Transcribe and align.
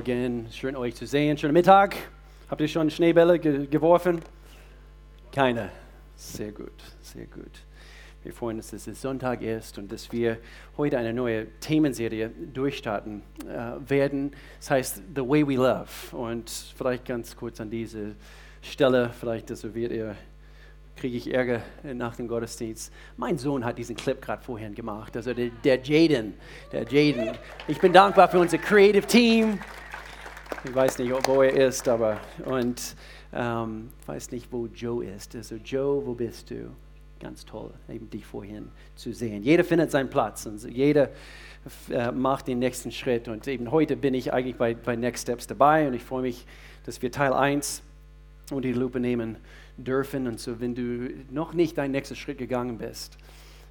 Morgen, 0.00 0.46
schön 0.50 0.76
euch 0.76 0.94
zu 0.94 1.06
sehen. 1.06 1.36
Schönen 1.36 1.52
Mittag. 1.52 1.94
Habt 2.48 2.62
ihr 2.62 2.68
schon 2.68 2.88
Schneebälle 2.88 3.38
ge 3.38 3.66
geworfen? 3.66 4.22
Keine. 5.30 5.68
Sehr 6.16 6.52
gut, 6.52 6.72
sehr 7.02 7.26
gut. 7.26 7.50
Wir 8.22 8.32
freuen 8.32 8.56
uns, 8.56 8.70
dass 8.70 8.86
es 8.86 9.02
Sonntag 9.02 9.42
ist 9.42 9.76
und 9.76 9.92
dass 9.92 10.10
wir 10.10 10.38
heute 10.78 10.96
eine 10.96 11.12
neue 11.12 11.48
Themenserie 11.60 12.30
durchstarten 12.30 13.20
äh, 13.46 13.90
werden. 13.90 14.30
Das 14.58 14.70
heißt 14.70 15.02
The 15.14 15.20
Way 15.20 15.46
We 15.46 15.56
Love. 15.56 16.16
Und 16.16 16.48
vielleicht 16.48 17.04
ganz 17.04 17.36
kurz 17.36 17.60
an 17.60 17.68
diese 17.68 18.14
Stelle, 18.62 19.10
vielleicht 19.10 19.50
das 19.50 19.62
wird 19.74 19.92
ihr 19.92 20.16
kriege 20.96 21.16
ich 21.16 21.32
Ärger 21.32 21.62
nach 21.82 22.16
dem 22.16 22.28
Gottesdienst. 22.28 22.92
Mein 23.16 23.38
Sohn 23.38 23.64
hat 23.64 23.78
diesen 23.78 23.96
Clip 23.96 24.20
gerade 24.20 24.42
vorhin 24.42 24.74
gemacht, 24.74 25.16
also 25.16 25.32
der, 25.32 25.48
der 25.64 25.80
Jaden, 25.82 26.34
der 26.72 26.82
Jaden. 26.82 27.38
Ich 27.68 27.78
bin 27.80 27.90
dankbar 27.90 28.28
für 28.28 28.38
unser 28.38 28.58
Creative 28.58 29.06
Team. 29.06 29.58
Ich 30.62 30.74
weiß 30.74 30.98
nicht, 30.98 31.10
wo 31.26 31.40
er 31.40 31.68
ist, 31.68 31.88
aber 31.88 32.20
und 32.44 32.94
ähm, 33.32 33.88
weiß 34.04 34.30
nicht, 34.30 34.52
wo 34.52 34.66
Joe 34.66 35.02
ist. 35.06 35.34
Also 35.34 35.54
Joe, 35.54 36.04
wo 36.04 36.12
bist 36.12 36.50
du? 36.50 36.70
Ganz 37.18 37.46
toll, 37.46 37.70
eben 37.88 38.10
dich 38.10 38.26
vorhin 38.26 38.68
zu 38.94 39.12
sehen. 39.12 39.42
Jeder 39.42 39.64
findet 39.64 39.90
seinen 39.90 40.10
Platz 40.10 40.44
und 40.44 40.62
jeder 40.64 41.10
äh, 41.90 42.12
macht 42.12 42.46
den 42.46 42.58
nächsten 42.58 42.92
Schritt. 42.92 43.28
Und 43.28 43.48
eben 43.48 43.70
heute 43.70 43.96
bin 43.96 44.12
ich 44.12 44.34
eigentlich 44.34 44.56
bei, 44.56 44.74
bei 44.74 44.96
Next 44.96 45.22
Steps 45.22 45.46
dabei 45.46 45.88
und 45.88 45.94
ich 45.94 46.02
freue 46.02 46.22
mich, 46.22 46.46
dass 46.84 47.00
wir 47.00 47.10
Teil 47.10 47.32
1 47.32 47.82
unter 48.50 48.68
die 48.68 48.74
Lupe 48.74 49.00
nehmen 49.00 49.38
dürfen. 49.78 50.26
Und 50.26 50.40
so, 50.40 50.60
wenn 50.60 50.74
du 50.74 51.10
noch 51.30 51.54
nicht 51.54 51.78
deinen 51.78 51.92
nächsten 51.92 52.16
Schritt 52.16 52.36
gegangen 52.36 52.76
bist, 52.76 53.16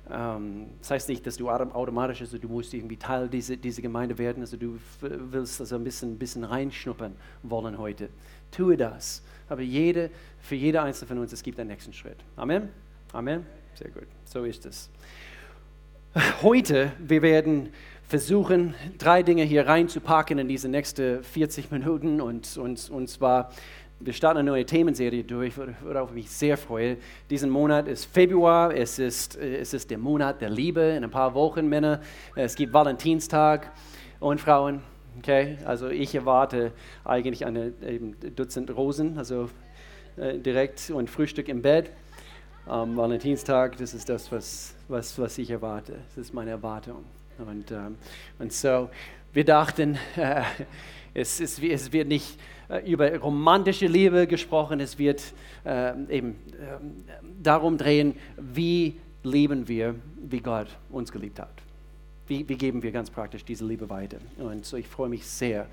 das 0.10 0.90
heißt 0.90 1.10
nicht, 1.10 1.28
dass 1.28 1.38
du 1.38 1.50
automatisch, 1.50 2.22
also 2.22 2.38
du 2.38 2.48
musst 2.48 2.74
irgendwie 2.74 2.98
Teil 2.98 3.30
dieser, 3.30 3.56
dieser 3.56 3.82
Gemeinde 3.84 4.18
werden, 4.18 4.42
also 4.42 4.58
du 4.58 4.80
willst 5.02 5.60
also 5.62 5.76
ein 5.76 5.84
bisschen, 5.84 6.18
bisschen 6.18 6.44
reinschnuppern 6.44 7.16
wollen 7.44 7.78
heute. 7.78 8.10
Tue 8.52 8.76
das. 8.76 9.22
Aber 9.50 9.62
jede, 9.62 10.10
für 10.40 10.56
jede 10.56 10.82
einzelne 10.82 11.08
von 11.08 11.18
uns, 11.20 11.32
es 11.32 11.44
gibt 11.44 11.60
einen 11.60 11.70
nächsten 11.70 11.94
Schritt. 11.94 12.18
Amen? 12.36 12.70
Amen? 13.14 13.46
Sehr 13.76 13.90
gut. 13.90 14.08
So 14.26 14.44
ist 14.44 14.66
es. 14.66 14.90
Heute, 16.42 16.92
wir 17.00 17.22
werden 17.22 17.70
versuchen, 18.08 18.74
drei 18.98 19.22
Dinge 19.22 19.44
hier 19.44 19.68
reinzupacken 19.68 20.40
in 20.40 20.48
diese 20.48 20.68
nächsten 20.68 21.24
40 21.24 21.70
Minuten 21.70 22.20
und, 22.20 22.58
und, 22.58 22.90
und 22.90 23.08
zwar 23.08 23.52
wir 24.02 24.14
starten 24.14 24.40
eine 24.40 24.50
neue 24.50 24.66
Themenserie 24.66 25.24
durch, 25.24 25.56
worauf 25.58 26.10
ich 26.10 26.16
mich 26.16 26.30
sehr 26.30 26.58
freue. 26.58 26.98
Diesen 27.30 27.50
Monat 27.50 27.88
ist 27.88 28.06
Februar, 28.06 28.74
es 28.74 28.98
ist, 28.98 29.38
äh, 29.38 29.58
es 29.58 29.74
ist 29.74 29.92
der 29.92 29.98
Monat 29.98 30.42
der 30.42 30.50
Liebe. 30.50 30.82
In 30.82 31.04
ein 31.04 31.12
paar 31.12 31.34
Wochen, 31.34 31.68
Männer, 31.68 32.00
es 32.36 32.56
gibt 32.56 32.72
Valentinstag 32.72 33.72
und 34.20 34.40
Frauen. 34.40 34.82
Okay, 35.18 35.58
also 35.66 35.90
ich 35.90 36.16
erwarte 36.16 36.72
eigentlich 37.04 37.42
eben 37.42 38.16
Dutzend 38.38 38.74
Rosen, 38.74 39.18
also 39.18 39.50
äh, 40.16 40.38
direkt 40.38 40.90
und 40.92 41.10
Frühstück 41.10 41.50
im 41.50 41.62
Bett. 41.62 41.92
Am 42.66 42.96
Valentinstag, 42.96 43.76
das 43.78 43.94
ist 43.94 44.08
das, 44.08 44.32
was, 44.32 44.76
was, 44.88 45.20
was 45.20 45.38
ich 45.38 45.50
erwarte. 45.50 45.96
Das 46.16 46.28
ist 46.28 46.34
meine 46.34 46.52
Erwartung. 46.52 47.04
Und, 47.38 47.72
ähm, 47.72 47.98
und 48.38 48.54
so, 48.54 48.90
wir 49.34 49.44
dachten, 49.44 49.98
äh, 50.16 50.44
es, 51.14 51.42
es, 51.42 51.62
es 51.62 51.92
wird 51.92 52.08
nicht 52.08 52.38
äh, 52.38 52.59
über 52.86 53.18
romantische 53.18 53.88
Liebe 53.88 54.28
gesprochen, 54.28 54.80
es 54.80 55.00
wird 55.00 55.24
äh, 55.66 55.94
eben 56.10 56.32
äh, 56.32 56.78
darum 57.42 57.78
drehen, 57.78 58.16
wie 58.38 58.96
leben 59.24 59.68
wir, 59.68 59.96
wie 60.22 60.40
Gott 60.40 60.68
uns 60.92 61.12
geliebt 61.12 61.40
hat. 61.40 61.50
Wie, 62.28 62.48
wie, 62.48 62.56
geben 62.56 62.84
wir 62.84 62.92
ganz 62.92 63.10
praktisch 63.10 63.44
diese 63.44 63.66
Liebe 63.66 63.90
weiter? 63.90 64.18
Und 64.38 64.64
so, 64.64 64.78
ich 64.78 64.88
freue 64.88 65.10
mich 65.10 65.26
sehr 65.26 65.66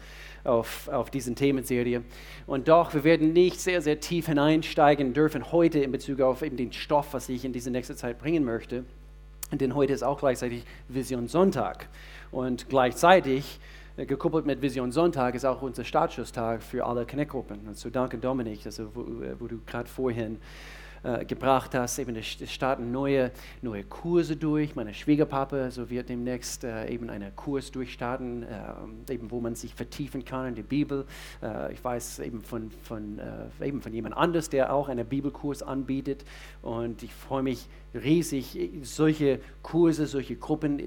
auf, 0.42 0.88
auf 0.88 1.10
diese 1.10 1.34
Themenserie. 1.34 2.02
Und 2.46 2.68
doch, 2.68 2.94
wir 2.94 3.04
werden 3.04 3.34
nicht 3.34 3.60
sehr, 3.60 3.82
sehr 3.82 4.00
tief 4.00 4.26
hineinsteigen 4.26 5.12
dürfen 5.12 5.52
heute 5.52 5.80
in 5.80 5.92
Bezug 5.92 6.22
auf 6.22 6.40
eben 6.40 6.56
den 6.56 6.72
Stoff, 6.72 7.12
was 7.12 7.28
ich 7.28 7.44
in 7.44 7.52
diese 7.52 7.70
nächste 7.70 7.94
Zeit 7.94 8.18
bringen 8.18 8.42
möchte. 8.42 8.84
Denn 9.52 9.74
heute 9.74 9.92
ist 9.92 10.02
auch 10.02 10.18
gleichzeitig 10.18 10.64
Vision 10.88 11.28
Sonntag. 11.28 11.88
Und 12.30 12.70
gleichzeitig 12.70 13.60
äh, 13.60 13.75
gekuppelt 14.04 14.44
mit 14.44 14.60
Vision 14.60 14.92
Sonntag 14.92 15.34
ist 15.34 15.46
auch 15.46 15.62
unser 15.62 15.84
Startschusstag 15.84 16.62
für 16.62 16.84
alle 16.84 17.06
Connect-Gruppen. 17.06 17.66
Und 17.66 17.78
so 17.78 17.88
danke 17.88 18.18
Dominik, 18.18 18.66
also 18.66 18.90
wo, 18.94 19.22
äh, 19.22 19.40
wo 19.40 19.46
du 19.46 19.58
gerade 19.64 19.88
vorhin 19.88 20.38
äh, 21.02 21.24
gebracht 21.24 21.74
hast. 21.74 21.98
Eben 21.98 22.16
es 22.16 22.26
starten 22.52 22.92
neue, 22.92 23.30
neue 23.62 23.84
Kurse 23.84 24.36
durch. 24.36 24.74
Meine 24.74 24.94
Schwiegerpapa 24.94 25.70
so 25.70 25.90
wird 25.90 26.08
demnächst 26.08 26.64
äh, 26.64 26.88
eben 26.88 27.10
einen 27.10 27.34
Kurs 27.36 27.70
durchstarten, 27.70 28.44
äh, 28.44 29.12
eben 29.12 29.30
wo 29.30 29.40
man 29.40 29.54
sich 29.54 29.74
vertiefen 29.74 30.24
kann 30.24 30.48
in 30.48 30.54
die 30.54 30.62
Bibel. 30.62 31.06
Äh, 31.42 31.72
ich 31.72 31.82
weiß 31.82 32.20
eben 32.20 32.42
von, 32.42 32.70
von, 32.82 33.18
äh, 33.18 33.66
eben 33.66 33.80
von 33.80 33.92
jemand 33.92 34.16
anders, 34.16 34.48
der 34.48 34.72
auch 34.72 34.88
einen 34.88 35.06
Bibelkurs 35.06 35.62
anbietet. 35.62 36.24
Und 36.62 37.02
ich 37.02 37.12
freue 37.12 37.42
mich 37.42 37.68
riesig, 37.94 38.58
solche 38.82 39.40
Kurse, 39.62 40.06
solche 40.06 40.36
Gruppen, 40.36 40.82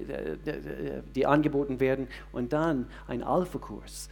die 1.14 1.26
angeboten 1.26 1.80
werden. 1.80 2.06
Und 2.32 2.52
dann 2.52 2.86
ein 3.08 3.22
Alpha-Kurs 3.22 4.08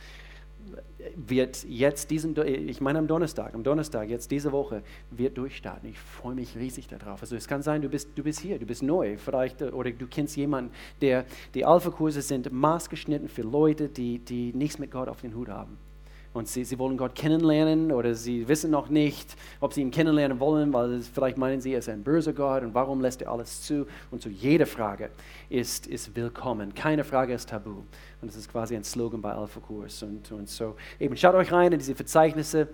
wird 1.15 1.65
jetzt 1.65 2.11
diesen, 2.11 2.37
ich 2.47 2.81
meine 2.81 2.99
am 2.99 3.07
Donnerstag, 3.07 3.55
am 3.55 3.63
Donnerstag, 3.63 4.09
jetzt 4.09 4.31
diese 4.31 4.53
Woche, 4.53 4.83
wird 5.11 5.37
durchstarten. 5.39 5.89
Ich 5.89 5.99
freue 5.99 6.35
mich 6.35 6.57
riesig 6.57 6.89
darauf. 6.89 7.21
Also 7.21 7.37
es 7.37 7.49
kann 7.49 7.63
sein, 7.63 7.83
du 7.83 7.89
bist, 7.89 8.11
du 8.15 8.23
bist 8.23 8.41
hier, 8.41 8.59
du 8.59 8.67
bist 8.67 8.83
neu, 8.83 9.17
vielleicht, 9.17 9.61
äh, 9.63 9.67
oder 9.67 9.91
du 9.91 10.07
kennst 10.07 10.37
jemanden, 10.37 10.73
der, 11.01 11.25
die 11.55 11.65
Alpha-Kurse 11.65 12.23
sind 12.23 12.53
maßgeschnitten 12.53 13.29
für 13.29 13.43
Leute, 13.43 13.89
die, 13.89 14.19
die 14.19 14.53
nichts 14.53 14.79
mit 14.79 14.91
Gott 14.91 15.09
auf 15.09 15.21
den 15.21 15.35
Hut 15.35 15.49
haben 15.49 15.79
und 16.33 16.49
sie, 16.49 16.65
sie 16.65 16.79
wollen 16.79 16.97
Gott 16.97 17.15
kennenlernen 17.15 17.93
oder 17.93 18.15
sie 18.15 18.47
wissen 18.49 18.71
noch 18.71 18.89
nicht, 18.89 19.37
ob 19.61 19.73
sie 19.73 19.81
ihn 19.81 19.91
kennenlernen 19.91 20.41
wollen, 20.41 20.73
weil 20.73 21.01
vielleicht 21.01 21.39
meinen 21.39 21.61
sie, 21.61 21.73
er 21.73 21.79
ist 21.79 21.89
ein 21.89 22.03
böser 22.03 22.33
Gott 22.33 22.63
und 22.63 22.75
warum 22.75 23.01
lässt 23.01 23.23
er 23.23 23.31
alles 23.31 23.63
zu? 23.63 23.87
Und 24.11 24.23
so 24.23 24.29
jede 24.29 24.67
Frage 24.67 25.11
ist, 25.49 25.87
ist 25.87 26.15
willkommen. 26.15 26.75
Keine 26.75 27.05
Frage 27.05 27.33
ist 27.33 27.49
tabu. 27.49 27.71
Und 28.21 28.29
das 28.29 28.37
ist 28.37 28.51
quasi 28.51 28.77
ein 28.77 28.85
Slogan 28.85 29.21
bei 29.21 29.33
Alpha 29.33 29.61
Kurs. 29.61 30.03
Und, 30.03 30.31
und 30.33 30.49
so 30.49 30.77
eben 31.01 31.17
schaut 31.17 31.35
euch 31.35 31.51
rein 31.53 31.73
in 31.73 31.79
diese 31.79 31.95
Verzeichnisse. 31.95 32.69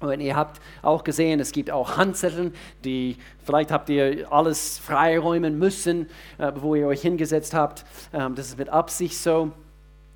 Und 0.00 0.20
ihr 0.20 0.34
habt 0.34 0.60
auch 0.80 1.04
gesehen, 1.04 1.38
es 1.38 1.52
gibt 1.52 1.70
auch 1.70 1.96
Handzettel, 1.96 2.52
die 2.84 3.16
vielleicht 3.44 3.70
habt 3.70 3.88
ihr 3.88 4.30
alles 4.32 4.78
freiräumen 4.78 5.58
müssen, 5.58 6.08
äh, 6.38 6.50
bevor 6.50 6.76
ihr 6.76 6.86
euch 6.88 7.02
hingesetzt 7.02 7.54
habt. 7.54 7.84
Ähm, 8.12 8.34
das 8.34 8.48
ist 8.48 8.58
mit 8.58 8.68
Absicht 8.68 9.16
so. 9.16 9.52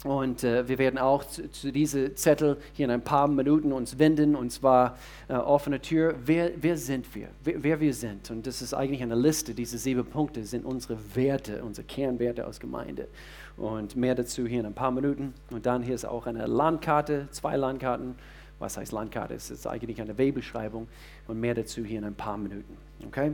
Und 0.06 0.44
äh, 0.44 0.68
wir 0.68 0.78
werden 0.78 1.00
auch 1.00 1.24
zu, 1.24 1.50
zu 1.50 1.72
diesen 1.72 2.14
Zettel 2.14 2.58
hier 2.74 2.84
in 2.84 2.92
ein 2.92 3.02
paar 3.02 3.26
Minuten 3.26 3.72
uns 3.72 3.98
wenden, 3.98 4.36
und 4.36 4.50
zwar 4.50 4.96
äh, 5.26 5.32
offene 5.32 5.80
Tür. 5.80 6.14
Wer, 6.24 6.52
wer 6.60 6.76
sind 6.76 7.12
wir? 7.12 7.26
Wer, 7.42 7.60
wer, 7.64 7.80
wir 7.80 7.92
sind. 7.92 8.30
Und 8.30 8.46
das 8.46 8.62
ist 8.62 8.72
eigentlich 8.72 9.02
eine 9.02 9.16
Liste. 9.16 9.52
Diese 9.52 9.78
sieben 9.78 10.06
Punkte 10.06 10.44
sind 10.44 10.64
unsere 10.64 10.96
Werte, 11.16 11.64
unsere 11.64 11.84
Kernwerte 11.88 12.46
aus 12.46 12.60
Gemeinde. 12.60 13.08
Und 13.56 13.96
mehr 13.96 14.14
dazu 14.14 14.46
hier 14.46 14.60
in 14.60 14.66
ein 14.66 14.74
paar 14.74 14.92
Minuten. 14.92 15.34
Und 15.50 15.66
dann 15.66 15.82
hier 15.82 15.96
ist 15.96 16.04
auch 16.04 16.26
eine 16.26 16.46
Landkarte, 16.46 17.26
zwei 17.32 17.56
Landkarten. 17.56 18.14
Was 18.60 18.76
heißt 18.76 18.92
Landkarte? 18.92 19.34
Es 19.34 19.50
ist 19.50 19.66
eigentlich 19.66 20.00
eine 20.00 20.16
Webbeschreibung. 20.16 20.86
Und 21.26 21.40
mehr 21.40 21.54
dazu 21.54 21.84
hier 21.84 21.98
in 21.98 22.04
ein 22.04 22.14
paar 22.14 22.38
Minuten. 22.38 22.76
Okay? 23.08 23.32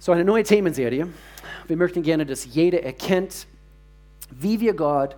So, 0.00 0.10
eine 0.10 0.24
neue 0.24 0.42
Themenserie. 0.42 1.06
Wir 1.68 1.76
möchten 1.76 2.02
gerne, 2.02 2.26
dass 2.26 2.52
jeder 2.52 2.82
erkennt, 2.82 3.46
wie 4.32 4.58
wir 4.58 4.74
Gott 4.74 5.16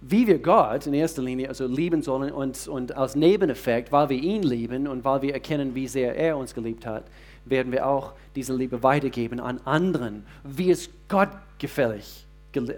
wie 0.00 0.26
wir 0.26 0.38
Gott 0.38 0.86
in 0.86 0.94
erster 0.94 1.22
Linie 1.22 1.48
also 1.48 1.66
lieben 1.66 2.02
sollen 2.02 2.32
und, 2.32 2.66
und 2.68 2.96
als 2.96 3.14
Nebeneffekt, 3.14 3.92
weil 3.92 4.08
wir 4.08 4.18
ihn 4.18 4.42
lieben 4.42 4.86
und 4.86 5.04
weil 5.04 5.22
wir 5.22 5.34
erkennen, 5.34 5.74
wie 5.74 5.88
sehr 5.88 6.16
er 6.16 6.36
uns 6.36 6.54
geliebt 6.54 6.86
hat, 6.86 7.04
werden 7.44 7.72
wir 7.72 7.86
auch 7.86 8.14
diese 8.34 8.54
Liebe 8.54 8.82
weitergeben 8.82 9.40
an 9.40 9.60
anderen, 9.64 10.24
wie 10.44 10.70
es 10.70 10.88
Gott 11.08 11.30
gefällig 11.58 12.26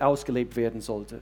ausgelebt 0.01 0.57
werden 0.57 0.81
sollte. 0.81 1.21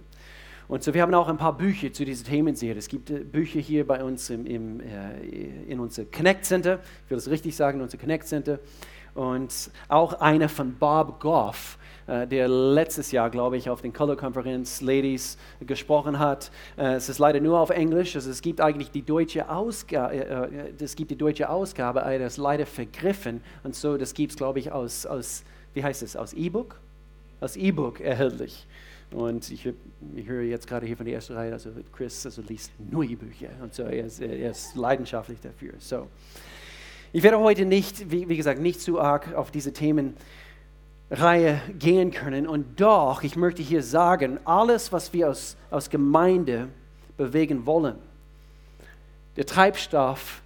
Und 0.70 0.84
so, 0.84 0.94
wir 0.94 1.02
haben 1.02 1.12
auch 1.14 1.28
ein 1.28 1.36
paar 1.36 1.56
Bücher 1.56 1.92
zu 1.92 2.04
Themen 2.04 2.24
Themenserie. 2.24 2.78
Es 2.78 2.86
gibt 2.86 3.10
äh, 3.10 3.24
Bücher 3.24 3.58
hier 3.58 3.84
bei 3.84 4.04
uns 4.04 4.30
im, 4.30 4.46
im, 4.46 4.78
äh, 4.78 5.20
in 5.68 5.80
unser 5.80 6.04
Connect 6.04 6.44
Center, 6.44 6.78
ich 7.04 7.10
will 7.10 7.16
das 7.16 7.28
richtig 7.28 7.56
sagen, 7.56 7.80
unser 7.80 7.98
Connect 7.98 8.24
Center. 8.28 8.60
Und 9.14 9.52
auch 9.88 10.20
eine 10.20 10.48
von 10.48 10.76
Bob 10.76 11.18
Goff, 11.18 11.76
der 12.26 12.48
letztes 12.48 13.12
Jahr, 13.12 13.30
glaube 13.30 13.56
ich, 13.56 13.70
auf 13.70 13.82
den 13.82 13.92
Color 13.92 14.16
Conference 14.16 14.80
Ladies 14.80 15.38
gesprochen 15.66 16.18
hat. 16.18 16.50
Äh, 16.76 16.94
es 16.94 17.08
ist 17.08 17.18
leider 17.18 17.40
nur 17.40 17.58
auf 17.58 17.70
Englisch. 17.70 18.16
Also 18.16 18.30
es 18.30 18.42
gibt 18.42 18.60
eigentlich 18.60 18.90
die 18.90 19.02
deutsche 19.02 19.48
Ausgabe, 19.48 20.14
äh, 20.14 20.72
es 20.82 20.96
gibt 20.96 21.10
die 21.10 21.16
deutsche 21.16 21.48
Ausgabe, 21.48 22.02
aber 22.02 22.18
das 22.18 22.34
ist 22.34 22.38
leider 22.38 22.66
vergriffen. 22.66 23.42
Und 23.62 23.74
so, 23.74 23.96
das 23.96 24.14
gibt 24.14 24.32
es, 24.32 24.36
glaube 24.36 24.58
ich, 24.58 24.72
aus, 24.72 25.06
aus, 25.06 25.44
wie 25.74 25.84
heißt 25.84 26.02
es, 26.02 26.16
aus 26.16 26.32
E-Book? 26.32 26.80
Aus 27.40 27.56
E-Book 27.56 28.00
erhältlich. 28.00 28.66
Und 29.12 29.50
ich, 29.50 29.66
ich, 30.14 30.28
höre 30.28 30.42
jetzt 30.42 30.66
gerade 30.68 30.86
hier 30.86 30.96
von 30.96 31.04
der 31.04 31.16
ersten 31.16 31.34
Reihe, 31.34 31.52
also 31.52 31.70
Chris 31.92 32.24
also 32.26 32.42
liest 32.42 32.70
nur 32.78 33.02
E-Bücher 33.02 33.48
und 33.60 33.74
so, 33.74 33.82
er 33.82 34.06
ist, 34.06 34.20
er 34.20 34.50
ist, 34.50 34.76
leidenschaftlich 34.76 35.40
dafür. 35.40 35.72
So. 35.78 36.06
Ich 37.12 37.24
werde 37.24 37.40
heute 37.40 37.64
nicht, 37.64 38.12
wie, 38.12 38.28
wie 38.28 38.36
gesagt, 38.36 38.60
nicht 38.60 38.80
zu 38.80 39.00
arg 39.00 39.34
auf 39.34 39.50
diese 39.50 39.72
Themen 39.72 40.14
Reihe 41.10 41.60
gehen 41.78 42.12
können. 42.12 42.46
Und 42.46 42.80
doch, 42.80 43.22
ich 43.22 43.36
möchte 43.36 43.62
hier 43.62 43.82
sagen, 43.82 44.38
alles, 44.44 44.92
was 44.92 45.12
wir 45.12 45.30
aus, 45.30 45.56
aus 45.70 45.90
Gemeinde 45.90 46.68
bewegen 47.16 47.66
wollen. 47.66 47.96
Der 49.36 49.44
Treibstoff, 49.44 50.42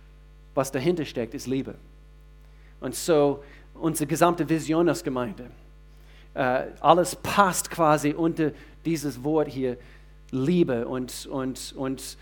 was 0.54 0.72
dahinter 0.72 1.04
steckt, 1.04 1.34
ist 1.34 1.46
Liebe. 1.46 1.74
Und 2.80 2.94
so 2.94 3.42
unsere 3.74 4.06
gesamte 4.06 4.48
Vision 4.48 4.88
als 4.88 5.02
Gemeinde, 5.02 5.46
äh, 6.34 6.64
alles 6.80 7.16
passt 7.16 7.70
quasi 7.70 8.12
unter 8.12 8.52
dieses 8.84 9.22
Wort 9.22 9.48
hier, 9.48 9.76
Liebe. 10.30 10.86
Und, 10.86 11.26
und, 11.26 11.74
und 11.76 12.16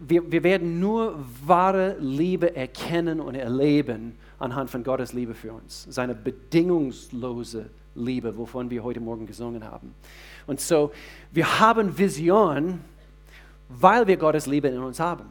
wir, 0.00 0.30
wir 0.30 0.42
werden 0.42 0.80
nur 0.80 1.18
wahre 1.44 1.96
Liebe 1.98 2.56
erkennen 2.56 3.20
und 3.20 3.34
erleben 3.34 4.16
anhand 4.38 4.70
von 4.70 4.84
Gottes 4.84 5.12
Liebe 5.12 5.34
für 5.34 5.52
uns, 5.52 5.86
seine 5.88 6.14
bedingungslose 6.14 7.70
Liebe, 7.94 8.36
wovon 8.36 8.70
wir 8.70 8.82
heute 8.84 9.00
Morgen 9.00 9.26
gesungen 9.26 9.64
haben. 9.64 9.94
Und 10.46 10.60
so, 10.60 10.92
wir 11.32 11.60
haben 11.60 11.96
Vision, 11.96 12.80
weil 13.68 14.06
wir 14.06 14.16
Gottes 14.16 14.46
Liebe 14.46 14.68
in 14.68 14.78
uns 14.78 15.00
haben. 15.00 15.24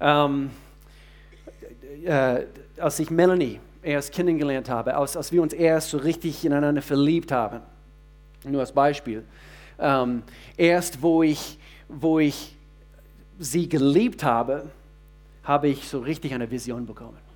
Ähm, 0.00 0.50
äh, 2.04 2.44
als 2.78 2.98
ich 2.98 3.10
Melanie 3.10 3.60
erst 3.82 4.12
kennengelernt 4.12 4.68
habe, 4.68 4.96
als, 4.96 5.16
als 5.16 5.30
wir 5.32 5.42
uns 5.42 5.52
erst 5.52 5.90
so 5.90 5.98
richtig 5.98 6.44
ineinander 6.44 6.82
verliebt 6.82 7.32
haben, 7.32 7.60
nur 8.44 8.60
als 8.60 8.72
Beispiel, 8.72 9.24
ähm, 9.78 10.22
erst 10.56 11.02
wo 11.02 11.22
ich, 11.22 11.58
wo 11.88 12.18
ich 12.18 12.56
sie 13.38 13.68
geliebt 13.68 14.24
habe, 14.24 14.70
habe 15.44 15.68
ich 15.68 15.88
so 15.88 16.00
richtig 16.00 16.34
eine 16.34 16.50
Vision 16.50 16.86
bekommen. 16.86 17.29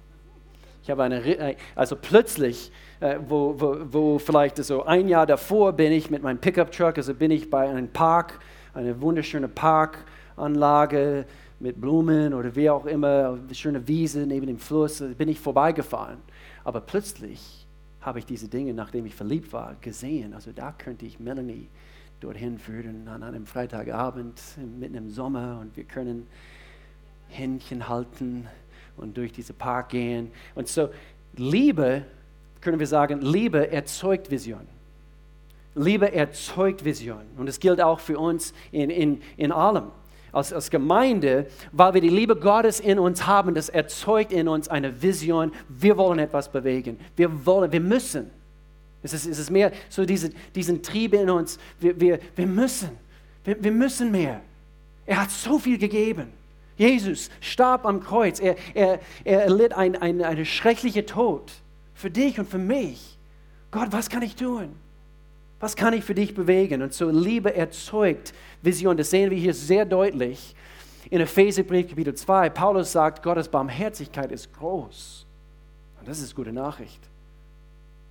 Ich 0.84 0.90
habe 0.90 1.02
eine, 1.02 1.24
äh, 1.24 1.56
also 1.74 1.96
plötzlich, 1.96 2.70
äh, 3.00 3.18
wo, 3.26 3.58
wo, 3.58 3.76
wo 3.90 4.18
vielleicht 4.18 4.58
so 4.58 4.84
ein 4.84 5.08
Jahr 5.08 5.24
davor 5.24 5.72
bin 5.72 5.90
ich 5.90 6.10
mit 6.10 6.22
meinem 6.22 6.36
Pickup-Truck, 6.36 6.98
also 6.98 7.14
bin 7.14 7.30
ich 7.30 7.48
bei 7.48 7.70
einem 7.70 7.88
Park, 7.88 8.38
eine 8.74 9.00
wunderschöne 9.00 9.48
Parkanlage 9.48 11.24
mit 11.58 11.80
Blumen 11.80 12.34
oder 12.34 12.54
wie 12.54 12.68
auch 12.68 12.84
immer, 12.84 13.38
eine 13.42 13.54
schöne 13.54 13.88
Wiese 13.88 14.26
neben 14.26 14.46
dem 14.46 14.58
Fluss, 14.58 15.02
bin 15.16 15.30
ich 15.30 15.40
vorbeigefahren. 15.40 16.18
Aber 16.64 16.82
plötzlich 16.82 17.66
habe 18.02 18.18
ich 18.18 18.26
diese 18.26 18.48
Dinge, 18.48 18.74
nachdem 18.74 19.06
ich 19.06 19.14
verliebt 19.14 19.54
war, 19.54 19.76
gesehen. 19.80 20.34
Also 20.34 20.52
da 20.52 20.72
könnte 20.72 21.06
ich 21.06 21.18
Melanie 21.18 21.68
dorthin 22.20 22.58
führen 22.58 23.08
an 23.08 23.22
einem 23.22 23.46
Freitagabend 23.46 24.38
mitten 24.78 24.96
im 24.96 25.08
Sommer 25.08 25.60
und 25.62 25.78
wir 25.78 25.84
können 25.84 26.26
Händchen 27.28 27.88
halten 27.88 28.48
und 28.96 29.16
durch 29.16 29.32
diesen 29.32 29.54
Park 29.56 29.90
gehen. 29.90 30.30
Und 30.54 30.68
so 30.68 30.88
Liebe, 31.36 32.04
können 32.60 32.78
wir 32.78 32.86
sagen, 32.86 33.20
Liebe 33.20 33.70
erzeugt 33.70 34.30
Vision. 34.30 34.66
Liebe 35.74 36.12
erzeugt 36.12 36.84
Vision. 36.84 37.22
Und 37.36 37.48
es 37.48 37.58
gilt 37.58 37.80
auch 37.80 38.00
für 38.00 38.18
uns 38.18 38.54
in, 38.70 38.90
in, 38.90 39.20
in 39.36 39.52
allem. 39.52 39.84
Als, 40.32 40.52
als 40.52 40.70
Gemeinde, 40.70 41.46
weil 41.70 41.94
wir 41.94 42.00
die 42.00 42.08
Liebe 42.08 42.36
Gottes 42.36 42.80
in 42.80 42.98
uns 42.98 43.26
haben, 43.26 43.54
das 43.54 43.68
erzeugt 43.68 44.32
in 44.32 44.48
uns 44.48 44.68
eine 44.68 45.02
Vision. 45.02 45.52
Wir 45.68 45.96
wollen 45.96 46.18
etwas 46.18 46.50
bewegen. 46.50 46.98
Wir 47.16 47.46
wollen, 47.46 47.70
wir 47.70 47.80
müssen. 47.80 48.30
Es 49.02 49.12
ist, 49.12 49.26
es 49.26 49.38
ist 49.38 49.50
mehr 49.50 49.70
so 49.88 50.04
diese, 50.04 50.30
diesen 50.54 50.82
Trieb 50.82 51.14
in 51.14 51.30
uns. 51.30 51.58
Wir, 51.78 52.00
wir, 52.00 52.18
wir 52.34 52.46
müssen. 52.46 52.90
Wir, 53.44 53.62
wir 53.62 53.70
müssen 53.70 54.10
mehr. 54.10 54.40
Er 55.06 55.22
hat 55.22 55.30
so 55.30 55.58
viel 55.58 55.78
gegeben. 55.78 56.32
Jesus 56.76 57.30
starb 57.40 57.86
am 57.86 58.00
Kreuz. 58.00 58.40
Er, 58.40 58.56
er, 58.74 59.00
er 59.24 59.44
erlitt 59.44 59.72
ein, 59.72 59.96
ein, 59.96 60.22
eine 60.22 60.44
schreckliche 60.44 61.06
Tod 61.06 61.52
für 61.94 62.10
dich 62.10 62.38
und 62.38 62.48
für 62.48 62.58
mich. 62.58 63.18
Gott, 63.70 63.88
was 63.90 64.08
kann 64.08 64.22
ich 64.22 64.36
tun? 64.36 64.74
Was 65.60 65.76
kann 65.76 65.94
ich 65.94 66.04
für 66.04 66.14
dich 66.14 66.34
bewegen? 66.34 66.82
Und 66.82 66.92
so 66.92 67.08
Liebe 67.08 67.54
erzeugt 67.54 68.34
Vision. 68.62 68.96
Das 68.96 69.10
sehen 69.10 69.30
wir 69.30 69.38
hier 69.38 69.54
sehr 69.54 69.84
deutlich 69.84 70.54
in 71.10 71.20
Epheserbrief 71.20 71.88
Kapitel 71.88 72.14
2. 72.14 72.50
Paulus 72.50 72.92
sagt, 72.92 73.22
Gottes 73.22 73.48
Barmherzigkeit 73.48 74.32
ist 74.32 74.52
groß. 74.52 75.26
Und 76.00 76.08
das 76.08 76.20
ist 76.20 76.34
gute 76.34 76.52
Nachricht. 76.52 77.00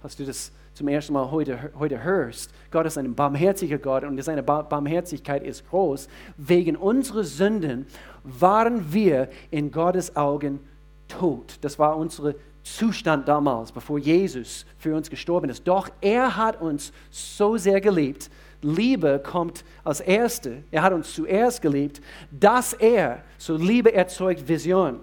Hast 0.02 0.20
du 0.20 0.26
das 0.26 0.52
zum 0.74 0.88
ersten 0.88 1.14
Mal 1.14 1.30
heute, 1.30 1.72
heute 1.78 2.02
hörst, 2.02 2.52
Gott 2.72 2.88
ist 2.88 2.98
ein 2.98 3.14
barmherziger 3.14 3.78
Gott 3.78 4.04
und 4.04 4.22
seine 4.24 4.42
Barmherzigkeit 4.42 5.44
ist 5.44 5.70
groß. 5.70 6.10
Wegen 6.38 6.76
unserer 6.76 7.24
Sünden 7.24 7.86
waren 8.24 8.94
wir 8.94 9.30
in 9.52 9.72
Gottes 9.72 10.16
Augen 10.16 10.60
tot. 11.08 11.58
Das 11.62 11.78
war 11.78 11.98
unser 11.98 12.34
Zustand 12.64 13.28
damals, 13.28 13.72
bevor 13.72 14.00
Jesus 14.00 14.66
für 14.78 14.96
uns 14.96 15.10
gestorben 15.10 15.50
ist. 15.50 15.68
Doch 15.68 15.90
er 16.02 16.38
hat 16.38 16.62
uns 16.62 16.94
so 17.12 17.58
sehr 17.58 17.82
geliebt. 17.82 18.30
Liebe 18.62 19.22
kommt 19.22 19.66
als 19.84 20.00
Erste. 20.00 20.64
Er 20.72 20.84
hat 20.84 20.94
uns 20.94 21.14
zuerst 21.14 21.62
geliebt, 21.62 22.02
dass 22.32 22.74
er, 22.74 23.24
so 23.38 23.58
Liebe 23.58 23.94
erzeugt 23.94 24.48
Vision 24.48 25.02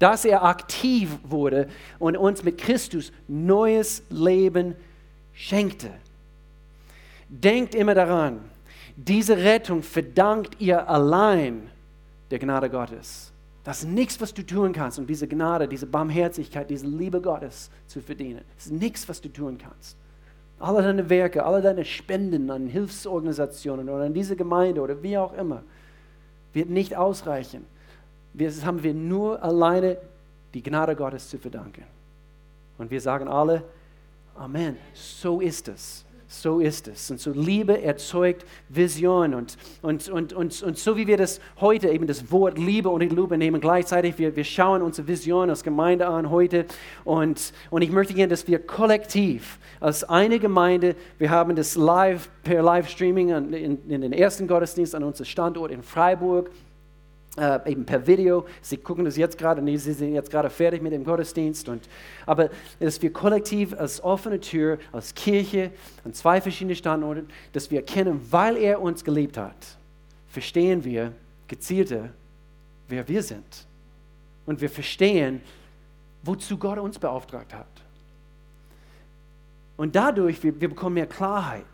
dass 0.00 0.24
er 0.24 0.42
aktiv 0.42 1.18
wurde 1.22 1.68
und 2.00 2.16
uns 2.16 2.42
mit 2.42 2.58
Christus 2.58 3.12
neues 3.28 4.02
Leben 4.08 4.74
schenkte. 5.34 5.90
Denkt 7.28 7.74
immer 7.74 7.94
daran, 7.94 8.40
diese 8.96 9.36
Rettung 9.36 9.82
verdankt 9.82 10.56
ihr 10.58 10.88
allein 10.88 11.70
der 12.30 12.38
Gnade 12.38 12.70
Gottes. 12.70 13.32
Das 13.64 13.80
ist 13.80 13.88
nichts, 13.88 14.20
was 14.20 14.32
du 14.32 14.42
tun 14.42 14.72
kannst, 14.72 14.98
um 14.98 15.06
diese 15.06 15.28
Gnade, 15.28 15.68
diese 15.68 15.86
Barmherzigkeit, 15.86 16.70
diese 16.70 16.86
Liebe 16.86 17.20
Gottes 17.20 17.70
zu 17.86 18.00
verdienen. 18.00 18.40
Das 18.56 18.66
ist 18.66 18.72
nichts, 18.72 19.08
was 19.08 19.20
du 19.20 19.28
tun 19.28 19.58
kannst. 19.58 19.96
Alle 20.58 20.82
deine 20.82 21.08
Werke, 21.08 21.44
alle 21.44 21.60
deine 21.62 21.84
Spenden 21.84 22.50
an 22.50 22.66
Hilfsorganisationen 22.66 23.88
oder 23.88 24.04
an 24.04 24.14
diese 24.14 24.36
Gemeinde 24.36 24.80
oder 24.80 25.02
wie 25.02 25.16
auch 25.16 25.32
immer, 25.34 25.62
wird 26.52 26.70
nicht 26.70 26.96
ausreichen 26.96 27.64
das 28.32 28.64
haben 28.64 28.82
wir 28.82 28.94
nur 28.94 29.42
alleine 29.42 29.98
die 30.54 30.62
Gnade 30.62 30.96
Gottes 30.96 31.28
zu 31.28 31.38
verdanken. 31.38 31.84
Und 32.78 32.90
wir 32.90 33.00
sagen 33.00 33.28
alle, 33.28 33.62
Amen. 34.36 34.76
So 34.94 35.40
ist 35.40 35.68
es. 35.68 36.04
So 36.32 36.60
ist 36.60 36.86
es. 36.86 37.10
Und 37.10 37.18
so 37.18 37.32
Liebe 37.32 37.82
erzeugt 37.82 38.46
Vision. 38.68 39.34
Und, 39.34 39.56
und, 39.82 40.08
und, 40.08 40.32
und, 40.32 40.62
und 40.62 40.78
so 40.78 40.96
wie 40.96 41.08
wir 41.08 41.16
das 41.16 41.40
heute 41.60 41.88
eben 41.88 42.06
das 42.06 42.30
Wort 42.30 42.56
Liebe 42.56 42.88
und 42.88 43.00
Liebe 43.00 43.36
nehmen, 43.36 43.60
gleichzeitig, 43.60 44.16
wir, 44.16 44.36
wir 44.36 44.44
schauen 44.44 44.80
unsere 44.80 45.08
Vision 45.08 45.50
als 45.50 45.64
Gemeinde 45.64 46.06
an 46.06 46.30
heute. 46.30 46.66
Und, 47.04 47.52
und 47.70 47.82
ich 47.82 47.90
möchte 47.90 48.14
gerne, 48.14 48.28
dass 48.28 48.46
wir 48.46 48.60
kollektiv 48.60 49.58
als 49.80 50.04
eine 50.04 50.38
Gemeinde, 50.38 50.94
wir 51.18 51.30
haben 51.30 51.56
das 51.56 51.74
live 51.74 52.30
per 52.44 52.62
Livestreaming 52.62 53.30
in, 53.52 53.90
in 53.90 54.00
den 54.00 54.12
ersten 54.12 54.46
Gottesdienst 54.46 54.94
an 54.94 55.02
unserem 55.02 55.26
Standort 55.26 55.72
in 55.72 55.82
Freiburg 55.82 56.52
äh, 57.36 57.70
eben 57.70 57.84
per 57.84 58.06
Video. 58.06 58.46
Sie 58.60 58.76
gucken 58.76 59.04
das 59.04 59.16
jetzt 59.16 59.38
gerade, 59.38 59.62
nee, 59.62 59.76
sie 59.76 59.92
sind 59.92 60.14
jetzt 60.14 60.30
gerade 60.30 60.50
fertig 60.50 60.82
mit 60.82 60.92
dem 60.92 61.04
Gottesdienst. 61.04 61.68
Und, 61.68 61.88
aber 62.26 62.50
dass 62.78 63.00
wir 63.00 63.12
kollektiv 63.12 63.74
als 63.78 64.02
offene 64.02 64.40
Tür, 64.40 64.78
als 64.92 65.14
Kirche 65.14 65.70
an 66.04 66.12
zwei 66.12 66.40
verschiedenen 66.40 66.76
Standorten, 66.76 67.28
dass 67.52 67.70
wir 67.70 67.78
erkennen, 67.78 68.20
weil 68.30 68.56
er 68.56 68.80
uns 68.80 69.04
geliebt 69.04 69.36
hat, 69.36 69.76
verstehen 70.28 70.84
wir 70.84 71.12
gezielter, 71.48 72.10
wer 72.88 73.06
wir 73.08 73.22
sind. 73.22 73.66
Und 74.46 74.60
wir 74.60 74.70
verstehen, 74.70 75.40
wozu 76.22 76.58
Gott 76.58 76.78
uns 76.78 76.98
beauftragt 76.98 77.54
hat. 77.54 77.66
Und 79.76 79.96
dadurch, 79.96 80.42
wir, 80.42 80.60
wir 80.60 80.68
bekommen 80.68 80.94
mehr 80.94 81.06
Klarheit. 81.06 81.64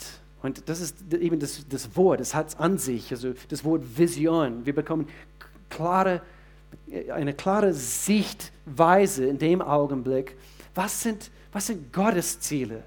Und 0.42 0.68
das 0.68 0.80
ist 0.80 1.12
eben 1.12 1.40
das, 1.40 1.66
das 1.68 1.96
Wort, 1.96 2.20
das 2.20 2.34
hat 2.34 2.48
es 2.48 2.56
an 2.56 2.78
sich, 2.78 3.10
also 3.10 3.34
das 3.48 3.64
Wort 3.64 3.82
Vision. 3.98 4.64
Wir 4.64 4.74
bekommen 4.74 5.08
klare, 5.70 6.22
eine 7.12 7.34
klare 7.34 7.72
Sichtweise 7.72 9.26
in 9.26 9.38
dem 9.38 9.62
Augenblick, 9.62 10.36
was 10.74 11.02
sind, 11.02 11.30
was 11.52 11.66
sind 11.66 11.92
Gottes 11.92 12.38
Ziele 12.40 12.82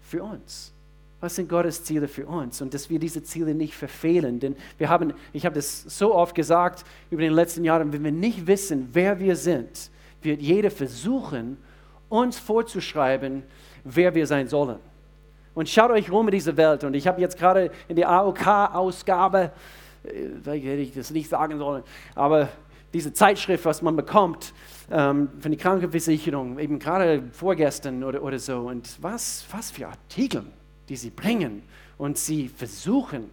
für 0.00 0.22
uns? 0.22 0.72
Was 1.20 1.34
sind 1.34 1.48
Gottes 1.48 1.82
Ziele 1.82 2.06
für 2.06 2.26
uns? 2.26 2.60
Und 2.62 2.72
dass 2.74 2.88
wir 2.90 2.98
diese 2.98 3.22
Ziele 3.22 3.52
nicht 3.52 3.74
verfehlen. 3.74 4.38
Denn 4.38 4.56
wir 4.76 4.88
haben, 4.88 5.12
ich 5.32 5.44
habe 5.44 5.56
das 5.56 5.82
so 5.82 6.14
oft 6.14 6.34
gesagt 6.34 6.84
über 7.10 7.22
den 7.22 7.32
letzten 7.32 7.64
Jahren, 7.64 7.92
wenn 7.92 8.04
wir 8.04 8.12
nicht 8.12 8.46
wissen, 8.46 8.88
wer 8.92 9.18
wir 9.18 9.34
sind, 9.34 9.90
wird 10.22 10.40
jeder 10.40 10.70
versuchen, 10.70 11.58
uns 12.08 12.38
vorzuschreiben, 12.38 13.42
wer 13.84 14.14
wir 14.14 14.26
sein 14.26 14.48
sollen. 14.48 14.78
Und 15.54 15.68
schaut 15.68 15.90
euch 15.90 16.10
rum 16.10 16.28
in 16.28 16.32
diese 16.32 16.56
Welt. 16.56 16.84
Und 16.84 16.94
ich 16.94 17.06
habe 17.08 17.20
jetzt 17.20 17.36
gerade 17.36 17.72
in 17.88 17.96
der 17.96 18.08
AOK-Ausgabe 18.08 19.50
vielleicht 20.42 20.64
hätte 20.64 20.82
ich 20.82 20.94
das 20.94 21.10
nicht 21.10 21.28
sagen 21.28 21.58
sollen, 21.58 21.82
aber 22.14 22.48
diese 22.92 23.12
Zeitschrift, 23.12 23.64
was 23.64 23.82
man 23.82 23.96
bekommt 23.96 24.54
ähm, 24.90 25.28
von 25.40 25.50
der 25.50 25.60
Krankenversicherung, 25.60 26.58
eben 26.58 26.78
gerade 26.78 27.22
vorgestern 27.32 28.02
oder, 28.02 28.22
oder 28.22 28.38
so, 28.38 28.60
und 28.68 28.96
was, 29.02 29.44
was 29.50 29.70
für 29.70 29.88
Artikel, 29.88 30.44
die 30.88 30.96
sie 30.96 31.10
bringen 31.10 31.62
und 31.98 32.16
sie 32.16 32.48
versuchen, 32.48 33.30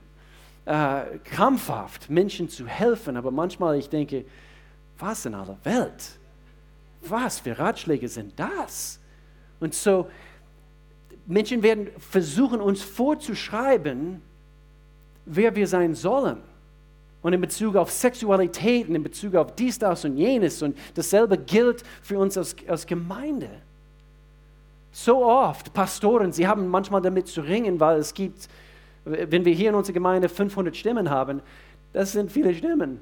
äh, 0.65 1.19
krampfhaft 1.23 2.09
Menschen 2.09 2.49
zu 2.49 2.67
helfen, 2.67 3.17
aber 3.17 3.31
manchmal 3.31 3.77
ich 3.77 3.89
denke, 3.89 4.25
was 4.97 5.25
in 5.25 5.35
aller 5.35 5.57
Welt? 5.63 6.19
Was 7.01 7.39
für 7.39 7.57
Ratschläge 7.57 8.07
sind 8.07 8.33
das? 8.37 8.99
Und 9.59 9.73
so, 9.73 10.07
Menschen 11.27 11.63
werden 11.63 11.89
versuchen, 11.97 12.61
uns 12.61 12.81
vorzuschreiben, 12.81 14.21
wer 15.25 15.55
wir 15.55 15.67
sein 15.67 15.93
sollen. 15.95 16.37
Und 17.25 17.33
in 17.33 17.41
Bezug 17.41 17.75
auf 17.75 17.89
Sexualität 17.89 18.87
und 18.87 18.93
in 18.93 19.01
Bezug 19.01 19.33
auf 19.33 19.55
dies, 19.55 19.79
das 19.79 20.05
und 20.05 20.15
jenes. 20.15 20.61
Und 20.61 20.77
dasselbe 20.93 21.39
gilt 21.39 21.81
für 22.03 22.19
uns 22.19 22.37
als, 22.37 22.55
als 22.67 22.85
Gemeinde. 22.85 23.49
So 24.91 25.25
oft, 25.25 25.73
Pastoren, 25.73 26.31
sie 26.31 26.47
haben 26.47 26.67
manchmal 26.67 27.01
damit 27.01 27.27
zu 27.27 27.41
ringen, 27.41 27.79
weil 27.79 27.97
es 27.97 28.13
gibt, 28.13 28.47
wenn 29.05 29.43
wir 29.43 29.55
hier 29.55 29.69
in 29.69 29.75
unserer 29.75 29.95
Gemeinde 29.95 30.29
500 30.29 30.77
Stimmen 30.77 31.09
haben, 31.09 31.41
das 31.93 32.11
sind 32.11 32.31
viele 32.31 32.53
Stimmen, 32.53 32.99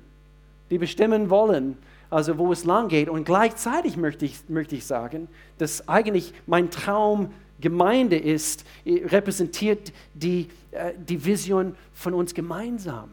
die 0.70 0.78
bestimmen 0.78 1.30
wollen, 1.30 1.78
also 2.10 2.38
wo 2.38 2.54
es 2.54 2.64
lang 2.64 2.88
geht. 2.88 3.10
Und 3.10 3.26
gleichzeitig 3.26 3.98
möchte 3.98 4.24
ich, 4.24 4.48
möchte 4.48 4.78
ich 4.78 4.86
sagen, 4.86 5.28
dass 5.58 5.90
eigentlich 5.90 6.34
mein 6.48 6.72
Traum 6.72 7.34
Gemeinde 7.60 8.18
ist, 8.18 8.64
repräsentiert 8.86 9.92
die, 10.14 10.48
äh, 10.72 10.94
die 10.98 11.26
Vision 11.26 11.76
von 11.94 12.14
uns 12.14 12.34
gemeinsam. 12.34 13.10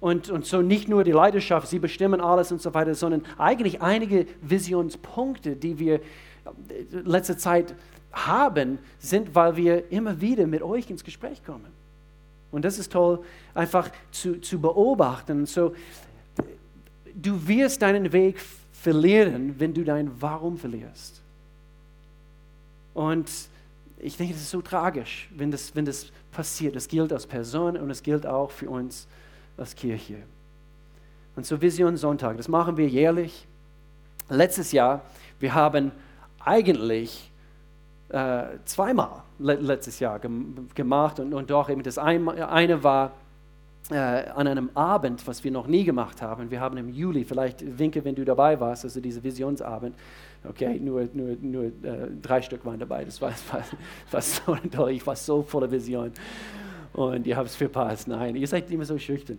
Und, 0.00 0.30
und 0.30 0.46
so 0.46 0.62
nicht 0.62 0.88
nur 0.88 1.02
die 1.02 1.12
Leidenschaft, 1.12 1.68
sie 1.68 1.78
bestimmen 1.78 2.20
alles 2.20 2.52
und 2.52 2.62
so 2.62 2.72
weiter, 2.72 2.94
sondern 2.94 3.24
eigentlich 3.36 3.82
einige 3.82 4.26
Visionspunkte, 4.42 5.56
die 5.56 5.78
wir 5.78 6.00
letzte 6.90 7.36
Zeit 7.36 7.74
haben, 8.12 8.78
sind, 8.98 9.34
weil 9.34 9.56
wir 9.56 9.90
immer 9.90 10.20
wieder 10.20 10.46
mit 10.46 10.62
euch 10.62 10.88
ins 10.88 11.02
Gespräch 11.04 11.44
kommen. 11.44 11.66
Und 12.50 12.64
das 12.64 12.78
ist 12.78 12.92
toll, 12.92 13.20
einfach 13.54 13.90
zu, 14.10 14.40
zu 14.40 14.60
beobachten. 14.60 15.46
So, 15.46 15.74
du 17.14 17.46
wirst 17.46 17.82
deinen 17.82 18.12
Weg 18.12 18.40
verlieren, 18.72 19.56
wenn 19.58 19.74
du 19.74 19.84
dein 19.84 20.10
Warum 20.20 20.56
verlierst. 20.56 21.20
Und 22.94 23.30
ich 23.98 24.16
denke, 24.16 24.32
das 24.32 24.42
ist 24.42 24.50
so 24.50 24.62
tragisch, 24.62 25.28
wenn 25.36 25.50
das, 25.50 25.74
wenn 25.74 25.84
das 25.84 26.06
passiert. 26.32 26.76
Das 26.76 26.88
gilt 26.88 27.12
als 27.12 27.26
Person 27.26 27.76
und 27.76 27.90
es 27.90 28.02
gilt 28.02 28.26
auch 28.26 28.50
für 28.50 28.70
uns 28.70 29.08
als 29.58 29.74
Kirche. 29.74 30.16
Und 31.36 31.46
so 31.46 31.60
Vision 31.60 31.96
Sonntag, 31.96 32.36
das 32.36 32.48
machen 32.48 32.76
wir 32.76 32.88
jährlich. 32.88 33.46
Letztes 34.28 34.72
Jahr, 34.72 35.02
wir 35.40 35.54
haben 35.54 35.92
eigentlich 36.44 37.30
äh, 38.08 38.44
zweimal 38.64 39.22
le 39.38 39.54
letztes 39.54 40.00
Jahr 40.00 40.18
gem 40.18 40.68
gemacht 40.74 41.20
und, 41.20 41.32
und 41.34 41.50
doch 41.50 41.68
eben 41.70 41.82
das 41.82 41.98
ein, 41.98 42.28
eine 42.28 42.82
war 42.82 43.12
äh, 43.90 43.94
an 43.94 44.46
einem 44.46 44.70
Abend, 44.74 45.26
was 45.26 45.44
wir 45.44 45.50
noch 45.50 45.66
nie 45.66 45.84
gemacht 45.84 46.20
haben. 46.20 46.50
Wir 46.50 46.60
haben 46.60 46.76
im 46.76 46.88
Juli, 46.88 47.24
vielleicht 47.24 47.78
winke, 47.78 48.04
wenn 48.04 48.14
du 48.14 48.24
dabei 48.24 48.58
warst, 48.58 48.84
also 48.84 49.00
diese 49.00 49.22
Visionsabend. 49.22 49.94
Okay, 50.48 50.78
nur, 50.78 51.08
nur, 51.12 51.36
nur 51.40 51.64
äh, 51.64 51.70
drei 52.22 52.42
Stück 52.42 52.64
waren 52.64 52.78
dabei. 52.78 53.04
Das 53.04 53.20
war, 53.20 53.30
war, 53.52 53.62
war 54.10 54.22
so 54.22 54.56
toll. 54.70 54.90
Ich 54.90 55.06
war 55.06 55.16
so 55.16 55.42
voller 55.42 55.70
Vision. 55.70 56.12
Und 56.98 57.28
ihr 57.28 57.36
habt 57.36 57.46
es 57.46 57.54
verpasst. 57.54 58.08
Nein, 58.08 58.34
ihr 58.34 58.48
seid 58.48 58.68
immer 58.72 58.84
so 58.84 58.98
schüchtern. 58.98 59.38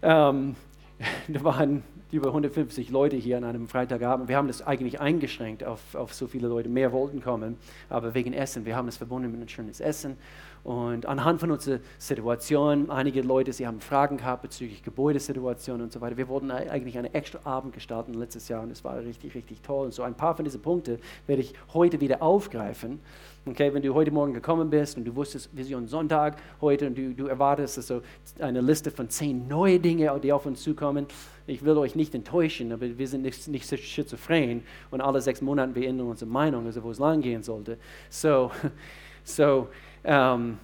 Ähm, 0.00 0.54
da 1.28 1.42
waren 1.42 1.82
über 2.12 2.28
150 2.28 2.90
Leute 2.90 3.16
hier 3.16 3.36
an 3.36 3.42
einem 3.42 3.66
Freitagabend. 3.66 4.28
Wir 4.28 4.36
haben 4.36 4.46
das 4.46 4.64
eigentlich 4.64 5.00
eingeschränkt 5.00 5.64
auf, 5.64 5.96
auf 5.96 6.14
so 6.14 6.28
viele 6.28 6.46
Leute. 6.46 6.68
Mehr 6.68 6.92
wollten 6.92 7.20
kommen, 7.20 7.56
aber 7.88 8.14
wegen 8.14 8.32
Essen. 8.32 8.64
Wir 8.64 8.76
haben 8.76 8.86
es 8.86 8.96
verbunden 8.96 9.28
mit 9.28 9.40
einem 9.40 9.48
schönes 9.48 9.80
Essen. 9.80 10.18
Und 10.62 11.06
anhand 11.06 11.40
von 11.40 11.50
unserer 11.50 11.80
Situation, 11.98 12.90
einige 12.90 13.22
Leute, 13.22 13.52
sie 13.52 13.66
haben 13.66 13.80
Fragen 13.80 14.18
gehabt 14.18 14.42
bezüglich 14.42 14.84
Gebäudesituation 14.84 15.80
und 15.80 15.92
so 15.92 16.00
weiter. 16.00 16.16
Wir 16.16 16.28
wollten 16.28 16.52
eigentlich 16.52 16.96
einen 16.96 17.12
extra 17.12 17.40
Abend 17.44 17.72
gestalten 17.72 18.14
letztes 18.14 18.48
Jahr 18.48 18.62
und 18.62 18.70
es 18.70 18.84
war 18.84 18.98
richtig, 19.00 19.34
richtig 19.34 19.62
toll. 19.62 19.86
Und 19.86 19.94
so 19.94 20.04
ein 20.04 20.14
paar 20.14 20.36
von 20.36 20.44
diesen 20.44 20.62
Punkten 20.62 20.98
werde 21.26 21.42
ich 21.42 21.54
heute 21.72 22.00
wieder 22.00 22.22
aufgreifen. 22.22 23.00
Okay, 23.46 23.72
wenn 23.72 23.80
du 23.80 23.94
heute 23.94 24.10
Morgen 24.10 24.34
gekommen 24.34 24.68
bist 24.68 24.98
und 24.98 25.06
du 25.06 25.16
wusstest, 25.16 25.48
Vision 25.56 25.88
Sonntag 25.88 26.36
heute 26.60 26.86
und 26.86 26.98
du, 26.98 27.14
du 27.14 27.26
erwartest 27.26 27.78
also 27.78 28.02
eine 28.38 28.60
Liste 28.60 28.90
von 28.90 29.08
zehn 29.08 29.48
neue 29.48 29.80
Dinge, 29.80 30.14
die 30.22 30.30
auf 30.30 30.44
uns 30.44 30.62
zukommen. 30.62 31.06
Ich 31.46 31.64
will 31.64 31.78
euch 31.78 31.94
nicht 31.94 32.14
enttäuschen, 32.14 32.70
aber 32.70 32.98
wir 32.98 33.08
sind 33.08 33.22
nicht, 33.22 33.48
nicht 33.48 33.66
schizophren 33.66 34.62
und 34.90 35.00
alle 35.00 35.22
sechs 35.22 35.40
Monate 35.40 35.74
wir 35.74 35.88
ändern 35.88 36.08
unsere 36.08 36.30
Meinung, 36.30 36.66
also 36.66 36.82
wo 36.82 36.90
es 36.90 36.98
lang 36.98 37.22
gehen 37.22 37.42
sollte. 37.42 37.78
So, 38.10 38.50
so 39.24 39.68
ähm, 40.04 40.58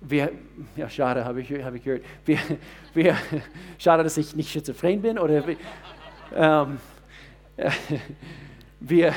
wir, 0.00 0.32
ja, 0.74 0.90
schade, 0.90 1.24
habe 1.24 1.40
ich, 1.40 1.52
hab 1.64 1.74
ich 1.76 1.84
gehört. 1.84 2.02
Wir, 2.24 2.38
wir, 2.94 3.16
schade, 3.78 4.02
dass 4.02 4.16
ich 4.16 4.34
nicht 4.34 4.50
schizophren 4.50 5.00
bin. 5.00 5.16
Oder, 5.16 5.44
ähm, 6.34 6.78
wir, 8.80 9.14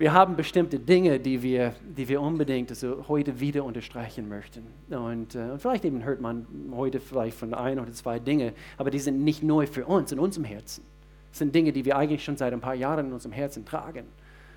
wir 0.00 0.14
haben 0.14 0.34
bestimmte 0.34 0.78
Dinge, 0.78 1.20
die 1.20 1.42
wir, 1.42 1.74
die 1.82 2.08
wir 2.08 2.22
unbedingt 2.22 2.70
also 2.70 3.04
heute 3.06 3.38
wieder 3.38 3.64
unterstreichen 3.64 4.30
möchten. 4.30 4.66
Und, 4.88 5.34
äh, 5.34 5.58
vielleicht 5.58 5.84
eben 5.84 6.02
hört 6.04 6.22
man 6.22 6.46
heute 6.74 7.00
vielleicht 7.00 7.36
von 7.36 7.52
ein 7.52 7.78
oder 7.78 7.92
zwei 7.92 8.18
Dinge, 8.18 8.54
aber 8.78 8.90
die 8.90 8.98
sind 8.98 9.22
nicht 9.22 9.42
neu 9.42 9.66
für 9.66 9.84
uns 9.84 10.10
in 10.10 10.18
unserem 10.18 10.46
Herzen. 10.46 10.84
Das 11.30 11.40
sind 11.40 11.54
Dinge, 11.54 11.70
die 11.70 11.84
wir 11.84 11.98
eigentlich 11.98 12.24
schon 12.24 12.38
seit 12.38 12.54
ein 12.54 12.62
paar 12.62 12.74
Jahren 12.74 13.08
in 13.08 13.12
unserem 13.12 13.32
Herzen 13.32 13.66
tragen. 13.66 14.06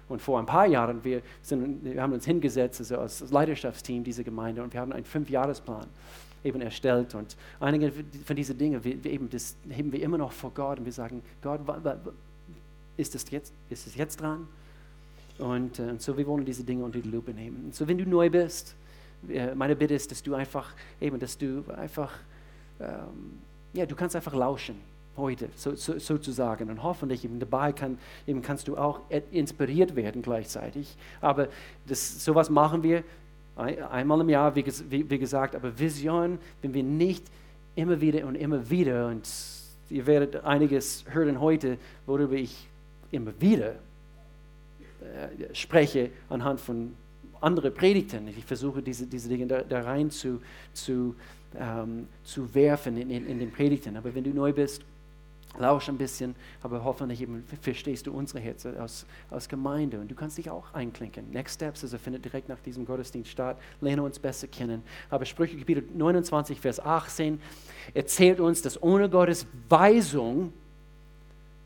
Und 0.08 0.22
vor 0.22 0.40
ein 0.40 0.46
paar 0.46 0.66
Jahren, 0.66 1.04
wir, 1.04 1.22
sind, 1.42 1.84
wir 1.84 2.02
haben 2.02 2.14
uns 2.14 2.24
hingesetzt 2.24 2.80
also 2.80 3.00
als 3.00 3.30
Leidenschaftsteam 3.30 4.02
dieser 4.06 4.24
Gemeinde 4.24 4.64
und 4.64 4.72
wir 4.72 4.80
haben 4.80 4.94
einen 4.94 5.04
Fünfjahresplan 5.04 5.88
eben 6.46 6.62
erstellt. 6.62 7.16
Und 7.16 7.36
einige 7.60 7.92
von 8.24 8.36
diesen 8.38 8.58
Dingen, 8.58 8.82
wir, 8.82 9.06
eben, 9.12 9.30
das 9.30 9.58
heben 9.68 9.92
wir 9.92 10.02
immer 10.04 10.18
noch 10.18 10.32
vor 10.32 10.52
Gott 10.56 10.80
und 10.80 10.86
wir 10.86 10.94
sagen, 10.94 11.22
Gott, 11.42 11.60
ist 12.96 13.14
es 13.14 13.30
jetzt, 13.30 13.54
ist 13.70 13.88
es 13.88 13.96
jetzt 13.96 14.22
dran? 14.22 14.48
Und, 15.40 15.80
äh, 15.80 15.84
und 15.84 16.02
so, 16.02 16.18
wir 16.18 16.28
wollen 16.28 16.46
diese 16.46 16.64
Dinge 16.64 16.84
unter 16.84 17.00
die 17.00 17.10
Lupe 17.10 17.34
nehmen. 17.34 17.66
Und 17.66 17.76
so, 17.76 17.88
wenn 17.88 17.98
du 17.98 18.08
neu 18.08 18.30
bist, 18.30 18.76
äh, 19.30 19.56
meine 19.56 19.76
Bitte 19.76 19.94
ist, 19.94 20.12
dass 20.12 20.22
du 20.22 20.36
einfach, 20.36 20.74
eben, 21.02 21.20
dass 21.20 21.38
du 21.38 21.64
einfach, 21.76 22.12
ähm, 22.80 23.40
ja, 23.74 23.86
du 23.86 23.96
kannst 23.96 24.16
einfach 24.16 24.34
lauschen 24.34 24.76
heute 25.18 25.50
so, 25.56 25.76
so, 25.76 25.98
sozusagen. 26.00 26.70
Und 26.70 26.84
hoffentlich 26.84 27.24
eben 27.26 27.40
dabei 27.40 27.72
kann, 27.72 27.98
eben 28.28 28.42
kannst 28.42 28.68
du 28.68 28.78
auch 28.78 29.02
inspiriert 29.32 29.96
werden 29.96 30.22
gleichzeitig. 30.22 30.96
Aber 31.22 31.48
das, 31.88 32.24
sowas 32.24 32.50
machen 32.50 32.84
wir 32.84 33.04
einmal 33.56 34.22
im 34.22 34.30
Jahr, 34.30 34.56
wie, 34.56 34.66
wie, 34.90 35.10
wie 35.10 35.20
gesagt. 35.20 35.56
Aber 35.56 35.78
Vision, 35.78 36.40
wenn 36.62 36.74
wir 36.74 36.84
nicht 36.84 37.24
immer 37.76 38.00
wieder 38.02 38.26
und 38.26 38.36
immer 38.36 38.70
wieder, 38.70 39.08
und 39.08 39.28
ihr 39.90 40.06
werdet 40.06 40.44
einiges 40.44 41.06
hören 41.10 41.40
heute, 41.40 41.78
worüber 42.06 42.34
ich 42.34 42.68
immer 43.12 43.32
wieder 43.40 43.76
äh, 45.04 45.54
spreche 45.54 46.10
anhand 46.30 46.60
von 46.60 46.94
anderen 47.42 47.74
Predigten. 47.74 48.28
Ich 48.28 48.46
versuche 48.46 48.82
diese, 48.82 49.06
diese 49.06 49.30
Dinge 49.30 49.48
da, 49.48 49.62
da 49.62 49.82
rein 49.82 50.10
zu, 50.10 50.42
zu, 50.74 51.16
ähm, 51.60 52.08
zu 52.24 52.54
werfen 52.56 52.98
in, 52.98 53.10
in, 53.10 53.28
in 53.28 53.40
den 53.40 53.52
Predigten. 53.52 53.98
Aber 53.98 54.16
wenn 54.16 54.24
du 54.24 54.32
neu 54.32 54.54
bist, 54.54 54.84
lausch 55.60 55.90
ein 55.90 55.98
bisschen, 55.98 56.36
aber 56.62 56.84
hoffentlich 56.84 57.22
eben 57.22 57.44
verstehst 57.62 58.08
du 58.08 58.14
unsere 58.14 58.40
Herzen 58.40 58.78
als, 58.78 59.06
als 59.30 59.48
Gemeinde 59.48 60.00
und 60.00 60.10
du 60.10 60.16
kannst 60.16 60.38
dich 60.38 60.50
auch 60.50 60.74
einklinken. 60.74 61.30
Next 61.32 61.56
Steps, 61.56 61.84
also 61.84 61.98
findet 61.98 62.26
direkt 62.26 62.50
nach 62.50 62.60
diesem 62.60 62.86
Gottesdienst 62.86 63.30
statt, 63.30 63.58
lerne 63.82 64.02
uns 64.02 64.18
besser 64.20 64.48
kennen. 64.48 64.84
Aber 65.10 65.26
Sprüche 65.26 65.58
Kapitel 65.58 65.84
29, 65.94 66.60
Vers 66.60 66.80
18 66.80 67.40
erzählt 67.94 68.40
uns, 68.40 68.62
dass 68.62 68.82
ohne 68.82 69.10
Gottes 69.10 69.46
Weisung, 69.70 70.54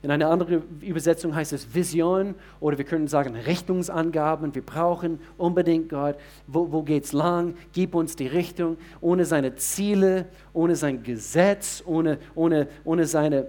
in 0.03 0.11
einer 0.11 0.29
anderen 0.29 0.63
Übersetzung 0.81 1.35
heißt 1.35 1.53
es 1.53 1.73
Vision 1.73 2.35
oder 2.59 2.77
wir 2.77 2.85
können 2.85 3.07
sagen 3.07 3.35
Richtungsangaben. 3.35 4.53
Wir 4.53 4.61
brauchen 4.61 5.19
unbedingt 5.37 5.89
Gott. 5.89 6.17
Wo, 6.45 6.71
wo 6.71 6.83
geht 6.83 7.05
es 7.05 7.13
lang? 7.13 7.55
Gib 7.73 7.95
uns 7.95 8.15
die 8.15 8.27
Richtung. 8.27 8.77
Ohne 9.01 9.25
seine 9.25 9.55
Ziele, 9.55 10.27
ohne 10.53 10.75
sein 10.75 11.01
Gesetz, 11.01 11.81
ohne, 11.85 12.19
ohne, 12.35 12.67
ohne 12.83 13.05
seine 13.05 13.47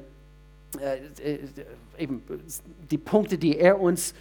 äh, 0.81 1.35
äh, 1.35 1.39
eben 1.99 2.23
die 2.91 2.99
Punkte, 2.99 3.39
die 3.39 3.59
er 3.59 3.81
uns 3.81 4.15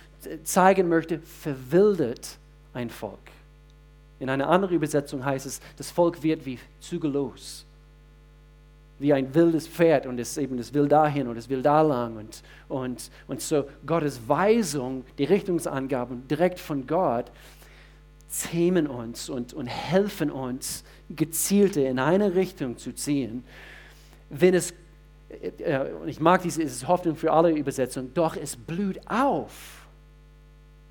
zeigen 0.43 0.89
möchte, 0.89 1.19
verwildert 1.19 2.37
ein 2.73 2.89
Volk. 2.89 3.19
In 4.19 4.29
einer 4.29 4.49
anderen 4.49 4.75
Übersetzung 4.75 5.23
heißt 5.23 5.45
es, 5.45 5.61
das 5.77 5.91
Volk 5.91 6.23
wird 6.23 6.45
wie 6.45 6.57
zügellos, 6.79 7.65
wie 8.99 9.13
ein 9.13 9.33
wildes 9.33 9.67
Pferd 9.67 10.05
und 10.05 10.19
es 10.19 10.37
eben, 10.37 10.57
es 10.57 10.73
will 10.73 10.87
dahin 10.87 11.27
und 11.27 11.37
es 11.37 11.49
will 11.49 11.61
da 11.61 11.81
lang 11.81 12.17
und, 12.17 12.41
und, 12.67 13.11
und 13.27 13.41
so 13.41 13.65
Gottes 13.85 14.27
Weisung, 14.27 15.05
die 15.17 15.25
Richtungsangaben 15.25 16.27
direkt 16.27 16.59
von 16.59 16.87
Gott 16.87 17.31
zähmen 18.27 18.87
uns 18.87 19.29
und, 19.29 19.53
und 19.53 19.67
helfen 19.67 20.31
uns, 20.31 20.83
gezielte 21.09 21.81
in 21.81 21.99
eine 21.99 22.35
Richtung 22.35 22.77
zu 22.77 22.93
ziehen, 22.93 23.43
wenn 24.29 24.53
es 24.53 24.73
äh, 25.59 25.91
und 26.01 26.07
ich 26.07 26.19
mag 26.19 26.41
diese, 26.41 26.63
es 26.63 26.73
ist 26.73 26.87
Hoffnung 26.87 27.15
für 27.15 27.31
alle 27.31 27.51
Übersetzungen, 27.51 28.13
doch 28.13 28.35
es 28.35 28.55
blüht 28.55 28.99
auf. 29.09 29.87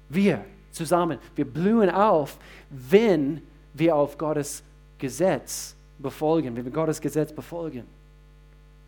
Wir 0.09 0.45
zusammen, 0.71 1.19
wir 1.35 1.45
blühen 1.45 1.91
auf, 1.91 2.39
wenn 2.71 3.43
wir 3.75 3.97
auf 3.97 4.19
Gottes 4.19 4.63
Gesetz 4.99 5.76
befolgen, 5.99 6.57
wenn 6.57 6.65
wir 6.65 6.73
Gottes 6.73 7.01
Gesetz 7.01 7.33
befolgen. 7.33 7.85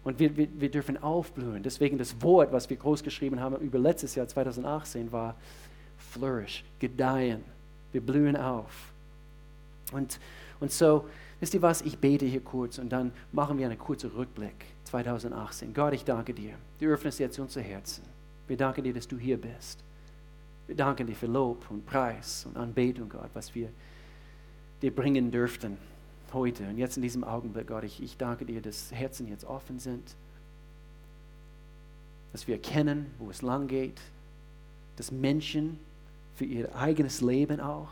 Und 0.05 0.19
wir, 0.19 0.37
wir, 0.37 0.49
wir 0.59 0.71
dürfen 0.71 1.03
aufblühen. 1.03 1.63
Deswegen 1.63 1.99
das 1.99 2.21
Wort, 2.23 2.53
was 2.53 2.71
wir 2.71 2.77
groß 2.77 3.03
geschrieben 3.03 3.41
haben 3.41 3.57
über 3.57 3.79
letztes 3.79 4.15
Jahr 4.15 4.27
2018, 4.27 5.11
war 5.13 5.35
flourish, 5.99 6.65
gedeihen. 6.79 7.45
Wir 7.93 8.01
blühen 8.01 8.37
auf. 8.37 8.93
Und, 9.93 10.19
und 10.61 10.71
so, 10.71 11.07
wisst 11.41 11.55
ihr 11.55 11.63
was, 11.63 11.83
ich 11.83 11.99
bete 11.99 12.27
hier 12.27 12.41
kurz 12.41 12.79
und 12.79 12.91
dann 12.91 13.13
machen 13.33 13.59
wir 13.59 13.67
einen 13.67 13.79
kurzen 13.79 14.11
Rückblick 14.11 14.67
2018. 14.85 15.75
Gott, 15.75 15.95
ich 15.95 16.05
danke 16.05 16.33
dir. 16.33 16.55
Du 16.79 16.87
öffnest 16.87 17.19
jetzt 17.19 17.39
unser 17.39 17.63
Herzen. 17.63 18.05
Wir 18.47 18.57
danken 18.57 18.85
dir, 18.85 18.95
dass 18.95 19.09
du 19.09 19.19
hier 19.19 19.39
bist. 19.39 19.83
Wir 20.67 20.77
danken 20.77 21.07
dir 21.07 21.17
für 21.17 21.27
Lob 21.27 21.65
und 21.71 21.85
Preis 21.87 22.47
und 22.47 22.57
Anbetung, 22.57 23.09
Gott, 23.09 23.31
was 23.35 23.55
wir 23.55 23.71
dir 24.81 24.95
bringen 24.95 25.31
dürften 25.31 25.79
heute 26.35 26.69
und 26.69 26.79
jetzt 26.79 26.97
in 26.97 27.03
diesem 27.03 27.25
Augenblick, 27.25 27.69
Gott. 27.69 27.85
Ich, 27.85 28.03
ich 28.03 28.17
danke 28.17 28.45
dir, 28.45 28.61
dass 28.61 28.93
Herzen 28.93 29.29
jetzt 29.29 29.45
offen 29.45 29.79
sind, 29.79 30.15
dass 32.33 32.47
wir 32.47 32.57
erkennen, 32.57 33.07
wo 33.19 33.31
es 33.31 33.43
lang 33.43 33.69
geht, 33.69 34.01
dass 34.97 35.11
Menschen 35.11 35.79
für 36.37 36.45
ihr 36.45 36.75
eigenes 36.75 37.21
Leben 37.21 37.61
auch 37.61 37.89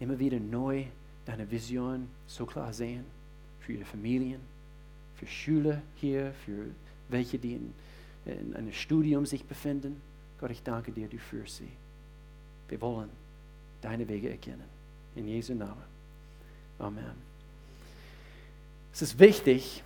immer 0.00 0.18
wieder 0.18 0.40
neu 0.40 0.84
deine 1.24 1.50
Vision 1.50 2.08
so 2.26 2.46
klar 2.46 2.72
sehen, 2.72 3.04
für 3.60 3.74
ihre 3.74 3.84
Familien, 3.84 4.40
für 5.16 5.26
Schüler 5.26 5.80
hier, 5.96 6.32
für 6.44 6.66
welche, 7.08 7.38
die 7.38 7.54
in, 7.54 7.74
in 8.26 8.56
einem 8.56 8.72
Studium 8.72 9.24
sich 9.26 9.44
befinden. 9.44 10.00
Gott, 10.40 10.50
ich 10.50 10.62
danke 10.62 10.90
dir, 10.90 11.08
du 11.08 11.18
führst 11.18 11.58
sie. 11.58 11.68
Wir 12.68 12.80
wollen 12.80 13.10
deine 13.80 14.08
Wege 14.08 14.30
erkennen. 14.30 14.64
In 15.14 15.28
Jesu 15.28 15.54
Namen. 15.54 15.91
Amen. 16.82 17.04
Es 18.92 19.02
ist 19.02 19.18
wichtig 19.18 19.82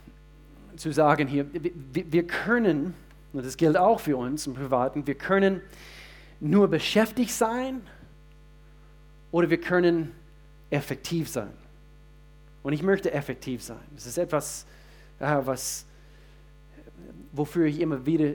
zu 0.77 0.93
sagen 0.93 1.29
hier, 1.29 1.47
wir 1.93 2.27
können, 2.27 2.95
und 3.33 3.45
das 3.45 3.57
gilt 3.57 3.77
auch 3.77 4.01
für 4.01 4.17
uns 4.17 4.47
im 4.47 4.55
Privaten, 4.55 5.07
wir 5.07 5.15
können 5.15 5.61
nur 6.41 6.69
beschäftigt 6.69 7.33
sein 7.33 7.83
oder 9.31 9.51
wir 9.51 9.61
können 9.61 10.13
effektiv 10.71 11.29
sein. 11.29 11.53
Und 12.63 12.73
ich 12.73 12.83
möchte 12.83 13.13
effektiv 13.13 13.63
sein. 13.63 13.79
Das 13.95 14.07
ist 14.07 14.19
etwas, 14.19 14.67
was, 15.19 15.85
wofür 17.33 17.67
ich 17.67 17.81
immer 17.81 18.05
wieder 18.05 18.33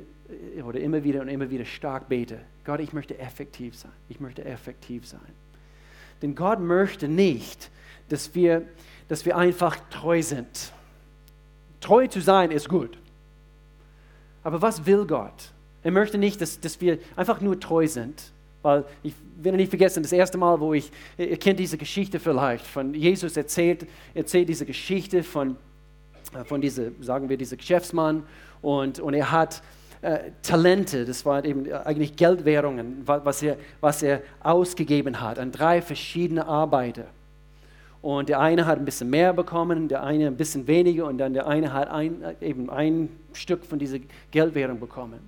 oder 0.64 0.80
immer 0.80 1.04
wieder 1.04 1.22
und 1.22 1.28
immer 1.28 1.50
wieder 1.50 1.66
stark 1.66 2.08
bete. 2.08 2.40
Gott, 2.64 2.80
ich 2.80 2.94
möchte 2.94 3.18
effektiv 3.18 3.76
sein. 3.76 3.92
Ich 4.08 4.20
möchte 4.20 4.46
effektiv 4.46 5.08
sein. 5.08 5.20
Denn 6.22 6.36
Gott 6.36 6.60
möchte 6.60 7.08
nicht, 7.08 7.70
dass 8.12 8.34
wir, 8.36 8.64
dass 9.08 9.26
wir 9.26 9.38
einfach 9.38 9.78
treu 9.90 10.22
sind. 10.22 10.72
Treu 11.80 12.08
zu 12.08 12.22
sein 12.22 12.52
ist 12.52 12.70
gut. 12.70 12.98
Aber 14.44 14.62
was 14.62 14.86
will 14.86 15.06
Gott? 15.06 15.52
Er 15.84 15.92
möchte 15.92 16.18
nicht, 16.18 16.42
dass, 16.42 16.60
dass 16.60 16.80
wir 16.82 17.00
einfach 17.16 17.42
nur 17.42 17.60
treu 17.60 17.88
sind. 17.88 18.32
Weil 18.62 18.86
ich 19.02 19.14
werde 19.38 19.58
nicht 19.58 19.70
vergessen, 19.70 20.04
das 20.04 20.12
erste 20.12 20.38
Mal, 20.38 20.60
wo 20.60 20.74
ich, 20.74 20.92
ihr 21.18 21.38
kennt 21.38 21.60
diese 21.60 21.78
Geschichte 21.78 22.20
vielleicht, 22.20 22.66
von 22.66 22.94
Jesus 22.94 23.36
erzählt, 23.36 23.88
erzählt 24.14 24.50
diese 24.50 24.66
Geschichte 24.66 25.24
von, 25.24 25.56
äh, 26.34 26.44
von 26.44 26.62
diese, 26.62 26.92
sagen 27.02 27.28
wir, 27.28 27.38
dieser 27.38 27.58
Geschäftsmann 27.58 28.24
und, 28.62 29.00
und 29.00 29.16
er 29.16 29.32
hat 29.32 29.64
äh, 30.02 30.32
Talente, 30.44 31.06
das 31.06 31.26
waren 31.26 31.44
eben 31.46 31.72
eigentlich 31.72 32.16
Geldwährungen, 32.16 33.02
was 33.06 33.42
er, 33.42 33.58
was 33.82 34.04
er 34.04 34.22
ausgegeben 34.42 35.22
hat 35.22 35.40
an 35.40 35.52
drei 35.52 35.82
verschiedene 35.82 36.46
Arbeiter. 36.46 37.06
Und 38.02 38.30
der 38.30 38.40
eine 38.40 38.66
hat 38.66 38.80
ein 38.80 38.86
bisschen 38.86 39.10
mehr 39.10 39.32
bekommen, 39.32 39.88
der 39.88 40.04
eine 40.04 40.28
ein 40.28 40.38
bisschen 40.38 40.66
weniger 40.66 41.06
und 41.06 41.20
dann 41.20 41.34
der 41.34 41.48
eine 41.48 41.72
hat 41.72 41.90
ein, 41.90 42.24
eben 42.42 42.70
ein 42.70 43.10
Stück 43.34 43.64
von 43.64 43.78
dieser 43.78 44.00
Geldwährung 44.32 44.80
bekommen. 44.80 45.20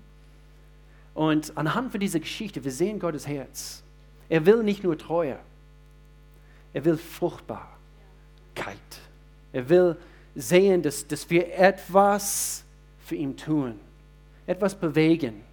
Und 1.14 1.56
anhand 1.56 1.92
von 1.92 2.00
dieser 2.00 2.20
Geschichte, 2.20 2.64
wir 2.64 2.72
sehen 2.72 3.00
Gottes 3.00 3.28
Herz. 3.28 3.84
Er 4.28 4.46
will 4.48 4.64
nicht 4.64 4.84
nur 4.84 4.98
Treue, 4.98 5.38
er 6.74 6.86
will 6.86 6.98
Fruchtbarkeit. 6.98 7.68
Er 9.52 9.70
will 9.70 9.96
sehen, 10.34 10.82
dass, 10.82 11.08
dass 11.08 11.30
wir 11.30 11.56
etwas 11.56 12.64
für 13.06 13.16
ihn 13.16 13.38
tun, 13.38 13.80
etwas 14.48 14.74
bewegen. 14.74 15.44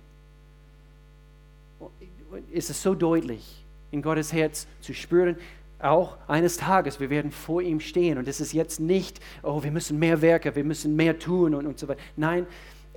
Es 2.52 2.70
ist 2.70 2.82
so 2.82 2.94
deutlich, 2.94 3.62
in 3.90 4.00
Gottes 4.00 4.32
Herz 4.32 4.66
zu 4.80 4.94
spüren, 4.94 5.36
auch 5.82 6.16
eines 6.28 6.56
Tages, 6.56 7.00
wir 7.00 7.10
werden 7.10 7.30
vor 7.30 7.62
ihm 7.62 7.80
stehen. 7.80 8.18
Und 8.18 8.28
es 8.28 8.40
ist 8.40 8.52
jetzt 8.52 8.80
nicht, 8.80 9.20
oh, 9.42 9.62
wir 9.62 9.70
müssen 9.70 9.98
mehr 9.98 10.22
Werke, 10.22 10.54
wir 10.54 10.64
müssen 10.64 10.96
mehr 10.96 11.18
tun 11.18 11.54
und, 11.54 11.66
und 11.66 11.78
so 11.78 11.88
weiter. 11.88 12.00
Nein, 12.16 12.46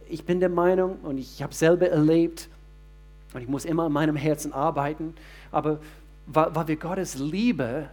ich 0.10 0.26
bin 0.26 0.39
der 0.39 0.50
Meinung 0.50 0.98
und 1.04 1.17
ich 1.17 1.41
habe 1.41 1.54
selber 1.54 1.89
erlebt 1.89 2.50
und 3.34 3.41
ich 3.41 3.48
muss 3.48 3.65
immer 3.65 3.84
an 3.84 3.91
meinem 3.91 4.15
Herzen 4.15 4.54
arbeiten, 4.54 5.15
aber 5.52 5.80
weil, 6.28 6.56
weil 6.56 6.67
wir 6.67 6.76
Gottes 6.76 7.15
Liebe, 7.15 7.89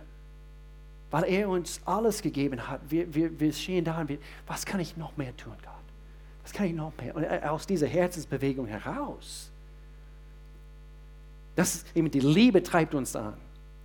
weil 1.11 1.25
er 1.25 1.49
uns 1.49 1.81
alles 1.85 2.23
gegeben 2.23 2.69
hat, 2.69 2.81
wir, 2.89 3.13
wir, 3.15 3.39
wir 3.41 3.53
stehen 3.53 3.85
da 3.85 4.01
und 4.01 4.09
wir, 4.09 4.19
was 4.47 4.65
kann 4.65 4.81
ich 4.81 4.97
noch 4.97 5.17
mehr 5.17 5.37
tun, 5.37 5.55
Gott? 5.63 5.75
Was 6.43 6.53
kann 6.53 6.67
ich 6.67 6.75
noch 6.75 6.93
mehr? 7.01 7.15
Und 7.15 7.25
aus 7.45 7.67
dieser 7.67 7.87
Herzensbewegung 7.87 8.67
heraus, 8.67 9.51
das 11.57 11.77
ist 11.77 11.97
eben 11.97 12.11
die 12.11 12.21
Liebe 12.21 12.63
treibt 12.63 12.95
uns 12.95 13.15
an. 13.17 13.35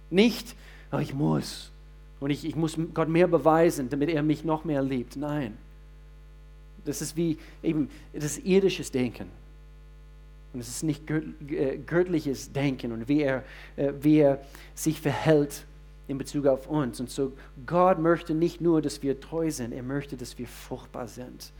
Nicht, 0.09 0.55
oh, 0.95 0.99
ich 0.99 1.13
muss 1.13 1.71
und 2.19 2.29
ich, 2.29 2.45
ich 2.45 2.55
muss 2.55 2.77
Gott 2.93 3.09
mehr 3.09 3.27
beweisen, 3.27 3.89
damit 3.89 4.09
er 4.09 4.23
mich 4.23 4.43
noch 4.43 4.63
mehr 4.65 4.81
liebt. 4.81 5.15
Nein. 5.15 5.57
Das 6.85 7.01
ist 7.01 7.15
wie 7.15 7.37
eben 7.63 7.89
das 8.13 8.37
irdisches 8.37 8.91
Denken. 8.91 9.27
Und 10.53 10.59
es 10.59 10.69
ist 10.69 10.83
nicht 10.83 11.09
äh, 11.09 11.77
göttliches 11.85 12.51
Denken 12.53 12.93
und 12.93 13.09
wie 13.09 13.21
er, 13.21 13.43
äh, 13.75 13.91
wie 13.99 14.19
er 14.19 14.41
sich 14.73 15.01
verhält 15.01 15.65
in 16.07 16.17
Bezug 16.17 16.45
auf 16.45 16.67
uns. 16.67 16.99
Und 16.99 17.09
so 17.09 17.33
Gott 17.65 17.99
möchte 17.99 18.33
nicht 18.33 18.61
nur, 18.61 18.81
dass 18.81 19.03
wir 19.03 19.19
treu 19.19 19.51
sind, 19.51 19.73
er 19.73 19.83
möchte, 19.83 20.15
dass 20.15 20.37
wir 20.37 20.47
fruchtbar 20.47 21.07
sind. 21.07 21.51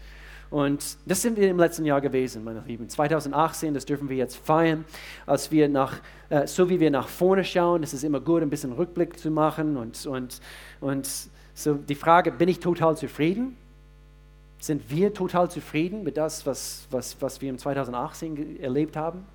Und 0.50 0.98
das 1.06 1.22
sind 1.22 1.38
wir 1.38 1.50
im 1.50 1.58
letzten 1.58 1.86
Jahr 1.86 2.02
gewesen, 2.02 2.44
meine 2.44 2.64
Lieben. 2.66 2.88
2018, 2.88 3.74
das 3.74 3.86
dürfen 3.86 4.10
wir 4.10 4.16
jetzt 4.16 4.38
feiern, 4.38 4.86
als 5.26 5.52
wir 5.52 5.68
nach, 5.68 6.00
äh, 6.30 6.48
so 6.48 6.70
wie 6.70 6.80
wir 6.80 6.92
nach 6.92 7.08
vorne 7.08 7.44
schauen, 7.44 7.84
es 7.84 7.94
ist 7.94 8.04
immer 8.04 8.20
gut, 8.20 8.42
ein 8.42 8.50
bisschen 8.50 8.72
Rückblick 8.72 9.18
zu 9.18 9.32
machen. 9.32 9.78
Und, 9.78 10.06
und, 10.06 10.40
und 10.82 11.10
so 11.54 11.74
die 11.74 11.96
Frage, 11.96 12.32
bin 12.32 12.50
ich 12.50 12.60
total 12.60 12.96
zufrieden? 12.96 13.58
Sind 14.60 14.90
wir 14.90 15.14
total 15.14 15.50
zufrieden 15.50 16.04
mit 16.04 16.18
das, 16.18 16.46
was, 16.46 16.88
was, 16.90 17.18
was 17.22 17.42
wir 17.42 17.50
im 17.50 17.58
2018 17.58 18.60
erlebt 18.60 18.96
haben? 18.96 19.26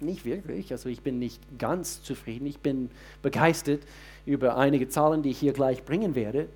Nicht 0.00 0.24
wirklich. 0.24 0.72
Also 0.72 0.88
ich 0.88 1.00
bin 1.00 1.18
nicht 1.18 1.40
ganz 1.58 2.02
zufrieden. 2.02 2.46
Ich 2.46 2.58
bin 2.58 2.90
begeistert 3.22 3.82
über 4.26 4.56
einige 4.56 4.88
Zahlen, 4.88 5.22
die 5.22 5.30
ich 5.30 5.38
hier 5.38 5.52
gleich 5.52 5.84
bringen 5.84 6.14
werde. 6.14 6.48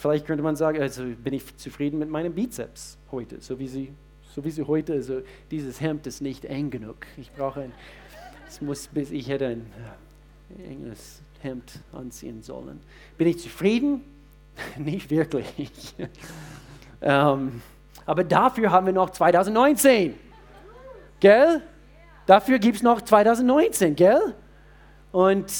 Vielleicht 0.00 0.26
könnte 0.26 0.42
man 0.42 0.56
sagen, 0.56 0.80
also 0.80 1.04
bin 1.04 1.34
ich 1.34 1.56
zufrieden 1.56 1.98
mit 1.98 2.08
meinem 2.08 2.34
Bizeps 2.34 2.98
heute, 3.10 3.40
so 3.40 3.58
wie 3.58 3.68
sie, 3.68 3.92
so 4.34 4.44
wie 4.44 4.50
sie 4.50 4.66
heute, 4.66 4.94
also 4.94 5.22
dieses 5.50 5.80
Hemd 5.80 6.06
ist 6.06 6.20
nicht 6.20 6.44
eng 6.44 6.70
genug. 6.70 6.96
Ich 7.16 7.30
brauche 7.32 7.62
ein, 7.62 7.72
es 8.48 8.60
muss 8.60 8.88
ich 8.94 9.28
hätte 9.28 9.46
ein 9.46 9.66
enges 10.68 11.22
Hemd 11.40 11.80
anziehen 11.92 12.42
sollen. 12.42 12.80
Bin 13.18 13.26
ich 13.28 13.38
zufrieden? 13.38 14.02
Nicht 14.76 15.10
wirklich. 15.10 15.94
ähm, 17.00 17.62
aber 18.04 18.24
dafür 18.24 18.70
haben 18.70 18.86
wir 18.86 18.92
noch 18.92 19.10
2019. 19.10 20.14
Gell? 21.20 21.62
Dafür 22.26 22.58
gibt 22.58 22.76
es 22.76 22.82
noch 22.82 23.00
2019, 23.00 23.96
gell? 23.96 24.34
Und 25.10 25.52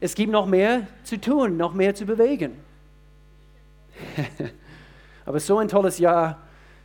es 0.00 0.14
gibt 0.14 0.32
noch 0.32 0.46
mehr 0.46 0.86
zu 1.04 1.20
tun, 1.20 1.56
noch 1.56 1.74
mehr 1.74 1.94
zu 1.94 2.04
bewegen. 2.04 2.56
aber 5.24 5.40
so 5.40 5.58
ein 5.58 5.68
tolles 5.68 5.98
Jahr 5.98 6.38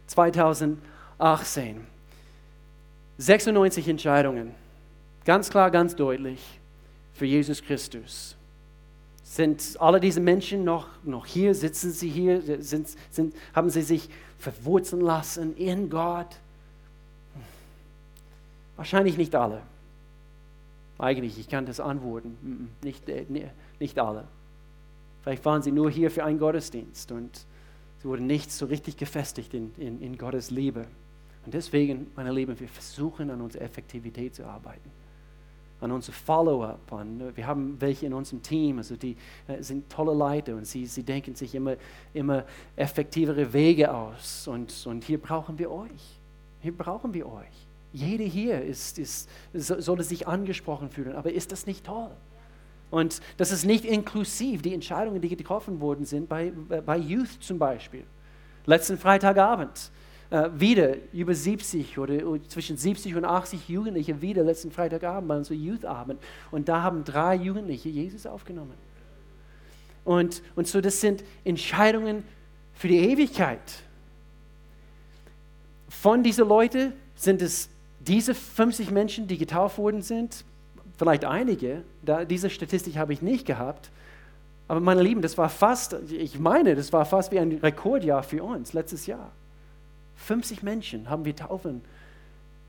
2018. 0.08 1.86
96 3.18 3.88
Entscheidungen. 3.88 4.54
Ganz 5.26 5.50
klar, 5.50 5.72
ganz 5.72 5.96
deutlich 5.96 6.60
für 7.14 7.26
Jesus 7.26 7.62
Christus. 7.62 8.36
Sind 9.24 9.76
alle 9.80 10.00
diese 10.00 10.22
Menschen 10.22 10.64
noch, 10.64 10.88
noch 11.04 11.26
hier? 11.26 11.54
Sitzen 11.54 11.92
sie 11.92 12.10
hier? 12.10 12.42
Sind, 12.64 12.88
sind, 13.12 13.36
haben 13.54 13.70
sie 13.70 13.82
sich 13.82 14.10
verwurzeln 14.40 15.02
lassen 15.02 15.56
in 15.58 15.90
Gott? 15.90 16.38
Wahrscheinlich 18.78 19.18
nicht 19.18 19.36
alle. 19.36 19.62
Eigentlich, 21.00 21.38
ich 21.38 21.50
kann 21.50 21.66
das 21.66 21.80
antworten. 21.80 22.70
Nicht, 22.82 23.10
äh, 23.10 23.26
nicht 23.80 24.00
alle. 24.00 24.28
Vielleicht 25.22 25.44
waren 25.46 25.62
sie 25.62 25.72
nur 25.72 25.90
hier 25.90 26.12
für 26.12 26.24
einen 26.24 26.40
Gottesdienst 26.40 27.12
und 27.12 27.46
sie 28.00 28.08
wurden 28.08 28.28
nicht 28.28 28.52
so 28.52 28.66
richtig 28.66 28.98
gefestigt 28.98 29.54
in, 29.54 29.74
in, 29.78 30.02
in 30.02 30.18
Gottes 30.18 30.52
Liebe. 30.52 30.88
Und 31.46 31.54
deswegen, 31.54 32.08
meine 32.16 32.32
Lieben, 32.32 32.60
wir 32.60 32.68
versuchen 32.68 33.30
an 33.30 33.42
unserer 33.42 33.64
Effektivität 33.64 34.36
zu 34.36 34.46
arbeiten 34.46 34.92
an 35.82 35.92
unser 35.92 36.12
Follow-up. 36.12 36.80
wir 37.36 37.46
haben 37.46 37.80
welche 37.80 38.08
in 38.08 38.14
unserem 38.14 38.42
Team, 38.42 38.78
also 38.78 38.96
die 38.96 39.16
äh, 39.48 39.62
sind 39.62 39.90
tolle 39.90 40.14
Leute 40.14 40.56
und 40.56 40.66
sie, 40.66 40.86
sie 40.86 41.04
denken 41.04 41.36
sich 41.36 41.54
immer, 41.54 41.76
immer 42.14 42.46
effektivere 42.76 43.54
Wege 43.54 43.94
aus. 43.94 44.48
Und, 44.48 44.86
und 44.88 45.04
hier 45.04 45.20
brauchen 45.20 45.60
wir 45.60 45.72
euch. 45.72 46.20
Hier 46.62 46.76
brauchen 46.76 47.14
wir 47.14 47.28
euch. 47.28 47.68
Jede 47.94 48.24
hier 48.24 48.62
ist, 48.62 49.00
ist, 49.00 49.30
sollte 49.54 50.04
sich 50.04 50.28
angesprochen 50.28 50.90
fühlen. 50.90 51.16
Aber 51.16 51.32
ist 51.32 51.52
das 51.52 51.68
nicht 51.68 51.86
toll? 51.86 52.10
Und 52.90 53.22
das 53.38 53.52
ist 53.52 53.66
nicht 53.66 53.86
inklusiv, 53.86 54.62
die 54.62 54.74
Entscheidungen, 54.74 55.22
die 55.22 55.30
getroffen 55.30 55.82
worden 55.82 56.06
sind 56.06 56.30
bei, 56.30 56.52
bei 56.86 56.98
Youth 56.98 57.42
zum 57.42 57.60
Beispiel. 57.60 58.04
Letzten 58.66 58.98
Freitagabend 58.98 59.92
äh, 60.30 60.50
wieder 60.54 60.96
über 61.14 61.34
70 61.34 61.98
oder 62.00 62.18
zwischen 62.48 62.78
70 62.78 63.16
und 63.16 63.26
80 63.26 63.68
Jugendliche 63.70 64.22
wieder 64.22 64.44
letzten 64.44 64.72
Freitagabend 64.72 65.28
bei 65.28 65.38
unserem 65.38 65.62
Youth-Abend. 65.62 66.20
Und 66.52 66.70
da 66.70 66.82
haben 66.82 67.04
drei 67.04 67.36
Jugendliche 67.36 67.90
Jesus 67.90 68.26
aufgenommen. 68.26 68.74
Und, 70.04 70.42
und 70.56 70.68
so, 70.68 70.80
das 70.80 71.02
sind 71.02 71.24
Entscheidungen 71.44 72.24
für 72.74 72.88
die 72.88 73.00
Ewigkeit. 73.00 73.60
Von 75.90 76.24
diesen 76.24 76.48
Leuten 76.48 76.94
sind 77.16 77.42
es 77.42 77.70
diese 78.00 78.34
50 78.34 78.92
Menschen, 78.92 79.28
die 79.28 79.38
getauft 79.38 79.78
worden 79.78 80.02
sind, 80.02 80.46
vielleicht 80.98 81.26
einige, 81.26 81.84
da, 82.04 82.26
diese 82.26 82.50
Statistik 82.50 82.98
habe 82.98 83.14
ich 83.14 83.22
nicht 83.22 83.46
gehabt, 83.46 83.92
aber 84.68 84.80
meine 84.80 85.02
Lieben, 85.02 85.22
das 85.22 85.38
war 85.38 85.50
fast, 85.50 85.96
ich 86.12 86.40
meine, 86.40 86.76
das 86.76 86.92
war 86.92 87.06
fast 87.06 87.32
wie 87.32 87.40
ein 87.40 87.54
Rekordjahr 87.54 88.24
für 88.24 88.44
uns 88.44 88.74
letztes 88.74 89.06
Jahr. 89.06 89.32
50 90.18 90.64
Menschen 90.64 91.10
haben 91.10 91.24
wir 91.24 91.36
taufen 91.36 91.82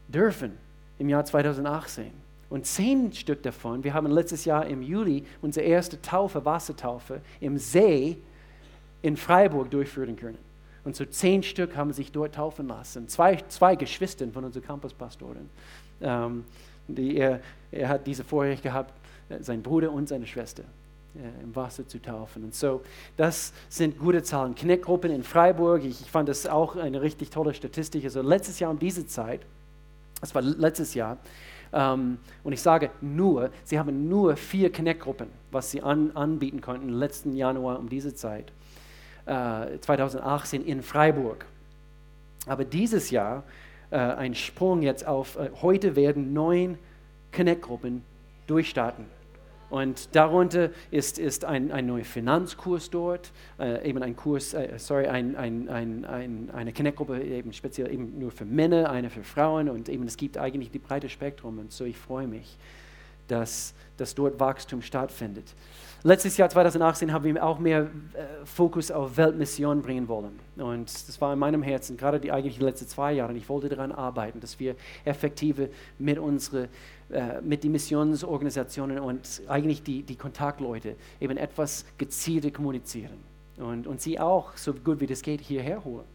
dürfen 0.06 0.52
im 0.98 1.08
Jahr 1.08 1.24
2018. 1.24 2.12
Und 2.50 2.66
zehn 2.66 3.12
Stück 3.12 3.42
davon, 3.42 3.84
wir 3.84 3.92
haben 3.94 4.06
letztes 4.06 4.44
Jahr 4.44 4.66
im 4.66 4.80
Juli 4.80 5.24
unsere 5.42 5.66
erste 5.66 6.00
Taufe, 6.00 6.44
Wassertaufe 6.44 7.20
im 7.40 7.58
See 7.58 8.16
in 9.02 9.16
Freiburg 9.16 9.70
durchführen 9.70 10.16
können. 10.16 10.38
Und 10.84 10.96
so 10.96 11.04
zehn 11.04 11.42
Stück 11.42 11.76
haben 11.76 11.92
sich 11.92 12.10
dort 12.12 12.36
taufen 12.36 12.68
lassen. 12.68 13.08
Zwei, 13.08 13.36
zwei 13.48 13.76
Geschwister 13.76 14.26
von 14.28 14.44
unserer 14.44 14.64
Campuspastorin. 14.64 15.50
Ähm, 16.00 16.44
die, 16.86 17.16
er, 17.16 17.40
er 17.70 17.88
hat 17.88 18.06
diese 18.06 18.24
Vorrecht 18.24 18.62
gehabt, 18.62 18.92
äh, 19.28 19.42
sein 19.42 19.62
Bruder 19.62 19.92
und 19.92 20.08
seine 20.08 20.26
Schwester 20.26 20.64
äh, 21.14 21.42
im 21.42 21.54
Wasser 21.54 21.86
zu 21.86 22.00
taufen. 22.00 22.44
Und 22.44 22.54
so, 22.54 22.82
das 23.16 23.52
sind 23.68 23.98
gute 23.98 24.22
Zahlen. 24.22 24.54
Kneckgruppen 24.54 25.10
in 25.10 25.22
Freiburg, 25.22 25.84
ich, 25.84 26.00
ich 26.00 26.10
fand 26.10 26.28
das 26.28 26.46
auch 26.46 26.76
eine 26.76 27.02
richtig 27.02 27.30
tolle 27.30 27.54
Statistik. 27.54 28.04
Also 28.04 28.22
letztes 28.22 28.58
Jahr 28.58 28.70
um 28.70 28.78
diese 28.78 29.06
Zeit, 29.06 29.40
das 30.20 30.34
war 30.34 30.42
letztes 30.42 30.94
Jahr, 30.94 31.18
ähm, 31.72 32.18
und 32.44 32.52
ich 32.52 32.62
sage 32.62 32.90
nur, 33.00 33.50
sie 33.64 33.78
haben 33.78 34.08
nur 34.08 34.36
vier 34.36 34.72
Connect-Gruppen, 34.72 35.28
was 35.50 35.70
sie 35.70 35.82
an, 35.82 36.12
anbieten 36.14 36.60
konnten 36.60 36.88
letzten 36.88 37.36
Januar 37.36 37.78
um 37.78 37.88
diese 37.88 38.14
Zeit, 38.14 38.52
äh, 39.26 39.78
2018 39.80 40.64
in 40.64 40.82
Freiburg. 40.82 41.44
Aber 42.46 42.64
dieses 42.64 43.10
Jahr 43.10 43.44
äh, 43.90 43.96
ein 43.96 44.34
Sprung 44.34 44.82
jetzt 44.82 45.06
auf, 45.06 45.36
äh, 45.36 45.50
heute 45.62 45.96
werden 45.96 46.32
neun 46.32 46.78
Connect-Gruppen 47.32 48.02
durchstarten. 48.46 49.06
Und 49.70 50.14
darunter 50.16 50.70
ist, 50.90 51.18
ist 51.18 51.44
ein, 51.44 51.70
ein 51.70 51.86
neuer 51.86 52.04
Finanzkurs 52.04 52.88
dort, 52.88 53.32
äh, 53.60 53.86
eben 53.86 54.02
ein 54.02 54.16
Kurs, 54.16 54.54
äh, 54.54 54.78
sorry, 54.78 55.06
ein, 55.06 55.36
ein, 55.36 55.68
ein, 55.68 56.04
ein, 56.06 56.50
eine 56.50 56.72
Connect-Gruppe 56.72 57.22
eben 57.22 57.52
speziell 57.52 57.92
eben 57.92 58.18
nur 58.18 58.30
für 58.30 58.46
Männer, 58.46 58.90
eine 58.90 59.10
für 59.10 59.22
Frauen 59.22 59.68
und 59.68 59.90
eben 59.90 60.06
es 60.06 60.16
gibt 60.16 60.38
eigentlich 60.38 60.70
die 60.70 60.78
breite 60.78 61.10
Spektrum 61.10 61.58
und 61.58 61.70
so 61.70 61.84
ich 61.84 61.98
freue 61.98 62.26
mich, 62.26 62.56
dass, 63.28 63.74
dass 63.96 64.14
dort 64.14 64.40
Wachstum 64.40 64.82
stattfindet. 64.82 65.54
Letztes 66.04 66.36
Jahr 66.36 66.48
2018 66.48 67.12
haben 67.12 67.24
wir 67.24 67.44
auch 67.44 67.58
mehr 67.58 67.82
äh, 67.82 68.44
Fokus 68.44 68.92
auf 68.92 69.16
Weltmission 69.16 69.82
bringen 69.82 70.06
wollen. 70.06 70.38
Und 70.56 70.86
das 70.86 71.20
war 71.20 71.32
in 71.32 71.40
meinem 71.40 71.60
Herzen, 71.60 71.96
gerade 71.96 72.20
die 72.20 72.30
eigentlich 72.30 72.60
letzten 72.60 72.86
zwei 72.86 73.14
Jahre. 73.14 73.32
Ich 73.34 73.48
wollte 73.48 73.68
daran 73.68 73.90
arbeiten, 73.90 74.38
dass 74.38 74.60
wir 74.60 74.76
effektive 75.04 75.70
mit 75.98 76.20
unsere, 76.20 76.68
äh, 77.10 77.40
mit 77.40 77.64
den 77.64 77.72
Missionsorganisationen 77.72 79.00
und 79.00 79.42
eigentlich 79.48 79.82
die, 79.82 80.04
die 80.04 80.14
Kontaktleute 80.14 80.94
eben 81.20 81.36
etwas 81.36 81.84
gezielter 81.98 82.52
kommunizieren. 82.52 83.18
Und, 83.56 83.88
und 83.88 84.00
sie 84.00 84.20
auch, 84.20 84.56
so 84.56 84.74
gut 84.74 85.00
wie 85.00 85.06
das 85.06 85.20
geht, 85.20 85.40
hierher 85.40 85.84
holen, 85.84 86.06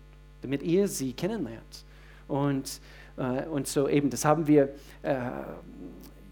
damit 0.44 0.64
ihr 0.64 0.88
sie 0.88 1.12
kennenlernt. 1.12 1.84
Und, 2.30 2.80
äh, 3.18 3.46
und 3.48 3.68
so 3.68 3.90
eben, 3.90 4.10
das 4.10 4.24
haben 4.24 4.48
wir 4.48 4.70
äh, 5.02 5.20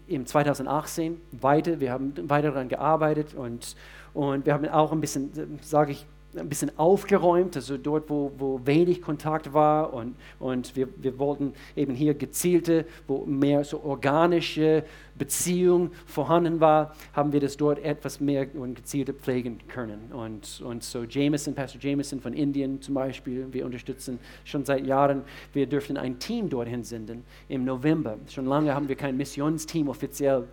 im 0.06 0.26
2018 0.26 1.20
weiter, 1.32 1.80
wir 1.80 1.92
haben 1.92 2.12
weiter 2.28 2.50
daran 2.50 2.68
gearbeitet 2.68 3.34
und, 3.34 3.76
und 4.14 4.46
wir 4.46 4.54
haben 4.54 4.68
auch 4.68 4.92
ein 4.92 5.00
bisschen, 5.00 5.58
sage 5.62 5.92
ich, 5.92 6.06
ein 6.36 6.48
bisschen 6.48 6.76
aufgeräumt, 6.78 7.56
also 7.56 7.76
dort, 7.76 8.08
wo, 8.08 8.32
wo 8.36 8.60
wenig 8.64 9.02
Kontakt 9.02 9.52
war 9.52 9.92
und, 9.92 10.16
und 10.38 10.74
wir, 10.76 10.88
wir 10.96 11.18
wollten 11.18 11.52
eben 11.76 11.94
hier 11.94 12.14
gezielte, 12.14 12.86
wo 13.06 13.24
mehr 13.26 13.64
so 13.64 13.82
organische 13.82 14.84
Beziehung 15.16 15.90
vorhanden 16.06 16.60
war, 16.60 16.94
haben 17.12 17.32
wir 17.32 17.40
das 17.40 17.56
dort 17.56 17.78
etwas 17.84 18.20
mehr 18.20 18.46
und 18.54 18.74
gezielter 18.74 19.12
pflegen 19.12 19.58
können. 19.68 20.10
Und, 20.12 20.62
und 20.64 20.82
so 20.82 21.04
Jameson, 21.04 21.54
Pastor 21.54 21.80
Jameson 21.80 22.20
von 22.20 22.32
Indien 22.32 22.80
zum 22.80 22.94
Beispiel, 22.94 23.46
wir 23.50 23.66
unterstützen 23.66 24.18
schon 24.44 24.64
seit 24.64 24.86
Jahren, 24.86 25.22
wir 25.52 25.66
dürften 25.66 25.96
ein 25.96 26.18
Team 26.18 26.48
dorthin 26.48 26.82
senden 26.82 27.24
im 27.48 27.64
November. 27.64 28.16
Schon 28.28 28.46
lange 28.46 28.74
haben 28.74 28.88
wir 28.88 28.96
kein 28.96 29.16
Missionsteam 29.16 29.88
offiziell 29.88 30.48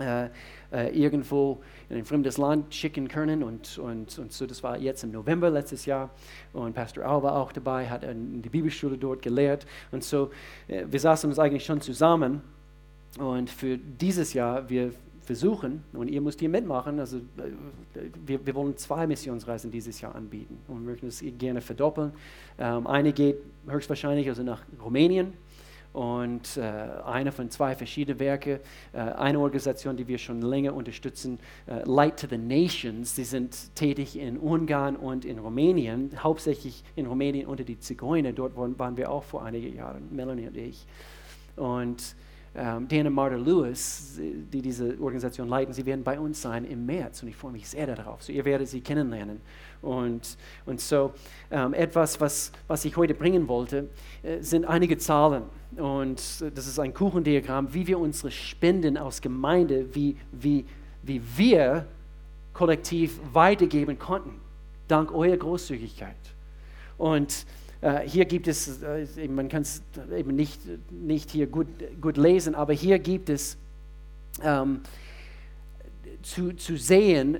äh, 0.00 0.28
äh, 0.72 0.98
irgendwo 0.98 1.58
in 1.88 1.96
ein 1.96 2.04
fremdes 2.04 2.38
Land 2.38 2.74
schicken 2.74 3.08
können. 3.08 3.42
Und, 3.42 3.78
und, 3.78 4.18
und 4.18 4.32
so, 4.32 4.46
das 4.46 4.62
war 4.62 4.78
jetzt 4.78 5.04
im 5.04 5.12
November 5.12 5.50
letztes 5.50 5.86
Jahr. 5.86 6.10
Und 6.52 6.74
Pastor 6.74 7.04
Al 7.04 7.22
war 7.22 7.36
auch 7.36 7.52
dabei, 7.52 7.88
hat 7.88 8.04
in 8.04 8.42
die 8.42 8.48
Bibelschule 8.48 8.98
dort 8.98 9.22
gelehrt. 9.22 9.66
Und 9.92 10.04
so, 10.04 10.30
äh, 10.68 10.84
wir 10.88 11.00
saßen 11.00 11.30
uns 11.30 11.38
eigentlich 11.38 11.64
schon 11.64 11.80
zusammen. 11.80 12.42
Und 13.18 13.48
für 13.48 13.78
dieses 13.78 14.34
Jahr, 14.34 14.68
wir 14.68 14.92
versuchen, 15.22 15.82
und 15.92 16.08
ihr 16.08 16.20
müsst 16.20 16.40
hier 16.40 16.48
mitmachen, 16.48 17.00
also 17.00 17.18
äh, 17.18 18.00
wir, 18.24 18.46
wir 18.46 18.54
wollen 18.54 18.76
zwei 18.76 19.06
Missionsreisen 19.06 19.70
dieses 19.70 20.00
Jahr 20.00 20.14
anbieten 20.14 20.58
und 20.68 20.84
möchten 20.84 21.08
es 21.08 21.22
gerne 21.38 21.60
verdoppeln. 21.60 22.12
Ähm, 22.58 22.86
eine 22.86 23.12
geht 23.12 23.38
höchstwahrscheinlich 23.66 24.28
also 24.28 24.42
nach 24.42 24.62
Rumänien 24.82 25.32
und 25.96 26.58
äh, 26.58 26.60
eine 27.06 27.32
von 27.32 27.48
zwei 27.48 27.74
verschiedenen 27.74 28.20
Werken, 28.20 28.60
äh, 28.92 28.98
eine 28.98 29.38
Organisation, 29.38 29.96
die 29.96 30.06
wir 30.06 30.18
schon 30.18 30.42
länger 30.42 30.74
unterstützen, 30.74 31.38
äh, 31.66 31.88
Light 31.88 32.20
to 32.20 32.26
the 32.28 32.36
Nations, 32.36 33.16
sie 33.16 33.24
sind 33.24 33.74
tätig 33.74 34.18
in 34.18 34.36
Ungarn 34.36 34.96
und 34.96 35.24
in 35.24 35.38
Rumänien, 35.38 36.10
hauptsächlich 36.22 36.84
in 36.96 37.06
Rumänien 37.06 37.46
unter 37.46 37.64
die 37.64 37.78
Zigeuner, 37.78 38.32
dort 38.32 38.56
waren 38.56 38.98
wir 38.98 39.10
auch 39.10 39.24
vor 39.24 39.42
einigen 39.42 39.74
Jahren, 39.74 40.14
Melanie 40.14 40.48
und 40.48 40.56
ich. 40.58 40.86
Und 41.56 42.14
ähm, 42.56 42.88
Dan 42.88 43.06
und 43.06 43.12
Martha 43.12 43.36
Lewis, 43.36 44.18
die 44.18 44.62
diese 44.62 44.98
Organisation 45.00 45.48
leiten, 45.48 45.74
sie 45.74 45.84
werden 45.84 46.02
bei 46.02 46.18
uns 46.18 46.40
sein 46.40 46.64
im 46.64 46.86
März 46.86 47.22
und 47.22 47.28
ich 47.28 47.36
freue 47.36 47.52
mich 47.52 47.68
sehr 47.68 47.86
darauf. 47.86 48.22
So, 48.22 48.32
ihr 48.32 48.44
werdet 48.44 48.68
sie 48.68 48.80
kennenlernen. 48.80 49.40
Und, 49.82 50.38
und 50.64 50.80
so 50.80 51.12
ähm, 51.50 51.74
etwas, 51.74 52.20
was, 52.20 52.50
was 52.66 52.84
ich 52.84 52.96
heute 52.96 53.14
bringen 53.14 53.46
wollte, 53.46 53.88
äh, 54.22 54.40
sind 54.40 54.64
einige 54.64 54.96
Zahlen. 54.96 55.42
Und 55.76 56.42
das 56.54 56.66
ist 56.66 56.78
ein 56.78 56.94
Kuchendiagramm, 56.94 57.74
wie 57.74 57.86
wir 57.86 57.98
unsere 57.98 58.30
Spenden 58.30 58.96
aus 58.96 59.20
Gemeinde, 59.20 59.94
wie, 59.94 60.16
wie, 60.32 60.64
wie 61.02 61.20
wir 61.36 61.86
kollektiv 62.54 63.20
weitergeben 63.34 63.98
konnten, 63.98 64.40
dank 64.88 65.12
eurer 65.12 65.36
Großzügigkeit. 65.36 66.16
Und 66.96 67.32
äh, 67.32 67.65
hier 68.06 68.24
gibt 68.24 68.48
es, 68.48 68.82
äh, 68.82 69.28
man 69.28 69.48
kann 69.48 69.62
es 69.62 69.82
eben 70.16 70.34
nicht, 70.34 70.60
nicht 70.90 71.30
hier 71.30 71.46
gut, 71.46 71.68
gut 72.00 72.16
lesen, 72.16 72.54
aber 72.54 72.72
hier 72.72 72.98
gibt 72.98 73.28
es 73.28 73.56
ähm, 74.42 74.80
zu, 76.22 76.52
zu 76.54 76.76
sehen, 76.76 77.38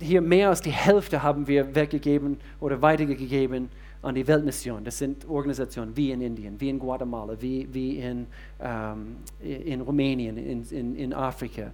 hier 0.00 0.20
mehr 0.20 0.50
als 0.50 0.60
die 0.60 0.70
Hälfte 0.70 1.22
haben 1.22 1.46
wir 1.46 1.74
weggegeben 1.74 2.38
oder 2.60 2.82
weitergegeben 2.82 3.70
an 4.02 4.14
die 4.14 4.26
Weltmission. 4.26 4.84
Das 4.84 4.98
sind 4.98 5.26
Organisationen 5.28 5.96
wie 5.96 6.10
in 6.10 6.20
Indien, 6.20 6.60
wie 6.60 6.68
in 6.68 6.78
Guatemala, 6.78 7.40
wie, 7.40 7.66
wie 7.72 7.98
in, 7.98 8.26
ähm, 8.60 9.16
in 9.40 9.80
Rumänien, 9.80 10.36
in, 10.36 10.62
in, 10.70 10.96
in 10.96 11.14
Afrika. 11.14 11.72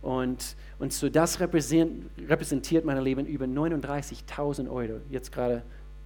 Und, 0.00 0.56
und 0.78 0.92
so 0.92 1.08
das 1.08 1.40
repräsentiert, 1.40 2.84
meine 2.84 3.00
Lieben, 3.00 3.26
über 3.26 3.44
39.000 3.44 4.70
Euro, 4.70 5.00
jetzt 5.10 5.32
gerade 5.32 5.62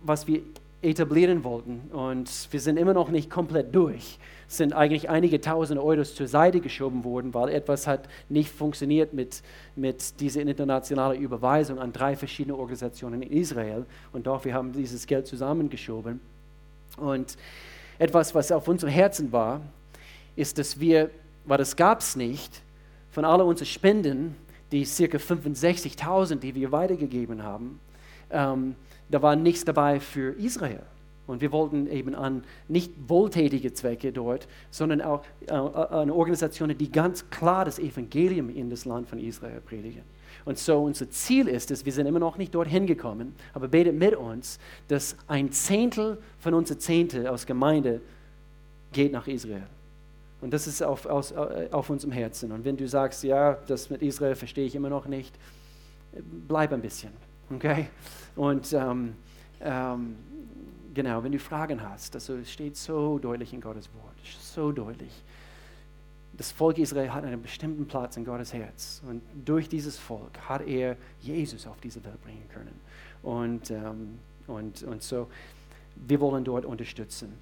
was 0.00 0.26
wir 0.26 0.40
etablieren 0.80 1.44
wollten. 1.44 1.90
Und 1.92 2.30
wir 2.50 2.60
sind 2.60 2.78
immer 2.78 2.94
noch 2.94 3.10
nicht 3.10 3.28
komplett 3.28 3.74
durch. 3.74 4.18
Sind 4.48 4.72
eigentlich 4.72 5.10
einige 5.10 5.40
tausend 5.40 5.78
Euro 5.78 6.02
zur 6.02 6.26
Seite 6.26 6.60
geschoben 6.60 7.04
worden, 7.04 7.34
weil 7.34 7.50
etwas 7.50 7.86
hat 7.86 8.08
nicht 8.28 8.50
funktioniert 8.50 9.12
mit, 9.12 9.42
mit 9.76 10.18
dieser 10.20 10.40
internationalen 10.40 11.20
Überweisung 11.20 11.78
an 11.78 11.92
drei 11.92 12.16
verschiedene 12.16 12.56
Organisationen 12.56 13.22
in 13.22 13.30
Israel. 13.30 13.84
Und 14.12 14.26
doch, 14.26 14.44
wir 14.44 14.54
haben 14.54 14.72
dieses 14.72 15.06
Geld 15.06 15.26
zusammengeschoben. 15.26 16.20
Und 16.96 17.36
etwas, 17.98 18.34
was 18.34 18.50
auf 18.50 18.66
unserem 18.68 18.92
Herzen 18.92 19.30
war, 19.32 19.60
ist, 20.34 20.58
dass 20.58 20.80
wir, 20.80 21.10
weil 21.44 21.58
das 21.58 21.76
gab 21.76 22.00
es 22.00 22.16
nicht, 22.16 22.62
von 23.10 23.24
all 23.24 23.40
unseren 23.42 23.66
Spenden, 23.66 24.34
die 24.70 24.84
circa 24.84 25.18
65.000, 25.18 26.36
die 26.36 26.54
wir 26.54 26.72
weitergegeben 26.72 27.42
haben, 27.42 27.80
ähm, 28.30 28.74
da 29.10 29.22
war 29.22 29.36
nichts 29.36 29.64
dabei 29.64 30.00
für 30.00 30.32
Israel. 30.38 30.82
Und 31.28 31.42
wir 31.42 31.52
wollten 31.52 31.86
eben 31.86 32.14
an 32.14 32.42
nicht 32.66 32.92
wohltätige 33.06 33.72
Zwecke 33.72 34.12
dort, 34.12 34.48
sondern 34.70 35.02
auch 35.02 35.22
äh, 35.46 35.52
an 35.52 36.10
Organisationen, 36.10 36.76
die 36.76 36.90
ganz 36.90 37.30
klar 37.30 37.64
das 37.64 37.78
Evangelium 37.78 38.48
in 38.48 38.70
das 38.70 38.86
Land 38.86 39.08
von 39.08 39.18
Israel 39.18 39.60
predigen. 39.60 40.02
Und 40.44 40.58
so 40.58 40.82
unser 40.82 41.10
Ziel 41.10 41.46
ist 41.46 41.70
es, 41.70 41.84
wir 41.84 41.92
sind 41.92 42.06
immer 42.06 42.18
noch 42.18 42.38
nicht 42.38 42.54
dorthin 42.54 42.86
gekommen, 42.86 43.34
aber 43.52 43.68
betet 43.68 43.94
mit 43.94 44.16
uns, 44.16 44.58
dass 44.88 45.16
ein 45.26 45.52
Zehntel 45.52 46.16
von 46.38 46.54
unserer 46.54 46.78
Zehnte 46.78 47.30
aus 47.30 47.44
Gemeinde 47.44 48.00
geht 48.92 49.12
nach 49.12 49.28
Israel. 49.28 49.66
Und 50.40 50.54
das 50.54 50.66
ist 50.66 50.82
auf, 50.82 51.04
aus, 51.04 51.32
äh, 51.32 51.68
auf 51.70 51.90
unserem 51.90 52.12
Herzen. 52.12 52.52
Und 52.52 52.64
wenn 52.64 52.78
du 52.78 52.88
sagst, 52.88 53.22
ja, 53.22 53.58
das 53.66 53.90
mit 53.90 54.00
Israel 54.00 54.34
verstehe 54.34 54.64
ich 54.64 54.74
immer 54.74 54.88
noch 54.88 55.06
nicht, 55.06 55.34
bleib 56.48 56.72
ein 56.72 56.80
bisschen. 56.80 57.12
Okay? 57.54 57.88
Und 58.34 58.72
ähm, 58.72 59.14
ähm, 59.60 60.16
genau, 60.94 61.22
wenn 61.22 61.32
du 61.32 61.38
Fragen 61.38 61.82
hast, 61.82 62.14
also 62.14 62.36
es 62.36 62.50
steht 62.50 62.76
so 62.76 63.18
deutlich 63.18 63.52
in 63.52 63.60
Gottes 63.60 63.88
Wort, 63.94 64.14
so 64.40 64.72
deutlich. 64.72 65.12
Das 66.36 66.52
Volk 66.52 66.78
Israel 66.78 67.12
hat 67.12 67.24
einen 67.24 67.42
bestimmten 67.42 67.86
Platz 67.86 68.16
in 68.16 68.24
Gottes 68.24 68.52
Herz. 68.52 69.02
Und 69.06 69.22
durch 69.44 69.68
dieses 69.68 69.98
Volk 69.98 70.38
hat 70.48 70.66
er 70.66 70.96
Jesus 71.20 71.66
auf 71.66 71.80
diese 71.80 72.02
Welt 72.04 72.22
bringen 72.22 72.48
können. 72.52 72.78
Und, 73.22 73.70
ähm, 73.70 74.18
und, 74.46 74.82
und 74.84 75.02
so, 75.02 75.28
wir 76.06 76.20
wollen 76.20 76.44
dort 76.44 76.64
unterstützen. 76.64 77.32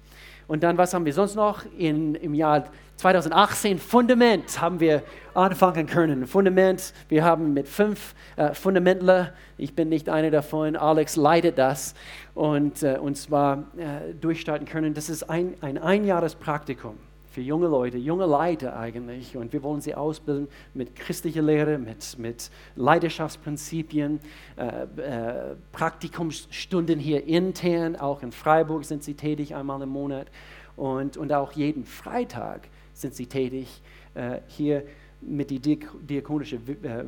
Und 0.47 0.63
dann, 0.63 0.77
was 0.77 0.93
haben 0.93 1.05
wir 1.05 1.13
sonst 1.13 1.35
noch? 1.35 1.63
In, 1.77 2.15
Im 2.15 2.33
Jahr 2.33 2.65
2018 2.95 3.79
Fundament 3.79 4.61
haben 4.61 4.79
wir 4.79 5.03
anfangen 5.33 5.87
können. 5.87 6.25
Fundament, 6.25 6.93
wir 7.09 7.23
haben 7.23 7.53
mit 7.53 7.67
fünf 7.67 8.15
äh, 8.37 8.53
Fundamentler, 8.53 9.33
ich 9.57 9.75
bin 9.75 9.89
nicht 9.89 10.09
einer 10.09 10.31
davon, 10.31 10.75
Alex 10.75 11.15
leitet 11.15 11.57
das, 11.57 11.95
und, 12.33 12.81
äh, 12.81 12.97
und 12.99 13.17
zwar 13.17 13.65
äh, 13.77 14.13
durchstarten 14.13 14.65
können. 14.65 14.93
Das 14.93 15.09
ist 15.09 15.29
ein, 15.29 15.55
ein 15.61 15.77
Einjahrespraktikum 15.77 16.97
für 17.37 17.43
junge 17.43 17.67
Leute, 17.67 17.99
junge 17.99 18.25
Leiter 18.25 18.75
eigentlich. 18.75 19.37
Und 19.37 19.53
wir 19.53 19.61
wollen 19.61 19.79
sie 19.79 19.93
ausbilden 19.93 20.47
mit 20.73 20.95
christlicher 20.95 21.43
Lehre, 21.43 21.77
mit, 21.77 22.17
mit 22.17 22.49
Leidenschaftsprinzipien, 22.75 24.19
äh, 24.57 25.51
äh, 25.51 25.55
Praktikumsstunden 25.71 26.97
hier 26.97 27.25
intern, 27.25 27.95
auch 27.95 28.23
in 28.23 28.31
Freiburg 28.31 28.85
sind 28.85 29.03
sie 29.03 29.13
tätig 29.13 29.53
einmal 29.53 29.79
im 29.83 29.89
Monat. 29.89 30.31
Und, 30.75 31.15
und 31.15 31.31
auch 31.31 31.51
jeden 31.51 31.85
Freitag 31.85 32.69
sind 32.95 33.13
sie 33.13 33.27
tätig 33.27 33.83
äh, 34.15 34.39
hier 34.47 34.81
mit 35.21 35.51
den 35.51 35.61
diakonischen 35.61 36.67
äh, 36.83 37.03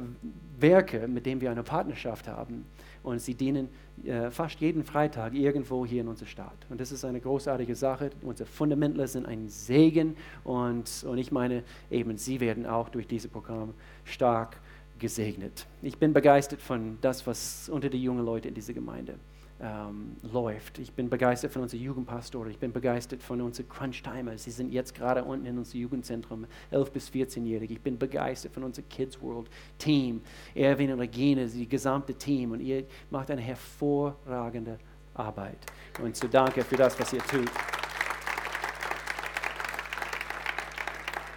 Werke, 0.60 1.08
mit 1.08 1.26
denen 1.26 1.42
wir 1.42 1.50
eine 1.50 1.64
Partnerschaft 1.64 2.28
haben. 2.28 2.66
Und 3.04 3.20
sie 3.20 3.34
dienen 3.34 3.70
äh, 4.04 4.30
fast 4.32 4.60
jeden 4.60 4.84
Freitag 4.84 5.34
irgendwo 5.34 5.86
hier 5.86 6.02
in 6.02 6.08
unserer 6.08 6.28
Stadt. 6.28 6.58
Und 6.70 6.80
das 6.80 6.92
ist 6.92 7.06
eine 7.06 7.20
großartige 7.20 7.76
Sache. 7.76 8.12
Unsere 8.22 8.48
Fundamentler 8.48 9.08
sind 9.08 9.26
ein 9.26 9.50
Segen. 9.50 10.16
Und, 10.44 11.06
und 11.08 11.18
ich 11.18 11.32
meine, 11.32 11.64
eben, 11.90 12.18
sie 12.18 12.40
werden 12.40 12.66
auch 12.66 12.90
durch 12.90 13.08
dieses 13.08 13.30
Programm 13.30 13.74
stark 14.04 14.58
gesegnet. 15.00 15.66
Ich 15.82 15.98
bin 15.98 16.14
begeistert 16.14 16.62
von 16.62 16.98
das, 17.02 17.26
was 17.26 17.70
unter 17.70 17.90
die 17.90 18.04
jungen 18.04 18.26
Leute 18.26 18.50
in 18.50 18.54
dieser 18.54 18.74
Gemeinde 18.74 19.16
ähm, 19.62 20.16
läuft. 20.32 20.80
Ich 20.80 20.94
bin 20.94 21.10
begeistert 21.10 21.52
von 21.52 21.64
unseren 21.64 21.82
Jugendpastoren, 21.82 22.50
ich 22.50 22.58
bin 22.58 22.72
begeistert 22.72 23.22
von 23.22 23.42
unseren 23.42 23.68
Crunch-Timer. 23.68 24.38
Sie 24.38 24.52
sind 24.52 24.72
jetzt 24.72 24.96
gerade 24.96 25.24
unten 25.24 25.46
in 25.46 25.58
unserem 25.58 25.82
Jugendzentrum, 25.82 26.46
11- 26.72 26.92
bis 26.92 27.10
14-Jährige. 27.10 27.74
Ich 27.74 27.82
bin 27.82 27.98
begeistert 27.98 28.54
von 28.54 28.64
unserem 28.64 28.88
Kids 28.90 29.22
World 29.22 29.50
Team, 29.78 30.22
Erwin 30.56 30.94
und 30.94 31.00
Regine, 31.00 31.48
die 31.48 31.68
gesamte 31.68 32.14
Team. 32.14 32.52
Und 32.52 32.62
ihr 32.62 32.86
macht 33.10 33.32
eine 33.32 33.42
hervorragende 33.42 34.80
Arbeit. 35.14 35.60
Und 36.02 36.16
so 36.16 36.28
danke 36.28 36.64
für 36.64 36.78
das, 36.78 36.98
was 37.00 37.12
ihr 37.12 37.24
tut. 37.24 37.50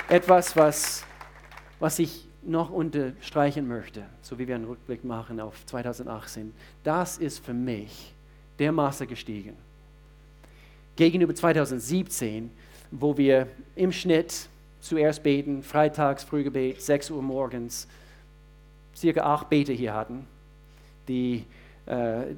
Etwas, 0.09 0.55
was, 0.57 1.05
was 1.81 1.99
ich 1.99 2.29
noch 2.43 2.71
unterstreichen 2.71 3.67
möchte, 3.67 4.05
so 4.21 4.39
wie 4.39 4.47
wir 4.47 4.57
einen 4.57 4.67
Rückblick 4.67 5.05
machen 5.05 5.41
auf 5.41 5.65
2018, 5.67 6.53
das 6.83 7.19
ist 7.19 7.45
für 7.45 7.55
mich 7.55 8.12
dermaßen 8.59 9.07
gestiegen. 9.07 9.57
Gegenüber 10.97 11.35
2017, 11.35 12.51
wo 12.91 13.17
wir 13.17 13.49
im 13.77 13.93
Schnitt 13.93 14.49
zuerst 14.81 15.23
beten, 15.23 15.62
freitags 15.62 16.25
Frühgebet, 16.25 16.83
6 16.83 17.11
Uhr 17.11 17.23
morgens, 17.23 17.88
circa 18.95 19.23
acht 19.23 19.49
Bete 19.49 19.73
hier 19.73 19.95
hatten, 19.95 20.27
die 21.09 21.45
äh, 21.87 22.35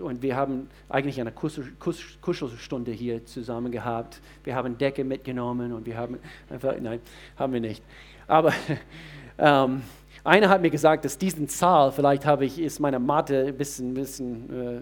und 0.00 0.22
wir 0.22 0.34
haben 0.34 0.68
eigentlich 0.88 1.20
eine 1.20 1.32
Kuschelstunde 1.32 2.90
hier 2.92 3.24
zusammen 3.26 3.70
gehabt. 3.70 4.20
Wir 4.44 4.54
haben 4.54 4.78
Decke 4.78 5.04
mitgenommen 5.04 5.72
und 5.72 5.84
wir 5.84 5.96
haben 5.96 6.18
einfach, 6.48 6.74
nein, 6.80 7.00
haben 7.36 7.52
wir 7.52 7.60
nicht. 7.60 7.82
Aber 8.26 8.52
ähm, 9.38 9.82
einer 10.24 10.48
hat 10.48 10.62
mir 10.62 10.70
gesagt, 10.70 11.04
dass 11.04 11.18
diesen 11.18 11.48
Zahl, 11.48 11.92
vielleicht 11.92 12.24
habe 12.24 12.46
ich, 12.46 12.58
ist 12.58 12.80
meine 12.80 12.98
Mathe 12.98 13.46
ein 13.48 13.56
bisschen, 13.56 13.92
bisschen 13.92 14.78
äh, 14.78 14.80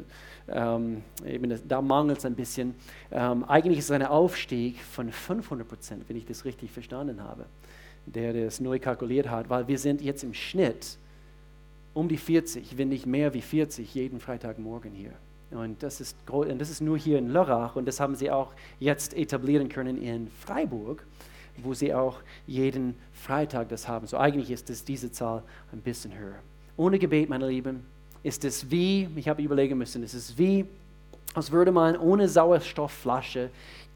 ähm, 0.52 1.02
eben, 1.26 1.58
da 1.66 1.82
mangelt 1.82 2.18
es 2.18 2.24
ein 2.24 2.34
bisschen. 2.34 2.74
Ähm, 3.10 3.44
eigentlich 3.44 3.78
ist 3.78 3.86
es 3.86 3.90
ein 3.90 4.04
Aufstieg 4.04 4.80
von 4.80 5.10
500 5.10 5.66
Prozent, 5.66 6.04
wenn 6.08 6.16
ich 6.16 6.26
das 6.26 6.44
richtig 6.44 6.70
verstanden 6.70 7.22
habe, 7.22 7.46
der 8.06 8.32
das 8.32 8.60
neu 8.60 8.78
kalkuliert 8.78 9.28
hat, 9.28 9.50
weil 9.50 9.68
wir 9.68 9.78
sind 9.78 10.00
jetzt 10.00 10.22
im 10.22 10.34
Schnitt 10.34 10.96
um 11.94 12.08
die 12.08 12.16
40, 12.16 12.78
wenn 12.78 12.88
nicht 12.88 13.06
mehr 13.06 13.34
wie 13.34 13.42
40, 13.42 13.94
jeden 13.94 14.20
Freitagmorgen 14.20 14.92
hier. 14.92 15.12
Und 15.50 15.82
das 15.82 16.00
ist, 16.00 16.16
und 16.30 16.60
das 16.60 16.70
ist 16.70 16.80
nur 16.80 16.96
hier 16.96 17.18
in 17.18 17.28
Lörrach 17.28 17.74
und 17.74 17.86
das 17.86 17.98
haben 17.98 18.14
sie 18.14 18.30
auch 18.30 18.52
jetzt 18.78 19.14
etablieren 19.16 19.68
können 19.68 20.00
in 20.00 20.28
Freiburg 20.28 21.04
wo 21.64 21.74
sie 21.74 21.94
auch 21.94 22.20
jeden 22.46 22.94
Freitag 23.12 23.68
das 23.68 23.88
haben. 23.88 24.06
So 24.06 24.18
eigentlich 24.18 24.50
ist 24.50 24.70
es 24.70 24.84
diese 24.84 25.10
Zahl 25.12 25.42
ein 25.72 25.80
bisschen 25.80 26.16
höher. 26.16 26.38
Ohne 26.76 26.98
Gebet, 26.98 27.28
meine 27.28 27.48
Lieben, 27.48 27.84
ist 28.22 28.44
es 28.44 28.70
wie, 28.70 29.09
ich 29.16 29.28
habe 29.28 29.42
überlegen 29.42 29.78
müssen, 29.78 30.02
es 30.02 30.14
ist 30.14 30.37
wie, 30.38 30.66
als 31.35 31.50
würde 31.50 31.72
man 31.72 31.96
ohne 31.96 32.28
Sauerstoffflasche 32.28 33.50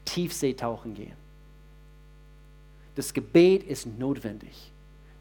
Tiefseetauchen 0.05 0.93
gehen. 0.93 1.13
Das 2.95 3.13
Gebet 3.13 3.63
ist 3.63 3.85
notwendig. 3.99 4.71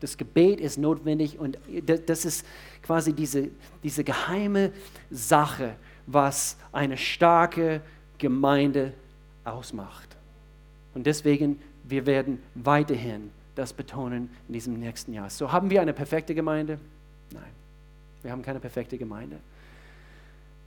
Das 0.00 0.16
Gebet 0.16 0.60
ist 0.60 0.78
notwendig 0.78 1.38
und 1.38 1.58
das 2.06 2.24
ist 2.24 2.46
quasi 2.82 3.12
diese, 3.12 3.48
diese 3.82 4.04
geheime 4.04 4.72
Sache, 5.10 5.76
was 6.06 6.56
eine 6.72 6.96
starke 6.96 7.80
Gemeinde 8.18 8.92
ausmacht. 9.44 10.08
Und 10.94 11.06
deswegen 11.06 11.58
wir 11.84 12.06
werden 12.06 12.42
weiterhin 12.54 13.30
das 13.54 13.72
betonen 13.72 14.30
in 14.48 14.54
diesem 14.54 14.78
nächsten 14.80 15.12
Jahr. 15.12 15.30
So 15.30 15.52
haben 15.52 15.70
wir 15.70 15.80
eine 15.80 15.92
perfekte 15.92 16.34
Gemeinde? 16.34 16.78
Nein, 17.32 17.42
wir 18.24 18.32
haben 18.32 18.42
keine 18.42 18.58
perfekte 18.58 18.98
Gemeinde. 18.98 19.38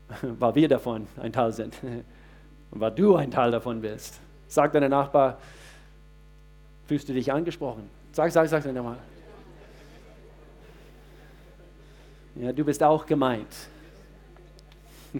weil 0.22 0.56
wir 0.56 0.68
davon 0.68 1.08
ein 1.18 1.32
Teil 1.34 1.52
sind 1.52 1.76
und 2.72 2.80
weil 2.80 2.92
du 2.92 3.16
ein 3.16 3.32
Teil 3.32 3.52
davon 3.52 3.82
bist. 3.82 4.20
Sag 4.48 4.72
deinem 4.72 4.92
Nachbar, 4.92 5.38
fühlst 6.86 7.10
du 7.10 7.14
dich 7.14 7.32
angesprochen? 7.32 7.90
Sag, 8.14 8.32
sag, 8.32 8.48
sag 8.48 8.66
nochmal. 8.74 8.98
Ja, 12.36 12.54
du 12.54 12.64
bist 12.64 12.82
auch 12.84 13.06
gemeint. 13.06 13.54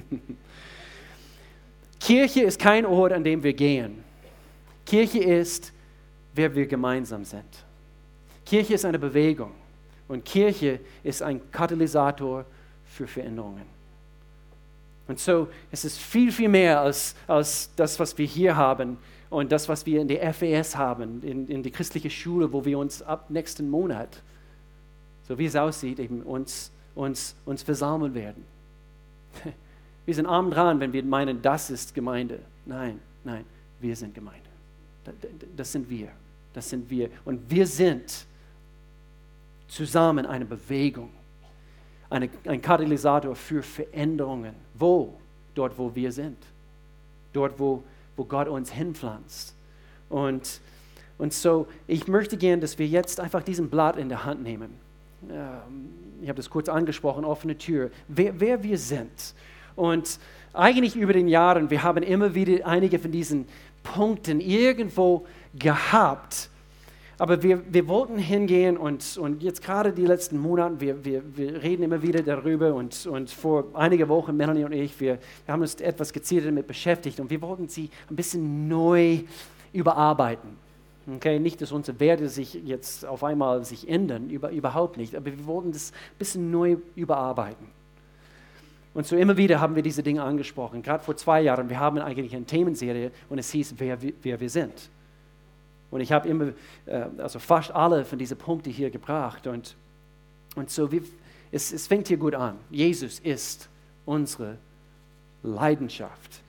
Kirche 2.00 2.44
ist 2.44 2.60
kein 2.60 2.86
Ort, 2.86 3.12
an 3.12 3.24
dem 3.24 3.44
wir 3.44 3.54
gehen. 3.54 4.04
Kirche 4.86 5.20
ist, 5.20 5.74
wer 6.34 6.54
wir 6.56 6.68
gemeinsam 6.68 7.26
sind. 7.26 7.66
Kirche 8.46 8.76
ist 8.76 8.86
eine 8.86 9.00
Bewegung 9.00 9.52
und 10.08 10.24
Kirche 10.26 10.80
ist 11.04 11.22
ein 11.22 11.52
Katalysator 11.52 12.46
für 12.86 13.08
Veränderungen. 13.08 13.66
Und 15.08 15.20
so 15.20 15.48
es 15.72 15.86
ist 15.86 15.98
viel, 15.98 16.32
viel 16.32 16.50
mehr 16.50 16.82
als, 16.82 17.16
als 17.28 17.70
das, 17.76 18.00
was 18.00 18.18
wir 18.18 18.26
hier 18.26 18.56
haben 18.56 18.98
und 19.30 19.52
das, 19.52 19.68
was 19.70 19.86
wir 19.86 20.02
in 20.02 20.08
der 20.08 20.34
FES 20.34 20.76
haben, 20.76 21.24
in, 21.24 21.48
in 21.48 21.64
die 21.64 21.72
christliche 21.72 22.10
Schule, 22.10 22.52
wo 22.52 22.64
wir 22.64 22.78
uns 22.78 23.02
ab 23.02 23.30
nächsten 23.30 23.70
Monat, 23.70 24.22
so 25.28 25.38
wie 25.38 25.46
es 25.46 25.56
aussieht, 25.56 26.00
eben 26.00 26.22
uns, 26.22 26.72
uns, 26.96 27.36
uns 27.46 27.64
versammeln 27.64 28.14
werden. 28.14 28.44
Wir 30.06 30.16
sind 30.16 30.26
arm 30.26 30.50
dran, 30.52 30.80
wenn 30.80 30.94
wir 30.94 31.04
meinen, 31.04 31.42
das 31.42 31.70
ist 31.70 31.94
Gemeinde. 31.94 32.40
Nein, 32.66 32.98
nein, 33.26 33.44
wir 33.82 33.94
sind 33.94 34.16
Gemeinde. 34.16 34.48
Das 35.58 35.74
sind 35.74 35.90
wir. 35.90 36.08
Das 36.54 36.70
sind 36.70 36.90
wir. 36.90 37.10
Und 37.26 37.42
wir 37.52 37.68
sind 37.68 38.26
zusammen 39.68 40.26
eine 40.26 40.46
Bewegung, 40.46 41.10
eine, 42.10 42.30
ein 42.46 42.62
Katalysator 42.62 43.36
für 43.36 43.62
Veränderungen. 43.62 44.54
Wo? 44.74 45.14
Dort, 45.56 45.78
wo 45.78 45.94
wir 45.94 46.12
sind. 46.12 46.38
Dort, 47.34 47.60
wo, 47.60 47.84
wo 48.16 48.24
Gott 48.24 48.48
uns 48.48 48.72
hinpflanzt. 48.72 49.56
Und, 50.10 50.62
und 51.18 51.34
so, 51.34 51.68
ich 51.88 52.08
möchte 52.08 52.38
gerne, 52.38 52.62
dass 52.62 52.80
wir 52.80 52.88
jetzt 52.88 53.20
einfach 53.20 53.44
diesen 53.44 53.70
Blatt 53.70 53.98
in 53.98 54.10
der 54.10 54.24
Hand 54.24 54.44
nehmen. 54.44 54.70
Ich 56.22 56.30
habe 56.30 56.38
das 56.38 56.50
kurz 56.50 56.70
angesprochen, 56.70 57.26
offene 57.26 57.58
Tür. 57.58 57.90
Wer, 58.08 58.40
wer 58.40 58.64
wir 58.64 58.78
sind. 58.78 59.34
Und 59.76 60.20
eigentlich 60.54 60.96
über 60.96 61.14
den 61.14 61.28
Jahren, 61.28 61.70
wir 61.70 61.84
haben 61.84 62.04
immer 62.04 62.34
wieder 62.34 62.66
einige 62.66 63.00
von 63.00 63.12
diesen 63.12 63.48
Punkten 63.84 64.40
irgendwo 64.40 65.26
gehabt. 65.56 66.50
Aber 67.20 67.42
wir, 67.42 67.62
wir 67.74 67.88
wollten 67.88 68.20
hingehen 68.20 68.78
und, 68.78 69.18
und 69.18 69.42
jetzt 69.42 69.64
gerade 69.64 69.92
die 69.92 70.06
letzten 70.06 70.38
Monate, 70.38 70.80
wir, 70.80 71.04
wir, 71.04 71.24
wir 71.36 71.64
reden 71.64 71.84
immer 71.84 72.02
wieder 72.04 72.22
darüber 72.22 72.76
und, 72.76 73.08
und 73.08 73.32
vor 73.32 73.66
einigen 73.74 74.08
Wochen, 74.08 74.38
Melanie 74.38 74.66
und 74.66 74.72
ich, 74.72 75.00
wir, 75.00 75.18
wir 75.46 75.54
haben 75.54 75.62
uns 75.62 75.76
etwas 75.76 76.14
gezielt 76.14 76.46
damit 76.46 76.68
beschäftigt 76.68 77.20
und 77.20 77.32
wir 77.32 77.42
wollten 77.42 77.68
sie 77.68 77.90
ein 78.10 78.16
bisschen 78.16 78.68
neu 78.68 79.22
überarbeiten. 79.74 80.58
Okay, 81.16 81.40
nicht, 81.40 81.60
dass 81.62 81.72
unsere 81.72 82.00
Werte 82.00 82.30
sich 82.30 82.54
jetzt 82.54 83.06
auf 83.06 83.24
einmal 83.24 83.66
sich 83.66 83.90
ändern, 83.90 84.30
über, 84.30 84.52
überhaupt 84.52 84.98
nicht, 84.98 85.16
aber 85.16 85.26
wir 85.26 85.46
wollten 85.48 85.72
das 85.72 85.92
ein 85.92 86.18
bisschen 86.20 86.52
neu 86.52 86.78
überarbeiten. 86.96 87.66
Und 88.94 89.08
so 89.08 89.16
immer 89.16 89.38
wieder 89.38 89.60
haben 89.60 89.76
wir 89.76 89.84
diese 89.84 90.04
Dinge 90.04 90.22
angesprochen. 90.22 90.84
Gerade 90.84 91.04
vor 91.04 91.16
zwei 91.16 91.42
Jahren, 91.42 91.70
wir 91.70 91.80
haben 91.80 91.98
eigentlich 91.98 92.36
eine 92.36 92.46
Themenserie 92.46 93.12
und 93.30 93.40
es 93.40 93.52
hieß, 93.52 93.76
wer, 93.78 93.98
wer 94.22 94.40
wir 94.40 94.50
sind. 94.50 94.90
Und 95.90 96.02
ich 96.02 96.12
habe 96.12 96.28
immer, 96.28 96.54
äh, 96.86 97.06
also 97.18 97.40
fast 97.40 97.72
alle 97.72 98.06
von 98.06 98.20
diesen 98.20 98.38
Punkten 98.38 98.72
hier 98.72 98.90
gebracht. 98.90 99.48
Und, 99.48 99.76
und 100.56 100.70
so, 100.70 100.92
wie, 100.92 101.02
es, 101.52 101.72
es 101.72 101.88
fängt 101.88 102.08
hier 102.08 102.18
gut 102.18 102.36
an. 102.36 102.58
Jesus 102.70 103.20
ist 103.20 103.70
unsere 104.06 104.58
Leidenschaft. 105.44 106.42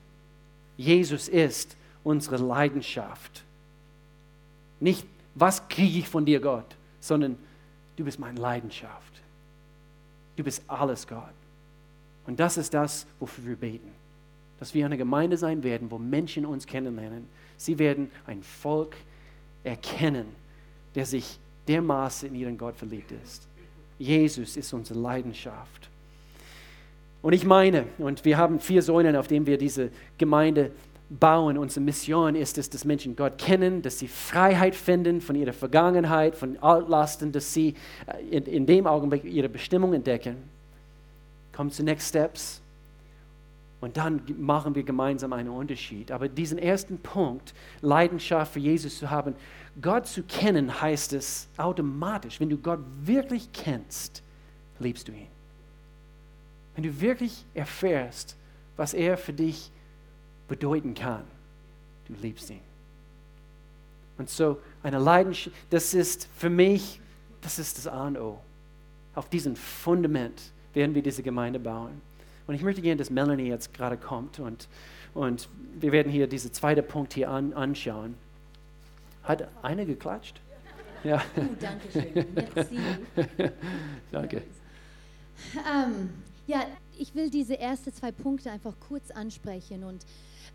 Jesus 0.77 1.27
ist 1.27 1.75
unsere 2.03 2.37
Leidenschaft. 2.37 3.43
Nicht, 4.79 5.05
was 5.35 5.67
kriege 5.67 5.99
ich 5.99 6.07
von 6.07 6.25
dir, 6.25 6.39
Gott, 6.39 6.75
sondern 6.99 7.37
du 7.95 8.05
bist 8.05 8.19
meine 8.19 8.39
Leidenschaft. 8.39 9.21
Du 10.35 10.43
bist 10.43 10.63
alles, 10.67 11.07
Gott. 11.07 11.23
Und 12.25 12.39
das 12.39 12.57
ist 12.57 12.73
das, 12.73 13.05
wofür 13.19 13.45
wir 13.45 13.55
beten. 13.55 13.91
Dass 14.59 14.73
wir 14.73 14.85
eine 14.85 14.97
Gemeinde 14.97 15.37
sein 15.37 15.63
werden, 15.63 15.91
wo 15.91 15.97
Menschen 15.97 16.45
uns 16.45 16.65
kennenlernen. 16.65 17.27
Sie 17.57 17.77
werden 17.77 18.09
ein 18.25 18.43
Volk 18.43 18.95
erkennen, 19.63 20.25
der 20.95 21.05
sich 21.05 21.39
dermaßen 21.67 22.29
in 22.29 22.35
ihren 22.35 22.57
Gott 22.57 22.75
verliebt 22.75 23.11
ist. 23.23 23.47
Jesus 23.97 24.57
ist 24.57 24.73
unsere 24.73 24.99
Leidenschaft. 24.99 25.89
Und 27.21 27.33
ich 27.33 27.45
meine, 27.45 27.85
und 27.97 28.23
wir 28.23 28.37
haben 28.37 28.59
vier 28.59 28.81
Säulen, 28.81 29.15
auf 29.15 29.27
denen 29.27 29.45
wir 29.45 29.57
diese 29.57 29.91
Gemeinde 30.17 30.71
bauen. 31.09 31.57
Unsere 31.57 31.81
Mission 31.81 32.35
ist 32.35 32.57
es, 32.57 32.69
dass 32.69 32.85
Menschen 32.85 33.15
Gott 33.15 33.37
kennen, 33.37 33.81
dass 33.81 33.99
sie 33.99 34.07
Freiheit 34.07 34.75
finden 34.75 35.21
von 35.21 35.35
ihrer 35.35 35.53
Vergangenheit, 35.53 36.35
von 36.35 36.57
Altlasten, 36.61 37.31
dass 37.31 37.53
sie 37.53 37.75
äh, 38.07 38.37
in, 38.37 38.45
in 38.45 38.65
dem 38.65 38.87
Augenblick 38.87 39.23
ihre 39.25 39.49
Bestimmung 39.49 39.93
entdecken 39.93 40.37
kommen 41.51 41.71
zu 41.71 41.83
Next 41.83 42.07
Steps 42.07 42.61
und 43.81 43.95
dann 43.95 44.21
machen 44.37 44.75
wir 44.75 44.83
gemeinsam 44.83 45.31
einen 45.33 45.49
Unterschied. 45.49 46.11
Aber 46.11 46.27
diesen 46.27 46.57
ersten 46.57 46.99
Punkt, 46.99 47.53
Leidenschaft 47.81 48.53
für 48.53 48.59
Jesus 48.59 48.99
zu 48.99 49.09
haben, 49.09 49.35
Gott 49.81 50.07
zu 50.07 50.23
kennen, 50.23 50.81
heißt 50.81 51.13
es 51.13 51.47
automatisch, 51.57 52.39
wenn 52.39 52.49
du 52.49 52.57
Gott 52.57 52.79
wirklich 53.03 53.49
kennst, 53.53 54.21
liebst 54.79 55.07
du 55.07 55.13
ihn. 55.13 55.27
Wenn 56.75 56.83
du 56.83 57.01
wirklich 57.01 57.45
erfährst, 57.53 58.35
was 58.75 58.93
er 58.93 59.17
für 59.17 59.33
dich 59.33 59.71
bedeuten 60.47 60.93
kann, 60.93 61.23
du 62.07 62.13
liebst 62.21 62.49
ihn. 62.49 62.61
Und 64.17 64.29
so 64.29 64.59
eine 64.83 64.99
Leidenschaft, 64.99 65.55
das 65.69 65.93
ist 65.93 66.27
für 66.37 66.49
mich, 66.49 66.99
das 67.41 67.59
ist 67.59 67.77
das 67.77 67.87
A 67.87 68.07
und 68.07 68.17
O. 68.17 68.39
Auf 69.15 69.29
diesem 69.29 69.55
Fundament 69.55 70.41
werden 70.73 70.93
wir 70.93 71.01
diese 71.01 71.23
Gemeinde 71.23 71.59
bauen. 71.59 72.01
Und 72.49 72.55
ich 72.55 72.63
möchte 72.63 72.81
gerne, 72.81 72.97
dass 72.97 73.11
Melanie 73.11 73.47
jetzt 73.47 73.75
gerade 73.75 73.95
kommt 73.95 74.39
und, 74.39 74.67
und 75.13 75.47
wir 75.79 75.91
werden 75.91 76.11
hier 76.11 76.25
diesen 76.25 76.51
zweiten 76.51 76.83
Punkt 76.83 77.13
hier 77.13 77.29
an, 77.29 77.53
anschauen. 77.53 78.15
Hat 79.21 79.47
einer 79.61 79.85
geklatscht? 79.85 80.41
Ja. 81.03 81.21
Oh, 81.37 81.45
danke 81.59 81.91
schön. 81.93 82.25
Merci. 82.33 82.79
danke. 84.11 84.41
Ähm, 85.55 86.09
ja, 86.47 86.65
ich 86.97 87.13
will 87.13 87.29
diese 87.29 87.59
ersten 87.59 87.93
zwei 87.93 88.11
Punkte 88.11 88.49
einfach 88.49 88.73
kurz 88.87 89.11
ansprechen. 89.11 89.83
Und 89.83 90.07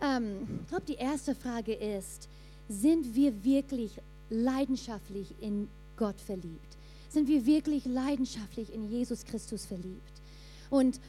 ähm, 0.03 0.61
ich 0.63 0.69
glaube, 0.69 0.85
die 0.87 0.97
erste 0.97 1.37
Frage 1.37 1.75
ist, 1.75 2.29
sind 2.69 3.15
wir 3.15 3.45
wirklich 3.45 4.01
leidenschaftlich 4.31 5.33
in 5.41 5.69
Gott 5.97 6.21
verliebt? 6.21 6.75
sind 7.15 7.29
wir 7.29 7.47
wirklich 7.47 7.87
leidenschaftlich 7.87 8.75
in 8.75 8.91
Jesus 8.91 9.25
Christus 9.25 9.65
verliebt. 9.65 10.21
Und 10.69 11.01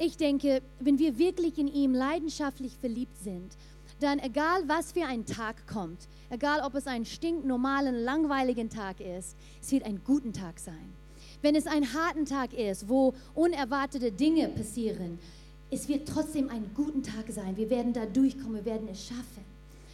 ich 0.00 0.16
denke, 0.16 0.62
wenn 0.80 0.98
wir 0.98 1.18
wirklich 1.18 1.58
in 1.58 1.68
ihm 1.68 1.94
leidenschaftlich 1.94 2.72
verliebt 2.80 3.18
sind, 3.22 3.52
dann 4.00 4.18
egal 4.18 4.62
was 4.66 4.92
für 4.92 5.04
ein 5.04 5.26
Tag 5.26 5.66
kommt, 5.66 6.08
egal 6.30 6.62
ob 6.62 6.74
es 6.74 6.86
ein 6.86 7.04
stinknormalen, 7.04 8.02
langweiligen 8.02 8.70
Tag 8.70 8.98
ist, 9.00 9.36
es 9.60 9.70
wird 9.70 9.84
ein 9.84 10.00
guter 10.02 10.32
Tag 10.32 10.58
sein. 10.58 10.94
Wenn 11.42 11.54
es 11.54 11.66
ein 11.66 11.92
harten 11.92 12.24
Tag 12.24 12.54
ist, 12.54 12.88
wo 12.88 13.12
unerwartete 13.34 14.10
Dinge 14.10 14.48
passieren, 14.48 15.18
es 15.70 15.86
wird 15.86 16.08
trotzdem 16.08 16.48
ein 16.48 16.70
guter 16.74 17.02
Tag 17.02 17.30
sein. 17.30 17.56
Wir 17.58 17.68
werden 17.68 17.92
da 17.92 18.06
durchkommen, 18.06 18.54
wir 18.54 18.64
werden 18.64 18.88
es 18.90 19.06
schaffen. 19.06 19.44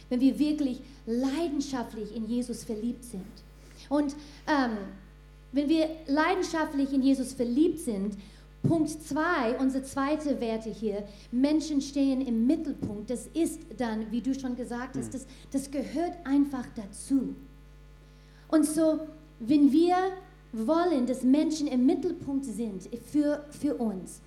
Wenn 0.09 0.21
wir 0.21 0.39
wirklich 0.39 0.79
leidenschaftlich 1.05 2.15
in 2.15 2.29
Jesus 2.29 2.63
verliebt 2.63 3.03
sind. 3.03 3.25
Und 3.89 4.15
ähm, 4.47 4.77
wenn 5.51 5.67
wir 5.67 5.89
leidenschaftlich 6.07 6.93
in 6.93 7.03
Jesus 7.03 7.33
verliebt 7.33 7.79
sind, 7.79 8.15
Punkt 8.63 8.89
2, 8.89 9.57
unsere 9.59 9.83
zweite 9.83 10.41
Werte 10.41 10.69
hier, 10.69 11.03
Menschen 11.31 11.81
stehen 11.81 12.21
im 12.21 12.47
Mittelpunkt. 12.47 13.09
Das 13.09 13.27
ist 13.33 13.61
dann, 13.77 14.11
wie 14.11 14.21
du 14.21 14.37
schon 14.37 14.55
gesagt 14.55 14.97
hast, 14.97 15.13
das, 15.13 15.25
das 15.51 15.71
gehört 15.71 16.13
einfach 16.25 16.65
dazu. 16.75 17.35
Und 18.49 18.65
so, 18.65 18.99
wenn 19.39 19.71
wir 19.71 19.95
wollen, 20.51 21.05
dass 21.05 21.23
Menschen 21.23 21.67
im 21.67 21.85
Mittelpunkt 21.85 22.45
sind 22.45 22.89
für, 23.11 23.45
für 23.51 23.75
uns, 23.75 24.21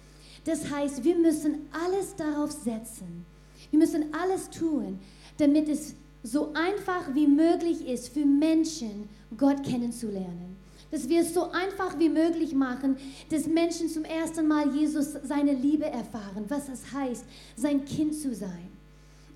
das 0.44 0.70
heißt, 0.70 1.04
wir 1.04 1.16
müssen 1.16 1.66
alles 1.72 2.14
darauf 2.16 2.50
setzen. 2.50 3.26
Wir 3.70 3.78
müssen 3.78 4.14
alles 4.14 4.48
tun, 4.48 4.98
damit 5.36 5.68
es 5.68 5.94
so 6.22 6.52
einfach 6.54 7.14
wie 7.14 7.26
möglich 7.26 7.86
ist 7.86 8.08
für 8.08 8.24
Menschen, 8.24 9.08
Gott 9.36 9.62
kennenzulernen 9.64 10.49
dass 10.90 11.08
wir 11.08 11.20
es 11.20 11.34
so 11.34 11.50
einfach 11.50 11.98
wie 11.98 12.08
möglich 12.08 12.54
machen, 12.54 12.96
dass 13.30 13.46
Menschen 13.46 13.88
zum 13.88 14.04
ersten 14.04 14.46
Mal 14.48 14.74
Jesus 14.74 15.12
seine 15.24 15.52
Liebe 15.52 15.86
erfahren, 15.86 16.44
was 16.48 16.68
es 16.68 16.92
heißt, 16.92 17.24
sein 17.56 17.84
Kind 17.84 18.14
zu 18.14 18.34
sein. 18.34 18.68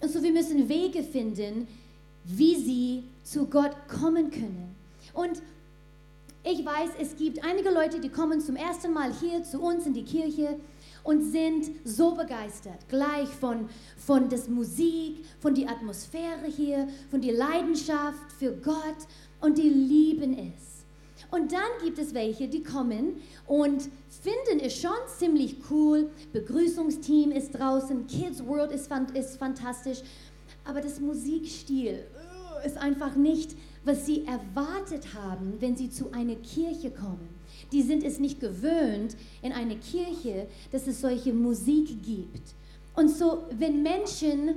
Und 0.01 0.11
so 0.11 0.23
wir 0.23 0.33
müssen 0.33 0.69
Wege 0.69 1.03
finden, 1.03 1.67
wie 2.25 2.57
sie 2.57 3.05
zu 3.23 3.47
Gott 3.47 3.73
kommen 3.89 4.31
können. 4.31 4.75
Und 5.13 5.43
ich 6.43 6.65
weiß, 6.65 6.91
es 7.01 7.17
gibt 7.17 7.43
einige 7.45 7.71
Leute, 7.71 8.01
die 8.01 8.11
kommen 8.11 8.41
zum 8.41 8.57
ersten 8.57 8.93
Mal 8.93 9.13
hier 9.15 9.43
zu 9.45 9.61
uns 9.61 9.87
in 9.87 9.95
die 9.95 10.05
Kirche 10.05 10.57
und 11.03 11.23
sind 11.23 11.71
so 11.85 12.15
begeistert, 12.15 12.89
gleich 12.89 13.29
von, 13.29 13.69
von 13.97 14.29
der 14.29 14.41
Musik, 14.49 15.25
von 15.41 15.55
der 15.55 15.71
Atmosphäre 15.71 16.47
hier, 16.47 16.89
von 17.11 17.21
der 17.21 17.35
Leidenschaft 17.35 18.33
für 18.39 18.53
Gott 18.53 19.07
und 19.41 19.59
die 19.59 19.69
lieben 19.69 20.37
es. 20.37 20.74
Und 21.35 21.51
dann 21.51 21.83
gibt 21.83 21.99
es 21.99 22.15
welche, 22.15 22.47
die 22.47 22.63
kommen 22.63 23.17
und 23.49 23.83
finden 24.23 24.61
es 24.65 24.81
schon 24.81 24.93
ziemlich 25.19 25.57
cool. 25.69 26.09
Begrüßungsteam 26.33 27.33
ist 27.33 27.59
draußen, 27.59 28.07
Kids 28.07 28.47
World 28.47 28.71
ist, 28.71 28.89
ist 29.15 29.37
fantastisch, 29.37 29.99
aber 30.65 30.81
das 30.81 31.01
Musikstil 31.01 32.05
uh, 32.15 32.65
ist 32.65 32.77
einfach 32.77 33.17
nicht, 33.17 33.57
was 33.85 34.07
sie 34.07 34.25
erwartet 34.27 35.13
haben, 35.13 35.55
wenn 35.59 35.77
sie 35.77 35.91
zu 35.91 36.13
einer 36.13 36.37
Kirche 36.37 36.93
kommen. 36.93 37.29
Die 37.73 37.83
sind 37.83 38.05
es 38.05 38.21
nicht 38.21 38.39
gewöhnt 38.39 39.17
in 39.43 39.51
einer 39.51 39.75
Kirche, 39.75 40.47
dass 40.71 40.87
es 40.87 41.01
solche 41.01 41.33
Musik 41.33 42.01
gibt. 42.05 42.55
Und 42.95 43.09
so, 43.11 43.43
wenn 43.59 43.83
Menschen 43.83 44.55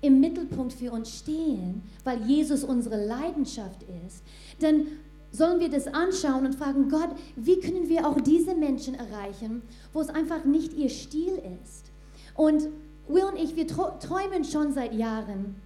im 0.00 0.18
Mittelpunkt 0.20 0.72
für 0.72 0.92
uns 0.92 1.18
stehen, 1.18 1.82
weil 2.04 2.22
Jesus 2.26 2.64
unsere 2.64 3.04
Leidenschaft 3.06 3.82
ist, 4.06 4.22
dann 4.60 4.86
sollen 5.34 5.58
wir 5.58 5.68
das 5.68 5.88
anschauen 5.88 6.46
und 6.46 6.54
fragen, 6.54 6.88
Gott, 6.88 7.10
wie 7.34 7.58
können 7.58 7.88
wir 7.88 8.06
auch 8.06 8.20
diese 8.20 8.54
Menschen 8.54 8.94
erreichen, 8.94 9.62
wo 9.92 10.00
es 10.00 10.08
einfach 10.08 10.44
nicht 10.44 10.72
ihr 10.74 10.88
Stil 10.88 11.42
ist. 11.62 11.90
Und 12.34 12.68
Will 13.08 13.24
und 13.24 13.36
ich, 13.36 13.54
wir 13.56 13.66
träumen 13.66 14.44
schon 14.44 14.72
seit 14.72 14.94
Jahren 14.94 15.56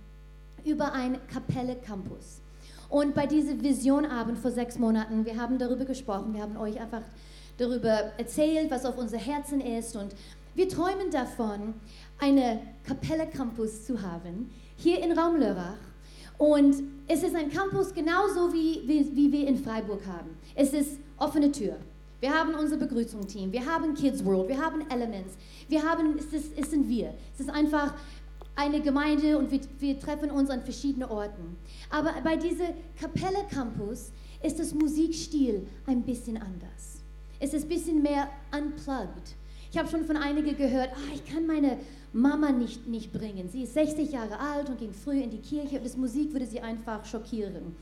über 0.65 0.93
ein 0.93 1.19
Kapelle 1.29 1.77
Campus. 1.77 2.41
Und 2.89 3.15
bei 3.15 3.27
diesem 3.27 3.63
Visionabend 3.63 4.39
vor 4.39 4.51
sechs 4.51 4.79
Monaten, 4.79 5.25
wir 5.25 5.37
haben 5.37 5.59
darüber 5.59 5.85
gesprochen, 5.85 6.35
wir 6.35 6.43
haben 6.43 6.57
euch 6.57 6.81
einfach 6.81 7.03
darüber 7.59 8.13
erzählt, 8.17 8.71
was 8.71 8.87
auf 8.87 8.97
unser 8.97 9.19
Herzen 9.19 9.61
ist. 9.61 9.95
Und 9.95 10.15
wir 10.55 10.69
träumen 10.69 11.11
davon, 11.13 11.75
eine 12.19 12.61
Kapelle 12.85 13.27
Campus 13.27 13.85
zu 13.85 14.01
haben, 14.01 14.51
hier 14.77 15.03
in 15.05 15.17
Raum 15.17 15.37
Lörrach. 15.37 15.77
Und 16.39 16.77
es 17.09 17.23
ist 17.23 17.35
ein 17.35 17.51
Campus 17.51 17.93
genauso 17.93 18.53
wie, 18.53 18.83
wie, 18.87 19.15
wie 19.15 19.33
wir 19.33 19.49
in 19.49 19.59
Freiburg 19.59 20.07
haben. 20.07 20.31
Es 20.55 20.73
ist 20.73 20.99
offene 21.19 21.51
Tür. 21.51 21.77
Wir 22.21 22.33
haben 22.33 22.55
unser 22.55 22.77
Begrüßungsteam, 22.77 23.53
wir 23.53 23.65
haben 23.65 23.95
Kids 23.95 24.25
World, 24.25 24.49
wir 24.49 24.59
haben 24.61 24.89
Elements, 24.91 25.35
wir 25.69 25.83
haben, 25.83 26.19
es, 26.19 26.33
ist, 26.33 26.53
es 26.57 26.71
sind 26.71 26.89
wir. 26.89 27.15
Es 27.35 27.41
ist 27.41 27.51
einfach 27.51 27.95
eine 28.57 28.81
Gemeinde 28.81 29.39
und 29.39 29.53
wir, 29.53 29.61
wir 29.79 30.01
treffen 30.01 30.31
uns 30.31 30.51
an 30.51 30.63
verschiedenen 30.63 31.09
Orten. 31.09 31.57
Aber 31.91 32.13
bei 32.25 32.37
diesem 32.37 32.69
Kapelle 33.01 33.45
Campus 33.49 34.11
ist 34.43 34.59
das 34.59 34.75
Musikstil 34.75 35.67
ein 35.87 36.03
bisschen 36.03 36.37
anders. 36.37 37.03
Es 37.39 37.55
ist 37.55 37.65
ein 37.65 37.69
bisschen 37.69 38.03
mehr 38.03 38.29
unplugged. 38.53 39.37
Ich 39.71 39.79
habe 39.79 39.89
schon 39.89 40.05
von 40.05 40.17
einigen 40.17 40.57
gehört, 40.57 40.91
ah, 40.93 41.15
ich 41.15 41.25
kann 41.25 41.47
meine 41.47 41.79
Mama 42.13 42.51
nicht, 42.51 42.87
nicht 42.87 43.13
bringen. 43.13 43.49
Sie 43.49 43.63
ist 43.63 43.75
60 43.75 44.13
Jahre 44.13 44.39
alt 44.39 44.69
und 44.69 44.79
ging 44.79 44.93
früh 44.93 45.21
in 45.21 45.31
die 45.31 45.41
Kirche 45.41 45.77
und 45.77 45.85
das 45.85 45.97
Musik 45.97 46.33
würde 46.33 46.47
sie 46.47 46.61
einfach 46.61 47.05
schockieren. 47.05 47.77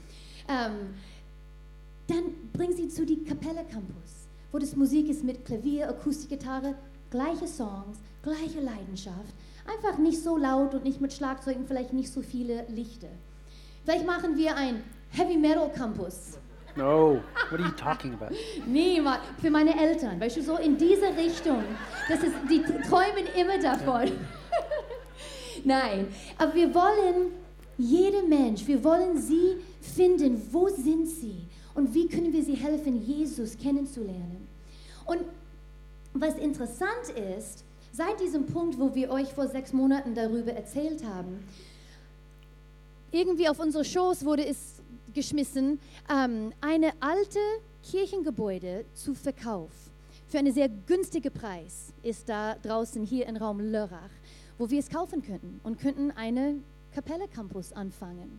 Ähm, 0.49 0.95
dann 2.09 2.25
bring 2.53 2.73
sie 2.73 2.89
zu 2.89 3.05
die 3.05 3.25
Kapelle 3.25 3.65
Campus, 3.71 4.29
wo 4.53 4.59
das 4.59 4.77
Musik 4.77 5.09
ist 5.09 5.25
mit 5.25 5.45
Klavier, 5.45 5.89
Akustikgitarre, 5.89 6.75
gleiche 7.11 7.47
Songs, 7.47 7.99
gleiche 8.23 8.61
Leidenschaft, 8.61 9.35
Einfach 9.67 9.99
nicht 9.99 10.23
so 10.23 10.37
laut 10.37 10.75
und 10.75 10.85
nicht 10.85 11.01
mit 11.01 11.13
Schlagzeugen, 11.13 11.67
vielleicht 11.67 11.93
nicht 11.93 12.13
so 12.13 12.23
viele 12.23 12.65
Lichter. 12.69 13.09
Vielleicht 13.85 14.07
machen 14.07 14.37
wir 14.37 14.57
ein 14.57 14.83
Heavy 15.11 15.37
Metal 15.37 15.71
Campus. 15.73 16.39
No, 16.77 17.23
what 17.51 17.61
are 17.61 17.67
you 17.67 17.73
talking 17.73 18.15
about? 18.15 18.33
Nee, 18.67 19.01
für 19.41 19.51
meine 19.51 19.81
Eltern, 19.81 20.21
weißt 20.21 20.37
du, 20.37 20.43
so 20.43 20.57
in 20.59 20.77
diese 20.77 21.09
Richtung. 21.17 21.63
Das 22.09 22.23
ist, 22.23 22.35
die 22.51 22.63
träumen 22.89 23.27
immer 23.35 23.59
davon. 23.59 24.13
Nein, 25.65 26.09
aber 26.39 26.55
wir 26.55 26.75
wollen 26.75 27.33
jeder 27.79 28.23
Mensch, 28.23 28.67
wir 28.67 28.83
wollen 28.85 29.19
sie 29.19 29.57
finden, 29.81 30.41
wo 30.51 30.69
sind 30.69 31.09
sie 31.09 31.47
und 31.75 31.95
wie 31.95 32.09
können 32.09 32.33
wir 32.33 32.43
sie 32.43 32.55
helfen, 32.55 33.03
Jesus 33.03 33.57
kennenzulernen. 33.57 34.47
Und 35.07 35.21
was 36.15 36.37
interessant 36.37 37.11
ist, 37.39 37.65
Seit 37.97 38.21
diesem 38.21 38.45
Punkt, 38.45 38.79
wo 38.79 38.95
wir 38.95 39.11
euch 39.11 39.33
vor 39.33 39.49
sechs 39.49 39.73
Monaten 39.73 40.15
darüber 40.15 40.53
erzählt 40.53 41.03
haben, 41.03 41.43
irgendwie 43.11 43.49
auf 43.49 43.59
unsere 43.59 43.87
Shows 43.87 44.23
wurde 44.23 44.47
es 44.47 44.76
geschmissen, 45.17 45.81
ähm, 46.09 46.53
eine 46.61 46.93
alte 47.01 47.41
Kirchengebäude 47.83 48.85
zu 48.95 49.15
Verkauf. 49.15 49.73
Für 50.29 50.39
einen 50.39 50.55
sehr 50.55 50.69
günstigen 50.69 51.33
Preis 51.33 51.93
ist 52.05 52.29
da 52.29 52.55
draußen 52.63 53.05
hier 53.05 53.27
im 53.27 53.37
Raum 53.37 53.59
Lörrach, 53.59 54.11
wo 54.59 54.71
wir 54.71 54.79
es 54.79 54.89
kaufen 54.89 55.23
könnten 55.23 55.61
und 55.65 55.81
könnten 55.81 56.13
eine 56.13 56.61
Kapelle 56.95 57.27
Campus 57.27 57.73
anfangen. 57.73 58.39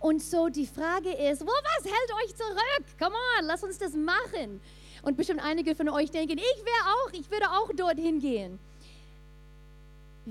Und 0.00 0.20
so 0.22 0.48
die 0.48 0.66
Frage 0.66 1.10
ist, 1.10 1.42
wo 1.42 1.46
was 1.46 1.84
hält 1.84 2.24
euch 2.24 2.34
zurück? 2.34 2.84
Come 2.98 3.14
on, 3.38 3.46
lass 3.46 3.62
uns 3.62 3.78
das 3.78 3.94
machen. 3.94 4.60
Und 5.02 5.16
bestimmt 5.16 5.44
einige 5.44 5.76
von 5.76 5.88
euch 5.88 6.10
denken, 6.10 6.38
ich 6.38 6.64
wäre 6.64 6.94
auch, 6.94 7.12
ich 7.12 7.30
würde 7.30 7.46
auch 7.50 7.70
dorthin 7.76 8.18
gehen 8.18 8.58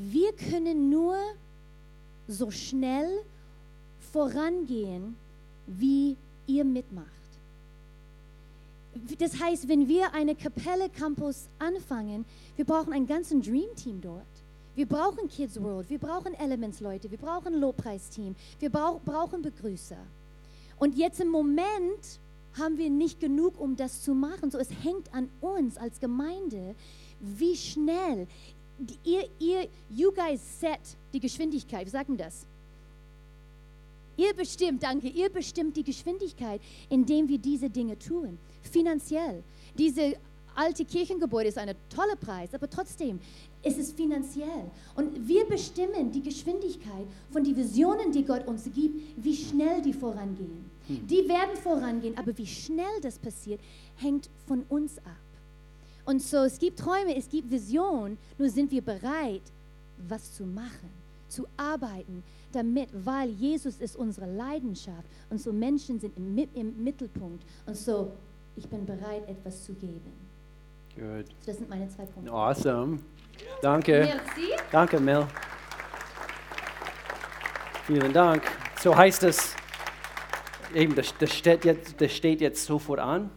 wir 0.01 0.31
können 0.33 0.89
nur 0.89 1.17
so 2.27 2.51
schnell 2.51 3.23
vorangehen, 4.11 5.17
wie 5.77 6.17
ihr 6.47 6.65
mitmacht. 6.65 7.07
Das 9.19 9.39
heißt, 9.39 9.67
wenn 9.67 9.87
wir 9.87 10.13
eine 10.13 10.35
Kapelle 10.35 10.89
Campus 10.89 11.47
anfangen, 11.59 12.25
wir 12.55 12.65
brauchen 12.65 12.91
ein 12.91 13.05
ganzes 13.05 13.39
Dream 13.45 13.75
Team 13.75 14.01
dort. 14.01 14.25
Wir 14.75 14.87
brauchen 14.87 15.27
Kids 15.29 15.61
World, 15.61 15.89
wir 15.89 15.99
brauchen 15.99 16.33
Elements 16.35 16.79
Leute, 16.79 17.11
wir 17.11 17.17
brauchen 17.17 17.53
Lobpreisteam, 17.59 18.35
wir 18.59 18.69
brauchen 18.69 19.41
Begrüßer. 19.41 19.97
Und 20.77 20.97
jetzt 20.97 21.19
im 21.19 21.27
Moment 21.27 22.19
haben 22.57 22.77
wir 22.77 22.89
nicht 22.89 23.19
genug, 23.19 23.59
um 23.59 23.75
das 23.75 24.01
zu 24.01 24.13
machen. 24.13 24.49
So, 24.49 24.57
es 24.57 24.69
hängt 24.83 25.13
an 25.13 25.29
uns 25.41 25.77
als 25.77 25.99
Gemeinde, 25.99 26.75
wie 27.19 27.55
schnell 27.55 28.27
ihr, 29.03 29.29
ihr, 29.39 29.67
you 29.89 30.11
guys 30.11 30.39
set 30.59 30.79
die 31.13 31.19
Geschwindigkeit. 31.19 31.85
Wie 31.85 31.91
sagt 31.91 32.09
man 32.09 32.17
das? 32.17 32.45
Ihr 34.19 34.33
bestimmt, 34.33 34.83
danke, 34.83 35.07
ihr 35.07 35.29
bestimmt 35.29 35.77
die 35.77 35.83
Geschwindigkeit, 35.83 36.59
indem 36.89 37.29
wir 37.29 37.37
diese 37.37 37.69
Dinge 37.69 37.97
tun. 37.97 38.37
Finanziell. 38.63 39.43
Diese 39.77 40.17
alte 40.55 40.83
Kirchengebäude 40.83 41.47
ist 41.47 41.57
ein 41.57 41.73
toller 41.89 42.17
Preis, 42.17 42.53
aber 42.53 42.69
trotzdem 42.69 43.21
ist 43.63 43.79
es 43.79 43.93
finanziell. 43.93 44.69
Und 44.97 45.25
wir 45.25 45.45
bestimmen 45.45 46.11
die 46.11 46.21
Geschwindigkeit 46.21 47.07
von 47.31 47.45
den 47.45 47.55
Visionen, 47.55 48.11
die 48.11 48.25
Gott 48.25 48.45
uns 48.45 48.65
gibt, 48.65 49.23
wie 49.23 49.35
schnell 49.37 49.81
die 49.81 49.93
vorangehen. 49.93 50.69
Hm. 50.87 51.07
Die 51.07 51.25
werden 51.29 51.55
vorangehen, 51.55 52.17
aber 52.17 52.37
wie 52.37 52.47
schnell 52.47 52.99
das 53.01 53.17
passiert, 53.17 53.61
hängt 53.95 54.29
von 54.47 54.65
uns 54.67 54.97
ab. 54.97 55.29
Und 56.03 56.21
so, 56.21 56.39
es 56.39 56.59
gibt 56.59 56.79
Träume, 56.79 57.15
es 57.15 57.29
gibt 57.29 57.49
Visionen, 57.49 58.17
nur 58.37 58.49
sind 58.49 58.69
wir 58.69 58.81
bereit, 58.81 59.43
was 60.09 60.33
zu 60.35 60.43
machen, 60.43 60.89
zu 61.29 61.47
arbeiten, 61.57 62.23
damit, 62.51 62.89
weil 62.93 63.29
Jesus 63.29 63.79
ist 63.79 63.95
unsere 63.95 64.25
Leidenschaft 64.25 65.07
und 65.29 65.39
so 65.39 65.53
Menschen 65.53 65.99
sind 65.99 66.17
im, 66.17 66.37
im 66.53 66.83
Mittelpunkt. 66.83 67.45
Und 67.65 67.77
so, 67.77 68.11
ich 68.55 68.67
bin 68.67 68.85
bereit, 68.85 69.27
etwas 69.27 69.63
zu 69.63 69.73
geben. 69.73 70.11
Good. 70.95 71.27
So, 71.27 71.33
das 71.45 71.57
sind 71.57 71.69
meine 71.69 71.87
zwei 71.87 72.05
Punkte. 72.05 72.31
Awesome. 72.31 72.99
Danke. 73.61 73.99
Merci. 74.01 74.53
Danke, 74.71 74.99
Mel. 74.99 75.27
Vielen 77.85 78.11
Dank. 78.11 78.43
So 78.81 78.95
heißt 78.95 79.23
es, 79.23 79.55
eben, 80.73 80.95
das, 80.95 81.13
das, 81.17 81.33
steht, 81.33 81.65
jetzt, 81.65 81.99
das 81.99 82.11
steht 82.11 82.41
jetzt 82.41 82.65
sofort 82.65 82.99
an. 82.99 83.29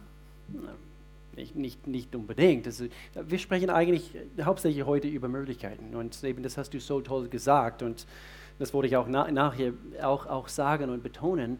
Nicht, 1.35 1.55
nicht, 1.55 1.87
nicht 1.87 2.15
unbedingt. 2.15 2.67
Das, 2.67 2.83
wir 3.15 3.39
sprechen 3.39 3.69
eigentlich 3.69 4.11
hauptsächlich 4.41 4.85
heute 4.85 5.07
über 5.07 5.27
Möglichkeiten. 5.27 5.95
Und 5.95 6.23
eben 6.23 6.43
das 6.43 6.57
hast 6.57 6.73
du 6.73 6.79
so 6.79 7.01
toll 7.01 7.27
gesagt. 7.27 7.81
Und 7.81 8.05
das 8.59 8.73
wollte 8.73 8.87
ich 8.87 8.95
auch 8.95 9.07
na, 9.07 9.29
nachher 9.31 9.73
auch, 10.01 10.27
auch 10.27 10.47
sagen 10.47 10.89
und 10.89 11.01
betonen. 11.01 11.59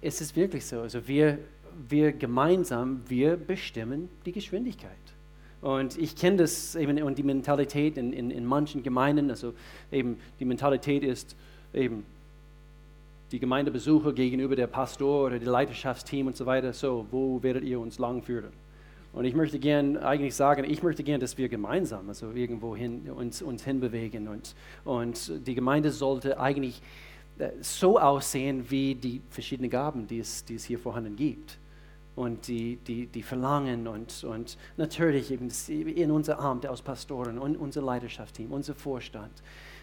Es 0.00 0.20
ist 0.20 0.34
wirklich 0.36 0.64
so. 0.64 0.80
Also 0.80 1.06
wir, 1.06 1.38
wir 1.88 2.12
gemeinsam, 2.12 3.02
wir 3.08 3.36
bestimmen 3.36 4.08
die 4.24 4.32
Geschwindigkeit. 4.32 4.92
Und 5.60 5.98
ich 5.98 6.16
kenne 6.16 6.38
das 6.38 6.74
eben 6.74 7.02
und 7.02 7.18
die 7.18 7.22
Mentalität 7.22 7.98
in, 7.98 8.12
in, 8.12 8.30
in 8.30 8.44
manchen 8.44 8.82
Gemeinden. 8.82 9.30
Also 9.30 9.52
eben 9.90 10.18
die 10.38 10.44
Mentalität 10.44 11.02
ist 11.02 11.36
eben 11.74 12.04
die 13.32 13.40
Gemeindebesucher 13.40 14.12
gegenüber 14.12 14.54
der 14.54 14.68
Pastor 14.68 15.26
oder 15.26 15.38
dem 15.38 15.48
Leiterschaftsteam 15.48 16.28
und 16.28 16.36
so 16.36 16.46
weiter. 16.46 16.72
So, 16.72 17.06
wo 17.10 17.42
werdet 17.42 17.64
ihr 17.64 17.80
uns 17.80 17.98
langführen? 17.98 18.52
Und 19.16 19.24
ich 19.24 19.34
möchte 19.34 19.58
gern 19.58 19.96
eigentlich 19.96 20.34
sagen, 20.34 20.64
ich 20.64 20.82
möchte 20.82 21.02
gern, 21.02 21.20
dass 21.20 21.38
wir 21.38 21.48
gemeinsam, 21.48 22.06
also 22.10 22.32
irgendwo 22.32 22.76
hin, 22.76 23.10
uns, 23.10 23.40
uns 23.40 23.64
hinbewegen. 23.64 24.28
Und, 24.28 24.54
und 24.84 25.46
die 25.46 25.54
Gemeinde 25.54 25.90
sollte 25.90 26.38
eigentlich 26.38 26.82
äh, 27.38 27.48
so 27.62 27.98
aussehen 27.98 28.70
wie 28.70 28.94
die 28.94 29.22
verschiedenen 29.30 29.70
Gaben, 29.70 30.06
die 30.06 30.18
es, 30.18 30.44
die 30.44 30.56
es 30.56 30.64
hier 30.64 30.78
vorhanden 30.78 31.16
gibt. 31.16 31.58
und 32.14 32.46
die, 32.48 32.76
die, 32.76 33.06
die 33.06 33.22
verlangen 33.22 33.86
und, 33.86 34.24
und 34.24 34.58
natürlich 34.76 35.30
eben 35.30 35.48
in 35.70 36.10
unser 36.10 36.38
Amt 36.38 36.66
als 36.66 36.82
Pastoren 36.82 37.38
und 37.38 37.56
unser 37.56 37.82
Leidenschaftsteam, 37.82 38.52
unser 38.52 38.74
Vorstand. 38.74 39.32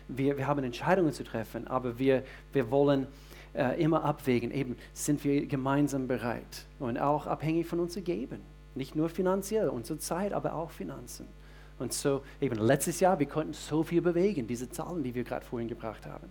Wir, 0.07 0.37
wir 0.37 0.47
haben 0.47 0.63
Entscheidungen 0.63 1.11
zu 1.11 1.23
treffen, 1.23 1.67
aber 1.67 1.97
wir, 1.97 2.23
wir 2.51 2.69
wollen 2.69 3.07
äh, 3.53 3.81
immer 3.81 4.03
abwägen, 4.03 4.51
eben 4.51 4.75
sind 4.93 5.23
wir 5.23 5.45
gemeinsam 5.45 6.07
bereit 6.07 6.65
und 6.79 6.99
auch 6.99 7.27
abhängig 7.27 7.67
von 7.67 7.79
uns 7.79 7.95
geben. 7.95 8.52
Nicht 8.75 8.95
nur 8.95 9.09
finanziell, 9.09 9.69
unsere 9.69 9.99
Zeit, 9.99 10.33
aber 10.33 10.55
auch 10.55 10.71
Finanzen. 10.71 11.27
Und 11.79 11.93
so, 11.93 12.23
eben 12.39 12.57
letztes 12.57 12.99
Jahr, 12.99 13.19
wir 13.19 13.27
konnten 13.27 13.53
so 13.53 13.83
viel 13.83 14.01
bewegen, 14.01 14.47
diese 14.47 14.69
Zahlen, 14.69 15.03
die 15.03 15.13
wir 15.13 15.23
gerade 15.23 15.45
vorhin 15.45 15.67
gebracht 15.67 16.05
haben. 16.05 16.29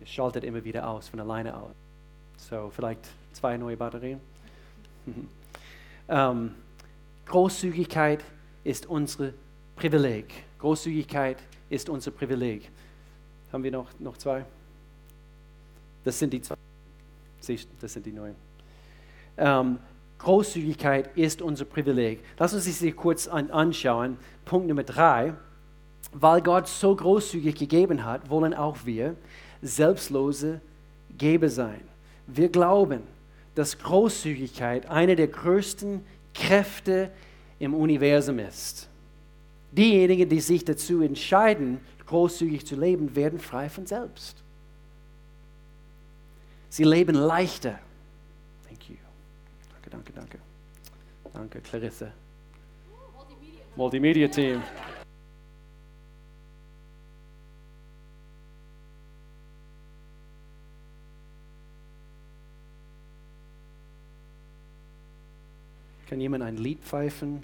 Es 0.00 0.10
schaltet 0.10 0.44
immer 0.44 0.62
wieder 0.64 0.88
aus, 0.88 1.08
von 1.08 1.20
alleine 1.20 1.56
aus. 1.56 1.74
So, 2.36 2.70
vielleicht 2.70 3.00
zwei 3.32 3.56
neue 3.56 3.76
Batterien. 3.76 4.20
ähm, 6.08 6.54
Großzügigkeit 7.26 8.22
ist 8.62 8.86
unser 8.86 9.32
Privileg. 9.74 10.32
Großzügigkeit 10.58 11.38
ist 11.68 11.88
unser 11.88 12.12
Privileg. 12.12 12.70
Haben 13.52 13.64
wir 13.64 13.72
noch, 13.72 13.88
noch 13.98 14.16
zwei? 14.16 14.44
Das 16.06 16.20
sind 16.20 16.32
die 16.32 16.40
zwei. 16.40 16.54
Das 17.80 17.92
sind 17.92 18.06
die 18.06 18.12
neuen. 18.12 18.36
Ähm, 19.36 19.80
Großzügigkeit 20.18 21.16
ist 21.16 21.42
unser 21.42 21.64
Privileg. 21.64 22.20
Lass 22.38 22.54
uns 22.54 22.64
sie 22.64 22.92
kurz 22.92 23.26
an, 23.26 23.50
anschauen. 23.50 24.16
Punkt 24.44 24.68
Nummer 24.68 24.84
drei. 24.84 25.34
Weil 26.12 26.42
Gott 26.42 26.68
so 26.68 26.94
großzügig 26.94 27.56
gegeben 27.56 28.04
hat, 28.04 28.30
wollen 28.30 28.54
auch 28.54 28.86
wir 28.86 29.16
selbstlose 29.62 30.60
Geber 31.18 31.48
sein. 31.48 31.80
Wir 32.28 32.50
glauben, 32.50 33.02
dass 33.56 33.76
Großzügigkeit 33.76 34.88
eine 34.88 35.16
der 35.16 35.26
größten 35.26 36.02
Kräfte 36.34 37.10
im 37.58 37.74
Universum 37.74 38.38
ist. 38.38 38.88
Diejenigen, 39.72 40.28
die 40.28 40.40
sich 40.40 40.64
dazu 40.64 41.00
entscheiden, 41.00 41.80
großzügig 42.06 42.64
zu 42.64 42.76
leben, 42.76 43.16
werden 43.16 43.40
frei 43.40 43.68
von 43.68 43.86
selbst. 43.86 44.45
Sie 46.68 46.84
leben 46.84 47.14
leichter. 47.14 47.78
Thank 48.66 48.90
you. 48.90 48.96
Danke, 49.72 49.90
danke, 49.90 50.12
danke. 50.12 50.38
Danke, 51.32 51.60
Clarisse. 51.60 52.12
Multimedia 53.76 54.28
Team. 54.28 54.62
Kann 66.08 66.20
jemand 66.20 66.44
ein 66.44 66.56
Lied 66.56 66.82
pfeifen? 66.82 67.42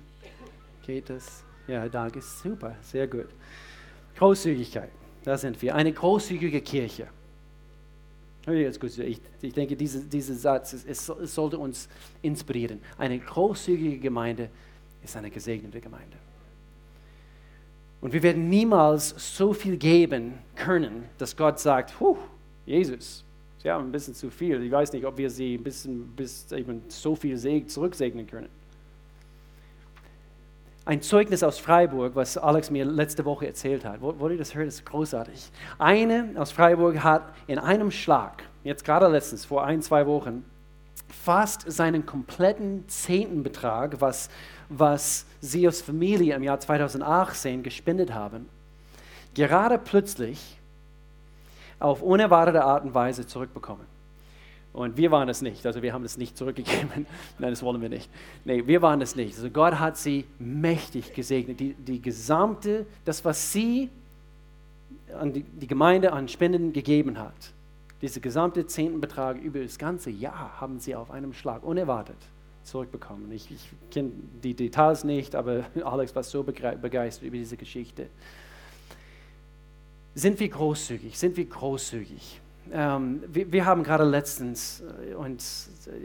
Geht 0.86 1.10
das? 1.10 1.44
Ja, 1.66 1.88
danke, 1.88 2.22
super, 2.22 2.76
sehr 2.80 3.06
gut. 3.06 3.26
Großzügigkeit, 4.16 4.90
da 5.24 5.36
sind 5.36 5.60
wir. 5.60 5.74
Eine 5.74 5.92
großzügige 5.92 6.60
Kirche. 6.60 7.08
Ich, 8.46 9.20
ich 9.40 9.52
denke, 9.52 9.76
dieser 9.76 10.00
diese 10.00 10.34
Satz, 10.34 10.72
es, 10.72 11.08
es 11.08 11.34
sollte 11.34 11.58
uns 11.58 11.88
inspirieren. 12.22 12.80
Eine 12.98 13.18
großzügige 13.18 13.98
Gemeinde 13.98 14.50
ist 15.02 15.16
eine 15.16 15.30
gesegnete 15.30 15.80
Gemeinde. 15.80 16.16
Und 18.00 18.12
wir 18.12 18.22
werden 18.22 18.48
niemals 18.48 19.14
so 19.36 19.52
viel 19.52 19.76
geben 19.76 20.34
können, 20.56 21.04
dass 21.18 21.36
Gott 21.36 21.60
sagt, 21.60 21.94
Jesus, 22.66 23.24
Sie 23.62 23.70
haben 23.70 23.86
ein 23.86 23.92
bisschen 23.92 24.14
zu 24.14 24.28
viel. 24.28 24.60
Ich 24.60 24.72
weiß 24.72 24.92
nicht, 24.92 25.06
ob 25.06 25.16
wir 25.16 25.30
sie 25.30 25.54
ein 25.54 25.62
bisschen 25.62 26.08
bis 26.16 26.50
eben 26.50 26.82
so 26.88 27.14
viel 27.14 27.38
zurücksegnen 27.68 28.26
können. 28.26 28.48
Ein 30.84 31.00
Zeugnis 31.00 31.44
aus 31.44 31.60
Freiburg, 31.60 32.16
was 32.16 32.36
Alex 32.36 32.68
mir 32.70 32.84
letzte 32.84 33.24
Woche 33.24 33.46
erzählt 33.46 33.84
hat. 33.84 34.00
Wollt 34.00 34.32
ihr 34.32 34.38
das 34.38 34.56
hören? 34.56 34.66
Das 34.66 34.74
ist 34.76 34.86
großartig. 34.86 35.52
Eine 35.78 36.34
aus 36.36 36.50
Freiburg 36.50 37.04
hat 37.04 37.22
in 37.46 37.60
einem 37.60 37.92
Schlag, 37.92 38.42
jetzt 38.64 38.84
gerade 38.84 39.06
letztens, 39.06 39.44
vor 39.44 39.64
ein, 39.64 39.80
zwei 39.80 40.06
Wochen, 40.08 40.44
fast 41.06 41.70
seinen 41.70 42.04
kompletten 42.04 42.88
Zehntenbetrag, 42.88 44.00
was, 44.00 44.28
was 44.68 45.24
sie 45.40 45.64
als 45.66 45.82
Familie 45.82 46.34
im 46.34 46.42
Jahr 46.42 46.58
2018 46.58 47.62
gespendet 47.62 48.12
haben, 48.12 48.48
gerade 49.34 49.78
plötzlich 49.78 50.58
auf 51.78 52.02
unerwartete 52.02 52.64
Art 52.64 52.82
und 52.84 52.92
Weise 52.92 53.24
zurückbekommen. 53.24 53.91
Und 54.72 54.96
wir 54.96 55.10
waren 55.10 55.28
es 55.28 55.42
nicht, 55.42 55.66
also 55.66 55.82
wir 55.82 55.92
haben 55.92 56.04
es 56.04 56.16
nicht 56.16 56.36
zurückgegeben. 56.36 57.06
Nein, 57.38 57.50
das 57.50 57.62
wollen 57.62 57.82
wir 57.82 57.90
nicht. 57.90 58.08
Nee, 58.44 58.66
wir 58.66 58.80
waren 58.80 59.02
es 59.02 59.14
nicht. 59.14 59.36
Also 59.36 59.50
Gott 59.50 59.78
hat 59.78 59.98
sie 59.98 60.24
mächtig 60.38 61.12
gesegnet. 61.12 61.60
Die, 61.60 61.74
die 61.74 62.00
gesamte, 62.00 62.86
das, 63.04 63.24
was 63.24 63.52
sie 63.52 63.90
an 65.18 65.32
die, 65.32 65.42
die 65.42 65.66
Gemeinde 65.66 66.12
an 66.12 66.26
Spenden 66.26 66.72
gegeben 66.72 67.18
hat, 67.18 67.52
dieser 68.00 68.20
gesamte 68.20 68.66
Zehntenbetrag 68.66 69.40
über 69.40 69.60
das 69.60 69.78
ganze 69.78 70.10
Jahr 70.10 70.60
haben 70.60 70.80
sie 70.80 70.94
auf 70.94 71.10
einem 71.10 71.32
Schlag 71.32 71.62
unerwartet 71.62 72.16
zurückbekommen. 72.64 73.30
Ich, 73.32 73.50
ich 73.50 73.68
kenne 73.90 74.10
die 74.42 74.54
Details 74.54 75.04
nicht, 75.04 75.34
aber 75.34 75.64
Alex 75.84 76.14
war 76.14 76.22
so 76.22 76.42
begeistert 76.42 77.24
über 77.24 77.36
diese 77.36 77.56
Geschichte. 77.56 78.06
Sind 80.14 80.38
wir 80.40 80.48
großzügig? 80.48 81.18
Sind 81.18 81.36
wir 81.36 81.44
großzügig? 81.46 82.40
Ähm, 82.74 83.22
wir, 83.28 83.52
wir, 83.52 83.66
haben 83.66 83.82
gerade 83.82 84.04
letztens, 84.04 84.82
äh, 85.10 85.14
und 85.14 85.42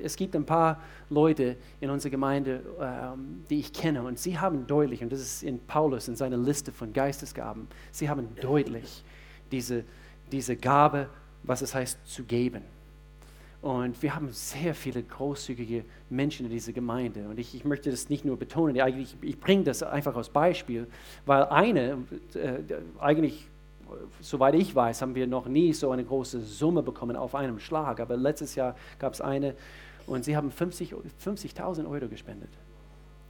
es 0.03 0.15
gibt 0.17 0.35
ein 0.35 0.45
paar 0.45 0.81
Leute 1.09 1.55
in 1.79 1.89
unserer 1.89 2.11
Gemeinde, 2.11 2.61
ähm, 2.81 3.43
die 3.49 3.59
ich 3.59 3.71
kenne, 3.71 4.03
und 4.03 4.19
sie 4.19 4.37
haben 4.37 4.67
deutlich, 4.67 5.01
und 5.01 5.11
das 5.11 5.21
ist 5.21 5.43
in 5.43 5.59
Paulus 5.65 6.09
in 6.09 6.17
seiner 6.17 6.35
Liste 6.35 6.73
von 6.73 6.91
Geistesgaben, 6.91 7.67
sie 7.91 8.09
haben 8.09 8.27
deutlich 8.41 9.03
diese, 9.49 9.85
diese 10.29 10.57
Gabe, 10.57 11.07
was 11.43 11.61
es 11.61 11.73
heißt, 11.73 12.05
zu 12.05 12.23
geben. 12.23 12.63
Und 13.61 14.01
wir 14.03 14.13
haben 14.13 14.29
sehr 14.31 14.75
viele 14.75 15.01
großzügige 15.01 15.83
Menschen 16.09 16.45
in 16.45 16.51
dieser 16.51 16.73
Gemeinde. 16.73 17.27
Und 17.27 17.39
ich, 17.39 17.55
ich 17.55 17.65
möchte 17.65 17.89
das 17.89 18.09
nicht 18.09 18.23
nur 18.23 18.37
betonen, 18.37 18.75
ich, 18.75 19.15
ich 19.21 19.39
bringe 19.39 19.63
das 19.63 19.83
einfach 19.83 20.15
als 20.15 20.29
Beispiel, 20.29 20.87
weil 21.25 21.45
eine, 21.45 21.97
äh, 22.35 22.59
eigentlich 22.99 23.47
soweit 24.21 24.55
ich 24.55 24.75
weiß, 24.75 25.01
haben 25.01 25.15
wir 25.15 25.27
noch 25.27 25.47
nie 25.47 25.73
so 25.73 25.91
eine 25.91 26.03
große 26.03 26.41
Summe 26.41 26.83
bekommen 26.83 27.15
auf 27.15 27.35
einem 27.35 27.59
Schlag. 27.59 27.99
Aber 27.99 28.17
letztes 28.17 28.55
Jahr 28.55 28.75
gab 28.99 29.13
es 29.13 29.21
eine 29.21 29.55
und 30.05 30.23
sie 30.25 30.35
haben 30.35 30.51
50.000 30.51 31.01
50 31.19 31.59
Euro 31.61 32.07
gespendet. 32.07 32.49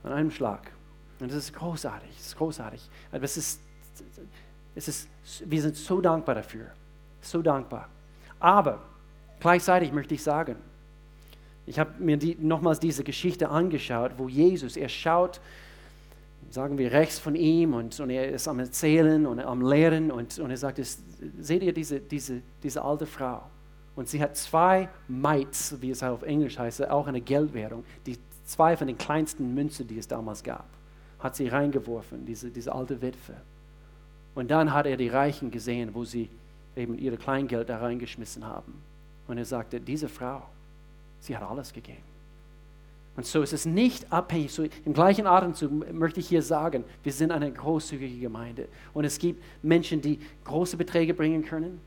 An 0.04 0.14
einem 0.14 0.32
Schlag. 0.32 0.72
Und 1.20 1.32
das 1.32 1.38
ist 1.38 1.54
großartig. 1.54 2.10
Das 2.16 2.28
ist 2.28 2.38
großartig. 2.38 2.90
Aber 3.12 3.24
ist, 3.24 3.60
es 4.76 4.88
ist, 4.88 5.10
wir 5.46 5.62
sind 5.62 5.76
so 5.76 6.02
dankbar 6.02 6.36
dafür. 6.36 6.68
So 7.22 7.42
dankbar. 7.42 7.90
Aber 8.40 8.80
gleichzeitig 9.40 9.92
möchte 9.92 10.14
ich 10.14 10.24
sagen, 10.24 10.56
ich 11.66 11.80
habe 11.80 11.92
mir 12.00 12.18
die, 12.18 12.38
nochmals 12.40 12.80
diese 12.80 13.04
Geschichte 13.04 13.50
angeschaut, 13.50 14.14
wo 14.18 14.30
Jesus, 14.30 14.78
er 14.78 14.88
schaut 14.88 15.42
sagen 16.50 16.78
wir, 16.78 16.92
rechts 16.92 17.20
von 17.20 17.36
ihm 17.36 17.74
und, 17.74 18.00
und 18.00 18.10
er 18.10 18.30
ist 18.30 18.48
am 18.48 18.60
Erzählen 18.60 19.26
und 19.26 19.40
am 19.40 19.62
Lehren 19.62 20.12
und, 20.12 20.40
und 20.40 20.50
er 20.50 20.58
sagt, 20.58 20.80
seht 21.40 21.64
ihr 21.64 21.74
diese, 21.74 22.00
diese, 22.00 22.42
diese 22.64 22.82
alte 22.82 23.06
Frau? 23.06 23.44
Und 23.96 24.08
sie 24.08 24.22
hat 24.22 24.38
zwei 24.38 24.90
Mites, 25.08 25.76
wie 25.82 25.90
es 25.90 26.04
auf 26.04 26.22
Englisch 26.24 26.58
heißt, 26.58 26.88
auch 26.90 27.08
eine 27.08 27.20
Geldwährung, 27.20 27.84
die 28.06 28.18
zwei 28.46 28.78
von 28.78 28.88
den 28.88 28.98
kleinsten 28.98 29.54
Münzen, 29.54 29.88
die 29.88 29.98
es 29.98 30.08
damals 30.08 30.44
gab, 30.44 30.66
hat 31.20 31.36
sie 31.36 31.48
reingeworfen, 31.48 32.26
diese, 32.26 32.50
diese 32.50 32.74
alte 32.74 33.02
Witwe. 33.02 33.34
Und 34.36 34.52
dann 34.52 34.72
hat 34.74 34.86
er 34.86 34.98
die 34.98 35.10
Reichen 35.10 35.50
gesehen, 35.50 35.94
wo 35.94 36.06
sie 36.06 36.30
eben 36.76 36.98
ihr 36.98 37.18
Kleingeld 37.18 37.70
da 37.70 37.80
reingeschmissen 37.80 38.46
haben. 38.46 38.82
Und 39.28 39.38
er 39.40 39.46
sagte, 39.46 39.82
diese 39.82 40.08
Frau, 40.08 40.44
sie 41.20 41.36
hat 41.36 41.44
alles 41.44 41.74
gegeben. 41.74 42.17
Und 43.18 43.26
so 43.26 43.42
ist 43.42 43.52
es 43.52 43.66
nicht 43.66 44.14
abhängig. 44.14 44.54
So 44.54 44.64
Im 44.86 44.94
gleichen 44.94 45.26
Atemzug 45.26 45.92
möchte 45.92 46.20
ich 46.20 46.30
hier 46.30 46.44
sagen, 46.44 46.84
wir 47.02 47.12
sind 47.12 47.32
eine 47.32 47.52
großzügige 47.52 48.20
Gemeinde. 48.20 48.68
Und 48.94 49.06
es 49.06 49.18
gibt 49.18 49.44
Menschen, 49.64 50.02
die 50.02 50.20
große 50.46 50.78
Beträge 50.78 51.16
bringen 51.16 51.44
können. 51.44 51.82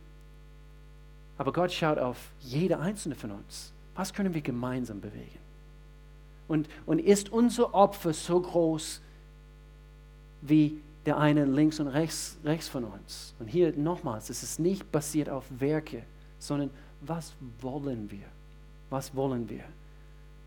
Aber 1.39 1.53
Gott 1.53 1.73
schaut 1.73 1.99
auf 1.99 2.19
jede 2.41 2.81
einzelne 2.81 3.15
von 3.15 3.31
uns. 3.31 3.73
Was 3.95 4.13
können 4.13 4.35
wir 4.35 4.41
gemeinsam 4.41 5.01
bewegen? 5.01 5.39
Und, 6.49 6.69
und 6.85 6.99
ist 6.99 7.33
unser 7.33 7.73
Opfer 7.75 8.13
so 8.13 8.41
groß 8.41 9.01
wie 10.43 10.81
der 11.07 11.17
eine 11.17 11.45
links 11.45 11.79
und 11.79 11.87
rechts, 11.87 12.39
rechts 12.45 12.67
von 12.67 12.83
uns? 12.83 13.35
Und 13.39 13.47
hier 13.47 13.73
nochmals, 13.77 14.31
es 14.31 14.43
ist 14.43 14.59
nicht 14.59 14.91
basiert 14.91 15.29
auf 15.29 15.45
Werke, 15.61 16.03
sondern 16.41 16.71
was 17.03 17.35
wollen 17.61 18.11
wir? 18.11 18.27
Was 18.91 19.15
wollen 19.15 19.49
wir? 19.49 19.63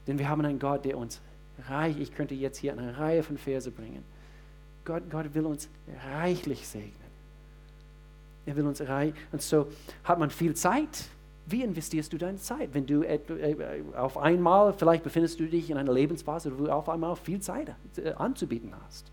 Denn 0.07 0.19
wir 0.19 0.29
haben 0.29 0.43
einen 0.43 0.59
Gott, 0.59 0.85
der 0.85 0.97
uns 0.97 1.21
reich, 1.67 1.99
ich 1.99 2.13
könnte 2.13 2.35
jetzt 2.35 2.57
hier 2.57 2.73
eine 2.73 2.97
Reihe 2.97 3.23
von 3.23 3.37
Verse 3.37 3.69
bringen. 3.71 4.03
Gott, 4.85 5.03
Gott 5.09 5.33
will 5.33 5.45
uns 5.45 5.69
reichlich 6.11 6.67
segnen. 6.67 6.93
Er 8.45 8.55
will 8.55 8.67
uns 8.67 8.79
erreichen. 8.79 9.15
Und 9.31 9.41
so 9.41 9.67
hat 10.03 10.19
man 10.19 10.29
viel 10.29 10.53
Zeit. 10.55 11.05
Wie 11.45 11.61
investierst 11.61 12.11
du 12.11 12.17
deine 12.17 12.37
Zeit? 12.37 12.69
Wenn 12.73 12.85
du 12.85 13.03
äh, 13.03 13.19
auf 13.95 14.17
einmal, 14.17 14.73
vielleicht 14.73 15.03
befindest 15.03 15.39
du 15.39 15.45
dich 15.45 15.69
in 15.69 15.77
einer 15.77 15.93
Lebensphase, 15.93 16.57
wo 16.57 16.65
du 16.65 16.71
auf 16.71 16.89
einmal 16.89 17.15
viel 17.15 17.39
Zeit 17.39 17.73
äh, 17.97 18.11
anzubieten 18.13 18.73
hast. 18.85 19.11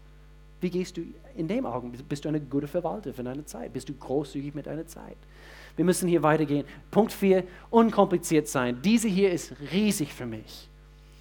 Wie 0.60 0.70
gehst 0.70 0.96
du 0.96 1.02
in 1.36 1.48
dem 1.48 1.66
Augenblick? 1.66 2.08
Bist 2.08 2.24
du 2.24 2.28
eine 2.28 2.40
gute 2.40 2.68
Verwalter 2.68 3.14
für 3.14 3.22
deine 3.22 3.44
Zeit? 3.46 3.72
Bist 3.72 3.88
du 3.88 3.94
großzügig 3.94 4.54
mit 4.54 4.66
deiner 4.66 4.86
Zeit? 4.86 5.16
Wir 5.76 5.84
müssen 5.84 6.08
hier 6.08 6.22
weitergehen. 6.22 6.66
Punkt 6.90 7.12
4, 7.12 7.44
unkompliziert 7.70 8.48
sein. 8.48 8.80
Diese 8.82 9.08
hier 9.08 9.32
ist 9.32 9.54
riesig 9.72 10.12
für 10.12 10.26
mich. 10.26 10.69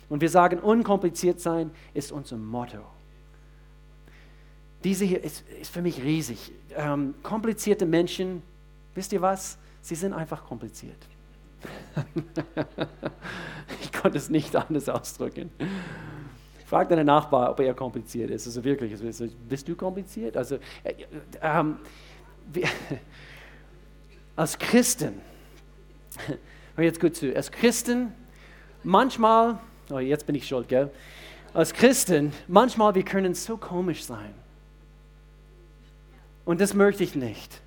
Und 0.10 0.22
wir 0.22 0.30
sagen, 0.30 0.60
unkompliziert 0.60 1.40
sein 1.40 1.72
ist 1.94 2.12
unser 2.12 2.38
Motto. 2.38 2.80
Diese 4.84 5.06
hier 5.06 5.24
ist, 5.24 5.48
ist 5.62 5.72
für 5.72 5.82
mich 5.82 6.02
riesig. 6.02 6.52
Ähm, 6.76 7.14
komplizierte 7.22 7.86
Menschen, 7.86 8.42
wisst 8.96 9.14
ihr 9.14 9.22
was? 9.22 9.58
Sie 9.82 9.96
sind 9.96 10.14
einfach 10.14 10.46
kompliziert. 10.46 10.98
ich 13.82 13.92
konnte 13.92 14.18
es 14.18 14.30
nicht 14.30 14.56
anders 14.56 14.88
ausdrücken. 14.88 15.52
Frag 16.66 16.88
deinen 16.90 17.08
Nachbar, 17.08 17.52
ob 17.52 17.60
er 17.60 17.74
kompliziert 17.74 18.30
ist. 18.30 18.46
Also 18.46 18.64
wirklich, 18.64 18.92
also, 18.92 19.28
bist 19.48 19.68
du 19.68 19.76
kompliziert? 19.76 20.38
Also, 20.38 20.56
äh, 20.84 20.92
äh, 20.92 20.96
ähm, 21.42 21.78
wir, 22.54 22.68
als 24.36 24.58
Christen, 24.58 25.20
hör 26.76 26.84
jetzt 26.84 27.00
gut 27.00 27.16
zu, 27.16 27.36
als 27.36 27.52
Christen, 27.52 28.14
manchmal, 28.84 29.60
oh, 29.92 30.00
jetzt 30.00 30.26
bin 30.26 30.36
ich 30.36 30.48
schuld, 30.48 30.68
gell? 30.68 30.90
Als 31.54 31.74
Christen, 31.74 32.32
manchmal, 32.48 32.94
wir 32.96 33.04
können 33.04 33.34
so 33.34 33.58
komisch 33.58 34.04
sein. 34.04 34.34
Und 36.46 36.62
das 36.62 36.74
möchte 36.74 37.04
ich 37.04 37.16
nicht. 37.16 37.62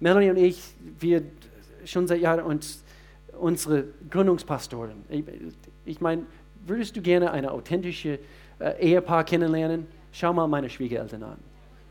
Melanie 0.00 0.30
und 0.30 0.36
ich, 0.36 0.62
wir 0.98 1.22
schon 1.84 2.06
seit 2.06 2.20
Jahren 2.20 2.44
uns, 2.44 2.82
unsere 3.38 3.84
Gründungspastoren, 4.10 5.04
ich, 5.08 5.24
ich 5.84 6.00
meine, 6.00 6.24
würdest 6.66 6.96
du 6.96 7.02
gerne 7.02 7.30
eine 7.30 7.50
authentische 7.50 8.18
äh, 8.58 8.80
Ehepaar 8.80 9.24
kennenlernen, 9.24 9.86
schau 10.12 10.32
mal 10.32 10.46
meine 10.46 10.68
Schwiegereltern 10.68 11.22
an. 11.22 11.38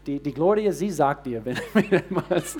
Die, 0.06 0.20
die 0.20 0.34
Gloria, 0.34 0.72
sie 0.72 0.92
sagt 0.92 1.26
dir, 1.26 1.44
wenn, 1.44 1.58
was. 2.30 2.58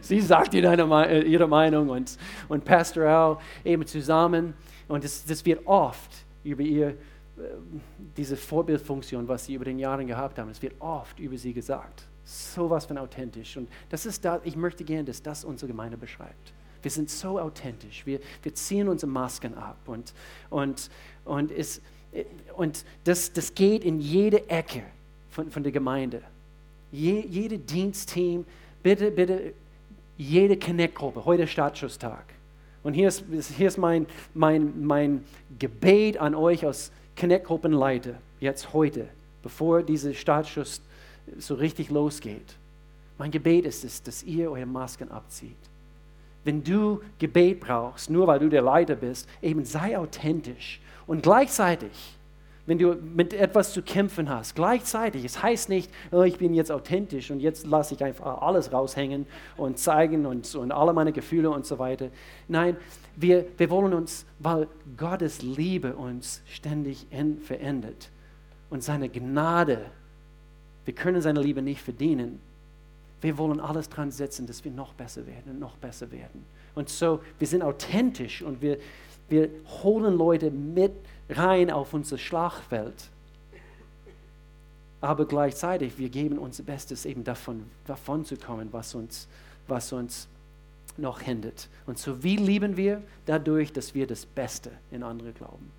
sie 0.00 0.20
sagt 0.20 0.52
dir 0.52 0.62
deine, 0.62 1.08
äh, 1.08 1.22
ihre 1.22 1.46
Meinung 1.46 1.88
und, 1.88 2.18
und 2.48 2.64
Pastor 2.64 3.04
Al 3.04 3.38
eben 3.64 3.86
zusammen. 3.86 4.54
Und 4.88 5.04
das, 5.04 5.24
das 5.24 5.44
wird 5.44 5.64
oft 5.66 6.10
über 6.42 6.62
ihr, 6.62 6.88
äh, 6.88 6.94
diese 8.16 8.36
Vorbildfunktion, 8.36 9.28
was 9.28 9.46
sie 9.46 9.54
über 9.54 9.64
den 9.64 9.78
Jahren 9.78 10.06
gehabt 10.06 10.38
haben, 10.38 10.50
es 10.50 10.60
wird 10.62 10.74
oft 10.80 11.18
über 11.20 11.38
sie 11.38 11.52
gesagt. 11.52 12.06
So 12.24 12.68
was 12.68 12.86
von 12.86 12.98
authentisch. 12.98 13.56
Und 13.56 13.68
das 13.88 14.04
ist 14.04 14.24
da, 14.24 14.40
ich 14.42 14.56
möchte 14.56 14.82
gerne, 14.82 15.04
dass 15.04 15.22
das 15.22 15.44
unsere 15.44 15.70
Gemeinde 15.70 15.96
beschreibt. 15.96 16.52
Wir 16.82 16.90
sind 16.90 17.08
so 17.08 17.38
authentisch. 17.38 18.04
Wir, 18.04 18.18
wir 18.42 18.54
ziehen 18.54 18.88
unsere 18.88 19.10
Masken 19.10 19.54
ab. 19.54 19.78
Und, 19.86 20.12
und, 20.50 20.90
und 21.24 21.52
es, 21.52 21.80
und 22.56 22.84
das, 23.04 23.32
das 23.32 23.54
geht 23.54 23.84
in 23.84 24.00
jede 24.00 24.48
Ecke 24.48 24.82
von, 25.36 25.50
von 25.50 25.62
der 25.62 25.70
Gemeinde. 25.70 26.22
Je, 26.90 27.20
jede 27.20 27.58
Dienstteam, 27.58 28.46
bitte, 28.82 29.10
bitte, 29.10 29.52
jede 30.16 30.58
Connect-Gruppe, 30.58 31.26
heute 31.26 31.46
Startschusstag. 31.46 32.24
Und 32.82 32.94
hier 32.94 33.08
ist, 33.08 33.22
hier 33.56 33.68
ist 33.68 33.76
mein, 33.76 34.06
mein, 34.32 34.86
mein 34.86 35.24
Gebet 35.58 36.16
an 36.16 36.34
euch 36.34 36.64
als 36.64 36.90
Connect-Gruppenleiter, 37.20 38.14
jetzt 38.40 38.72
heute, 38.72 39.08
bevor 39.42 39.82
dieser 39.82 40.14
Startschuss 40.14 40.80
so 41.38 41.54
richtig 41.54 41.90
losgeht. 41.90 42.56
Mein 43.18 43.30
Gebet 43.30 43.66
ist 43.66 43.84
es, 43.84 44.02
dass 44.02 44.22
ihr 44.22 44.50
eure 44.50 44.64
Masken 44.64 45.10
abzieht. 45.10 45.56
Wenn 46.44 46.64
du 46.64 47.02
Gebet 47.18 47.60
brauchst, 47.60 48.08
nur 48.08 48.26
weil 48.26 48.38
du 48.38 48.48
der 48.48 48.62
Leiter 48.62 48.94
bist, 48.94 49.28
eben 49.42 49.66
sei 49.66 49.98
authentisch 49.98 50.80
und 51.06 51.22
gleichzeitig, 51.22 52.15
wenn 52.66 52.78
du 52.78 52.94
mit 52.94 53.32
etwas 53.32 53.72
zu 53.72 53.80
kämpfen 53.80 54.28
hast, 54.28 54.56
gleichzeitig, 54.56 55.24
es 55.24 55.42
heißt 55.42 55.68
nicht, 55.68 55.90
oh, 56.10 56.22
ich 56.22 56.38
bin 56.38 56.52
jetzt 56.52 56.72
authentisch 56.72 57.30
und 57.30 57.38
jetzt 57.40 57.64
lasse 57.66 57.94
ich 57.94 58.02
einfach 58.02 58.42
alles 58.42 58.72
raushängen 58.72 59.26
und 59.56 59.78
zeigen 59.78 60.26
und, 60.26 60.52
und 60.54 60.72
alle 60.72 60.92
meine 60.92 61.12
Gefühle 61.12 61.50
und 61.50 61.64
so 61.64 61.78
weiter. 61.78 62.08
Nein, 62.48 62.76
wir, 63.14 63.46
wir 63.56 63.70
wollen 63.70 63.94
uns, 63.94 64.26
weil 64.40 64.66
Gottes 64.96 65.42
Liebe 65.42 65.94
uns 65.94 66.42
ständig 66.46 67.06
verändert 67.42 68.10
und 68.68 68.82
seine 68.82 69.08
Gnade, 69.08 69.86
wir 70.84 70.94
können 70.94 71.20
seine 71.20 71.40
Liebe 71.40 71.62
nicht 71.62 71.80
verdienen. 71.80 72.40
Wir 73.20 73.38
wollen 73.38 73.60
alles 73.60 73.88
dran 73.88 74.10
setzen, 74.10 74.46
dass 74.46 74.64
wir 74.64 74.72
noch 74.72 74.92
besser 74.92 75.26
werden 75.26 75.52
und 75.52 75.58
noch 75.60 75.76
besser 75.76 76.10
werden. 76.10 76.44
Und 76.74 76.88
so, 76.88 77.20
wir 77.38 77.46
sind 77.46 77.62
authentisch 77.62 78.42
und 78.42 78.60
wir, 78.60 78.78
wir 79.28 79.48
holen 79.82 80.16
Leute 80.16 80.50
mit 80.50 80.92
rein 81.28 81.70
auf 81.70 81.94
unser 81.94 82.18
Schlagfeld. 82.18 83.10
Aber 85.00 85.26
gleichzeitig, 85.26 85.98
wir 85.98 86.08
geben 86.08 86.38
unser 86.38 86.62
Bestes, 86.62 87.04
eben 87.04 87.22
davon, 87.22 87.64
davon 87.86 88.24
zu 88.24 88.36
kommen, 88.36 88.68
was 88.72 88.94
uns, 88.94 89.28
was 89.68 89.92
uns 89.92 90.28
noch 90.96 91.20
hindert. 91.20 91.68
Und 91.86 91.98
so 91.98 92.22
wie 92.22 92.36
lieben 92.36 92.76
wir 92.76 93.02
dadurch, 93.26 93.72
dass 93.72 93.94
wir 93.94 94.06
das 94.06 94.24
Beste 94.24 94.70
in 94.90 95.02
andere 95.02 95.32
glauben. 95.32 95.70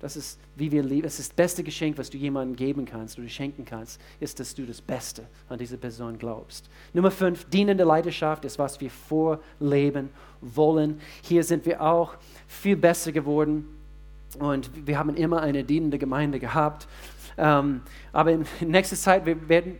Das 0.00 0.16
ist, 0.16 0.38
wie 0.54 0.70
wir 0.70 0.84
lieben. 0.84 1.08
Es 1.08 1.18
ist 1.18 1.30
das 1.30 1.36
beste 1.36 1.64
Geschenk, 1.64 1.98
was 1.98 2.08
du 2.08 2.16
jemandem 2.16 2.54
geben 2.54 2.84
kannst 2.84 3.18
oder 3.18 3.28
schenken 3.28 3.64
kannst, 3.64 4.00
ist, 4.20 4.38
dass 4.38 4.54
du 4.54 4.64
das 4.64 4.80
Beste 4.80 5.26
an 5.48 5.58
diese 5.58 5.76
Person 5.76 6.16
glaubst. 6.18 6.70
Nummer 6.92 7.10
fünf, 7.10 7.44
dienende 7.46 7.82
Leidenschaft 7.82 8.44
ist, 8.44 8.60
was 8.60 8.80
wir 8.80 8.90
vorleben 8.90 10.10
wollen. 10.40 11.00
Hier 11.22 11.42
sind 11.42 11.66
wir 11.66 11.82
auch 11.82 12.14
viel 12.46 12.76
besser 12.76 13.10
geworden 13.10 13.66
und 14.38 14.70
wir 14.86 14.98
haben 14.98 15.14
immer 15.14 15.42
eine 15.42 15.64
dienende 15.64 15.98
Gemeinde 15.98 16.38
gehabt. 16.38 16.88
Ähm, 17.36 17.82
aber 18.12 18.32
in 18.32 18.46
nächster 18.66 18.96
Zeit, 18.96 19.26
wir 19.26 19.48
werden, 19.48 19.76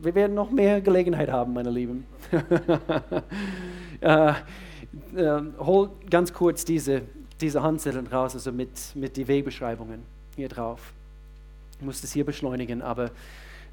wir 0.00 0.14
werden 0.14 0.34
noch 0.34 0.50
mehr 0.50 0.80
Gelegenheit 0.80 1.30
haben, 1.30 1.54
meine 1.54 1.70
Lieben. 1.70 2.06
äh, 4.00 4.30
äh, 4.30 5.40
hol 5.58 5.90
ganz 6.10 6.32
kurz 6.32 6.64
diese 6.64 7.02
diese 7.40 7.62
Handzettel 7.62 8.06
raus, 8.08 8.34
also 8.34 8.52
mit, 8.52 8.70
mit 8.94 9.16
den 9.16 9.28
Wegbeschreibungen 9.28 10.02
hier 10.36 10.48
drauf. 10.48 10.92
Ich 11.78 11.84
muss 11.84 12.00
das 12.00 12.12
hier 12.12 12.24
beschleunigen, 12.24 12.82
aber 12.82 13.10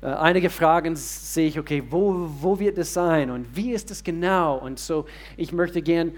äh, 0.02 0.08
einige 0.08 0.50
Fragen 0.50 0.96
sehe 0.96 1.48
ich, 1.48 1.60
okay, 1.60 1.84
wo, 1.90 2.30
wo 2.40 2.60
wird 2.60 2.78
das 2.78 2.94
sein 2.94 3.32
und 3.32 3.56
wie 3.56 3.72
ist 3.72 3.90
das 3.90 4.04
genau? 4.04 4.58
Und 4.58 4.80
so, 4.80 5.06
ich 5.38 5.52
möchte 5.52 5.82
gern 5.82 6.12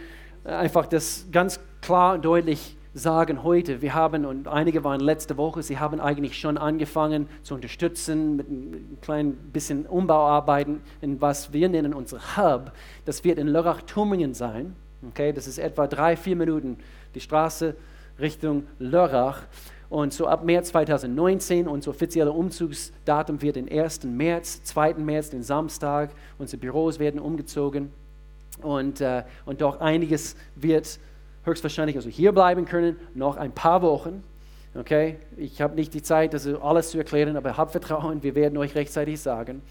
einfach 0.47 0.87
das 0.87 1.27
ganz 1.31 1.59
klar 1.81 2.15
und 2.15 2.25
deutlich 2.25 2.77
sagen 2.93 3.43
heute. 3.43 3.81
Wir 3.81 3.93
haben, 3.93 4.25
und 4.25 4.47
einige 4.47 4.83
waren 4.83 4.99
letzte 4.99 5.37
Woche, 5.37 5.61
sie 5.61 5.77
haben 5.77 5.99
eigentlich 5.99 6.39
schon 6.39 6.57
angefangen 6.57 7.27
zu 7.43 7.53
unterstützen 7.53 8.37
mit 8.37 8.49
ein 8.49 8.97
klein 9.01 9.33
bisschen 9.33 9.85
Umbauarbeiten 9.85 10.81
in 11.01 11.21
was 11.21 11.53
wir 11.53 11.69
nennen 11.69 11.93
unser 11.93 12.37
Hub. 12.37 12.71
Das 13.05 13.23
wird 13.23 13.37
in 13.37 13.47
Lörrach-Turmingen 13.47 14.33
sein. 14.33 14.75
Okay, 15.09 15.31
das 15.31 15.47
ist 15.47 15.59
etwa 15.59 15.85
drei, 15.85 16.15
vier 16.15 16.35
Minuten 16.35 16.77
die 17.13 17.19
Straße 17.19 17.75
Richtung 18.19 18.63
Lörrach. 18.79 19.43
Und 19.89 20.11
so 20.11 20.27
ab 20.27 20.43
März 20.43 20.69
2019, 20.69 21.67
unser 21.67 21.91
offizieller 21.91 22.33
Umzugsdatum 22.33 23.41
wird 23.41 23.55
den 23.55 23.71
1. 23.71 24.03
März, 24.05 24.63
2. 24.63 24.95
März, 24.95 25.29
den 25.29 25.43
Samstag. 25.43 26.09
Unsere 26.37 26.59
Büros 26.59 26.99
werden 26.99 27.21
umgezogen. 27.21 27.91
Und, 28.61 29.01
äh, 29.01 29.23
und 29.45 29.61
doch 29.61 29.79
einiges 29.79 30.35
wird 30.55 30.99
höchstwahrscheinlich 31.43 31.95
also 31.95 32.09
hier 32.09 32.31
bleiben 32.31 32.65
können, 32.65 32.97
noch 33.13 33.37
ein 33.37 33.51
paar 33.51 33.81
Wochen. 33.81 34.23
Okay, 34.75 35.17
ich 35.37 35.61
habe 35.61 35.75
nicht 35.75 35.93
die 35.93 36.03
Zeit, 36.03 36.33
das 36.33 36.47
alles 36.47 36.91
zu 36.91 36.97
erklären, 36.97 37.35
aber 37.35 37.57
habt 37.57 37.71
Vertrauen, 37.71 38.21
wir 38.21 38.35
werden 38.35 38.57
euch 38.57 38.75
rechtzeitig 38.75 39.19
sagen. 39.19 39.61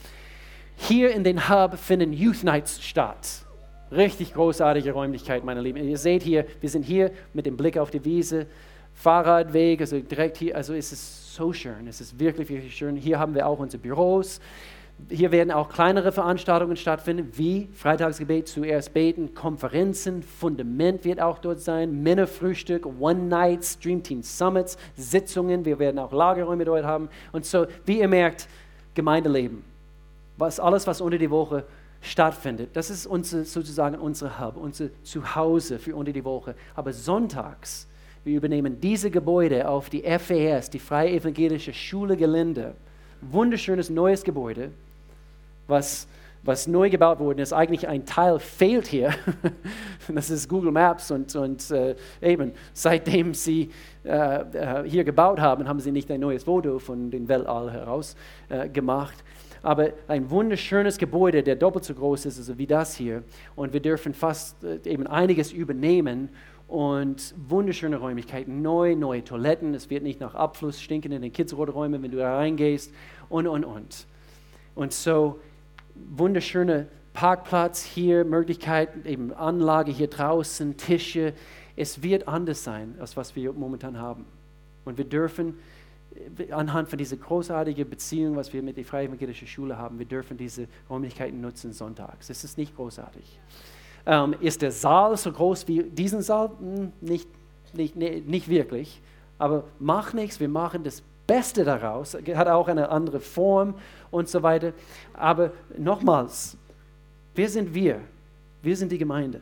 Hier 0.77 1.15
in 1.15 1.23
den 1.23 1.49
Hub 1.49 1.79
finden 1.79 2.13
Youth 2.13 2.43
Nights 2.43 2.83
statt. 2.83 3.45
Richtig 3.93 4.35
großartige 4.35 4.93
Räumlichkeit, 4.93 5.45
meine 5.45 5.61
Lieben. 5.61 5.79
Ihr 5.79 5.99
seht 5.99 6.23
hier, 6.23 6.45
wir 6.61 6.69
sind 6.69 6.83
hier 6.83 7.13
mit 7.35 7.47
dem 7.47 7.57
Blick 7.57 7.79
auf 7.79 7.91
die 7.91 8.05
Wiese, 8.05 8.47
Fahrradweg, 8.95 9.81
also 9.81 10.01
direkt 10.01 10.39
hier, 10.39 10.57
also 10.57 10.75
es 10.75 10.91
ist 10.91 11.35
so 11.35 11.53
schön, 11.53 11.87
es 11.87 12.01
ist 12.01 12.19
wirklich, 12.19 12.49
wirklich 12.49 12.75
schön. 12.75 12.97
Hier 12.97 13.19
haben 13.19 13.35
wir 13.35 13.47
auch 13.47 13.59
unsere 13.59 13.81
Büros. 13.81 14.41
Hier 15.11 15.31
werden 15.31 15.51
auch 15.51 15.69
kleinere 15.69 16.11
Veranstaltungen 16.11 16.77
stattfinden, 16.77 17.31
wie 17.35 17.69
Freitagsgebet, 17.75 18.49
zuerst 18.49 18.95
beten, 18.95 19.35
Konferenzen, 19.35 20.23
Fundament 20.23 21.05
wird 21.05 21.21
auch 21.21 21.39
dort 21.39 21.61
sein, 21.61 22.03
Männerfrühstück, 22.03 22.87
One-Night, 22.99 23.65
Streamteam 23.65 24.23
Summits, 24.23 24.79
Sitzungen, 24.97 25.65
wir 25.65 25.79
werden 25.79 25.99
auch 25.99 26.13
Lagerräume 26.13 26.65
dort 26.65 26.85
haben. 26.85 27.09
Und 27.31 27.45
so, 27.45 27.67
wie 27.85 28.01
ihr 28.01 28.09
merkt, 28.09 28.49
Gemeindeleben. 28.95 29.63
Was, 30.39 30.59
alles, 30.59 30.87
was 30.87 31.03
unter 31.03 31.19
die 31.19 31.31
Woche 31.31 31.65
stattfindet. 32.01 32.71
Das 32.73 32.91
ist 32.91 33.07
unsere, 33.07 33.45
sozusagen 33.45 33.97
unser 33.97 34.41
Hub, 34.41 34.57
unser 34.57 34.89
Zuhause 35.03 35.79
für 35.79 35.95
unter 35.95 36.13
die 36.13 36.25
Woche. 36.25 36.55
Aber 36.75 36.93
sonntags, 36.93 37.87
wir 38.25 38.37
übernehmen 38.37 38.81
diese 38.81 39.11
Gebäude 39.11 39.69
auf 39.69 39.91
die 39.91 40.03
FES, 40.03 40.71
die 40.71 40.79
Freie 40.79 41.11
Evangelische 41.11 41.73
Schule 41.73 42.17
Gelände. 42.17 42.75
Wunderschönes 43.21 43.91
neues 43.91 44.25
Gebäude. 44.25 44.71
Was, 45.67 46.07
was 46.43 46.67
neu 46.67 46.91
gebaut 46.91 47.19
worden 47.19 47.39
ist. 47.39 47.53
Eigentlich 47.53 47.89
ein 47.89 48.07
Teil 48.07 48.39
fehlt 48.39 48.87
hier. 48.87 49.15
das 50.09 50.31
ist 50.31 50.49
Google 50.49 50.73
Maps 50.73 51.11
und, 51.11 51.35
und 51.37 51.71
äh, 51.71 51.97
eben 52.23 52.53
seitdem 52.73 53.35
sie 53.35 53.71
äh, 54.05 54.09
äh, 54.09 54.89
hier 54.89 55.05
gebaut 55.05 55.41
haben, 55.41 55.69
haben 55.69 55.81
sie 55.81 55.93
nicht 55.93 56.11
ein 56.11 56.21
neues 56.21 56.45
Foto 56.45 56.79
von 56.79 57.11
dem 57.11 57.29
Weltall 57.29 57.73
heraus 57.73 58.17
äh, 58.49 58.69
gemacht. 58.69 59.25
Aber 59.63 59.89
ein 60.07 60.31
wunderschönes 60.31 60.97
Gebäude, 60.97 61.43
der 61.43 61.57
doppelt 61.57 61.85
so 61.85 61.95
groß 61.95 62.27
ist 62.27 62.39
also 62.39 62.57
wie 62.57 62.69
das 62.69 62.95
hier. 62.95 63.25
Und 63.57 63.73
wir 63.73 63.81
dürfen 63.81 64.15
fast 64.15 64.63
äh, 64.63 64.79
eben 64.85 65.07
einiges 65.07 65.53
übernehmen 65.53 66.29
und 66.69 67.35
wunderschöne 67.49 67.97
Räumlichkeiten, 67.97 68.63
neu, 68.63 68.95
neue 68.97 69.25
Toiletten. 69.25 69.75
Es 69.75 69.91
wird 69.91 70.03
nicht 70.03 70.21
nach 70.21 70.35
Abfluss 70.35 70.81
stinken 70.81 71.13
in 71.13 71.23
den 71.23 71.33
Kidsroträumen, 71.33 72.03
wenn 72.03 72.11
du 72.11 72.19
da 72.19 72.37
reingehst 72.37 72.93
und, 73.29 73.47
und, 73.47 73.65
und. 73.65 74.07
Und 74.75 74.93
so 74.93 75.41
wunderschöne 76.17 76.87
Parkplatz 77.13 77.83
hier, 77.83 78.25
Möglichkeiten, 78.25 79.07
eben 79.07 79.33
Anlage 79.33 79.91
hier 79.91 80.09
draußen, 80.09 80.77
Tische. 80.77 81.33
Es 81.75 82.03
wird 82.03 82.29
anders 82.29 82.63
sein, 82.63 82.95
als 83.01 83.17
was 83.17 83.35
wir 83.35 83.53
momentan 83.53 83.99
haben. 83.99 84.27
Und 84.85 84.99
wir 84.99 85.05
dürfen 85.05 85.59
äh, 86.39 86.53
anhand 86.53 86.89
von 86.89 86.99
dieser 86.99 87.17
großartigen 87.17 87.89
Beziehung, 87.89 88.37
was 88.37 88.53
wir 88.53 88.63
mit 88.63 88.77
der 88.77 88.85
Freien 88.85 89.09
Evangelischen 89.09 89.49
Schule 89.49 89.77
haben, 89.79 89.99
wir 89.99 90.07
dürfen 90.07 90.37
diese 90.37 90.69
Räumlichkeiten 90.89 91.41
nutzen 91.41 91.73
sonntags. 91.73 92.31
Es 92.31 92.45
ist 92.45 92.59
nicht 92.59 92.77
großartig. 92.77 93.41
Ähm, 94.05 94.35
ist 94.41 94.63
der 94.63 94.71
Saal 94.71 95.17
so 95.17 95.33
groß 95.33 95.67
wie 95.69 95.83
diesen 95.83 96.23
Saal? 96.23 96.51
Hm, 96.59 96.93
nicht, 97.01 97.29
nicht, 97.75 97.97
nicht 97.97 98.49
wirklich. 98.49 99.01
Aber 99.39 99.65
mach 99.79 100.13
nichts, 100.13 100.39
wir 100.39 100.49
machen 100.49 100.85
das 100.85 101.03
Beste 101.27 101.65
daraus. 101.65 102.15
Hat 102.15 102.49
auch 102.49 102.69
eine 102.69 102.89
andere 102.89 103.21
Form 103.21 103.75
und 104.11 104.29
so 104.29 104.43
weiter. 104.43 104.73
Aber 105.13 105.53
nochmals, 105.77 106.57
wer 107.35 107.49
sind 107.49 107.75
wir? 107.75 108.01
Wir 108.63 108.77
sind 108.77 108.93
die 108.93 108.99
Gemeinde. 108.99 109.41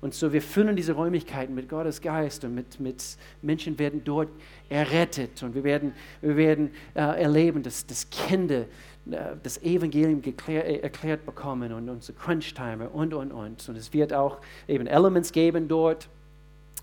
Und 0.00 0.14
so, 0.14 0.32
wir 0.32 0.42
füllen 0.42 0.76
diese 0.76 0.92
Räumlichkeiten 0.92 1.54
mit 1.54 1.68
Gottes 1.68 2.00
Geist 2.00 2.44
und 2.44 2.54
mit, 2.54 2.78
mit 2.78 3.02
Menschen 3.42 3.76
werden 3.80 4.02
dort 4.04 4.28
errettet 4.68 5.42
und 5.42 5.56
wir 5.56 5.64
werden, 5.64 5.92
wir 6.20 6.36
werden 6.36 6.70
äh, 6.94 7.22
erleben, 7.22 7.64
dass, 7.64 7.84
dass 7.84 8.08
Kinder 8.08 8.60
äh, 8.60 8.66
das 9.42 9.60
Evangelium 9.60 10.22
geklär, 10.22 10.64
äh, 10.66 10.78
erklärt 10.78 11.26
bekommen 11.26 11.72
und 11.72 11.88
unsere 11.88 12.16
Crunch-Timer 12.16 12.94
und, 12.94 13.12
und, 13.12 13.32
und. 13.32 13.68
Und 13.68 13.76
es 13.76 13.92
wird 13.92 14.12
auch 14.12 14.38
eben 14.68 14.86
Elements 14.86 15.32
geben 15.32 15.66
dort 15.66 16.08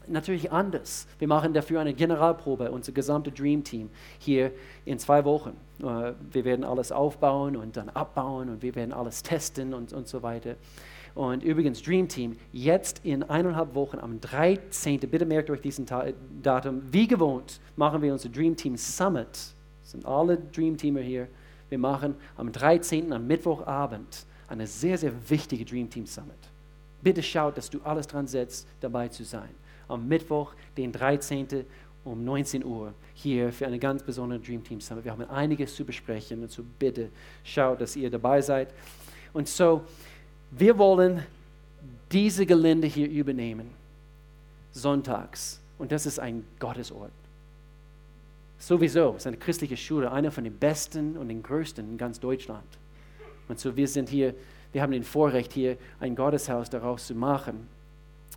natürlich 0.08 0.52
anders. 0.52 1.08
Wir 1.20 1.28
machen 1.28 1.54
dafür 1.54 1.82
eine 1.82 1.94
Generalprobe, 1.94 2.72
unser 2.72 2.92
gesamtes 2.92 3.34
Dream 3.34 3.64
Team 3.64 3.90
hier 4.20 4.52
in 4.86 5.00
zwei 5.00 5.24
Wochen. 5.26 5.56
Äh, 5.82 6.14
wir 6.32 6.46
werden 6.46 6.64
alles 6.64 6.92
aufbauen 6.92 7.56
und 7.56 7.78
dann 7.78 7.90
abbauen 7.90 8.50
und 8.50 8.62
wir 8.62 8.76
werden 8.76 8.94
alles 8.94 9.24
testen 9.24 9.74
und, 9.74 9.94
und 9.94 10.08
so 10.08 10.24
weiter. 10.24 10.56
Und 11.16 11.44
übrigens, 11.44 11.82
Dream 11.82 12.10
Team, 12.10 12.36
jetzt 12.52 13.00
in 13.06 13.24
eineinhalb 13.24 13.74
Wochen 13.74 14.00
am 14.00 14.20
13., 14.20 15.00
bitte 15.00 15.26
merkt 15.26 15.50
euch 15.50 15.62
diesen 15.62 15.86
Datum, 16.42 16.82
wie 16.92 17.08
gewohnt 17.08 17.62
machen 17.78 18.02
wir 18.02 18.12
unser 18.12 18.28
Dream 18.28 18.56
Team 18.56 18.76
Summit. 18.76 19.30
Das 19.82 19.92
sind 19.92 20.06
alle 20.06 20.38
Dream 20.38 20.76
Teamer 20.76 21.00
hier. 21.00 21.30
Wir 21.70 21.78
machen 21.80 22.16
am 22.36 22.52
13., 22.52 23.14
am 23.14 23.26
Mittwochabend, 23.28 24.26
eine 24.50 24.68
sehr, 24.68 24.98
sehr 24.98 25.14
wichtige 25.30 25.64
Dream 25.64 25.90
Team 25.90 26.06
Summit. 26.06 26.36
Bitte 27.02 27.24
schaut, 27.24 27.58
dass 27.58 27.70
du 27.70 27.80
alles 27.84 28.08
dran 28.08 28.28
setzt, 28.28 28.68
dabei 28.82 29.08
zu 29.08 29.24
sein 29.24 29.50
am 29.88 30.08
Mittwoch, 30.08 30.54
den 30.78 30.92
13. 30.92 31.66
um 32.04 32.24
19 32.24 32.64
Uhr 32.64 32.94
hier 33.14 33.52
für 33.52 33.66
eine 33.66 33.80
ganz 33.80 34.04
besondere 34.04 34.40
Dream 34.40 34.64
Team 34.64 34.82
Summit. 34.82 35.06
Wir 35.06 35.12
haben 35.12 35.24
einiges 35.30 35.76
zu 35.76 35.84
besprechen 35.86 36.42
und 36.42 36.52
so 36.52 36.64
bitte 36.80 37.10
schaut, 37.44 37.82
dass 37.82 37.96
ihr 37.96 38.10
dabei 38.10 38.42
seid. 38.42 38.74
Und 39.34 39.48
so, 39.48 39.84
wir 40.52 40.78
wollen 40.78 41.24
diese 42.12 42.46
Gelände 42.46 42.88
hier 42.88 43.10
übernehmen, 43.10 43.70
sonntags. 44.72 45.60
Und 45.78 45.92
das 45.92 46.06
ist 46.06 46.20
ein 46.20 46.46
Gottesort. 46.60 47.12
Sowieso, 48.58 49.12
es 49.12 49.18
ist 49.18 49.28
eine 49.28 49.38
christliche 49.38 49.78
Schule, 49.78 50.12
einer 50.12 50.32
von 50.32 50.44
den 50.44 50.58
besten 50.58 51.18
und 51.18 51.28
den 51.28 51.44
größten 51.44 51.92
in 51.92 51.98
ganz 51.98 52.20
Deutschland. 52.20 52.66
Und 53.48 53.60
so, 53.60 53.76
wir 53.76 53.88
sind 53.88 54.10
hier, 54.10 54.34
wir 54.72 54.82
haben 54.82 54.92
den 54.92 55.04
Vorrecht, 55.04 55.54
hier 55.54 55.78
ein 56.00 56.16
Gotteshaus 56.16 56.70
daraus 56.70 57.08
zu 57.08 57.16
machen. 57.16 57.68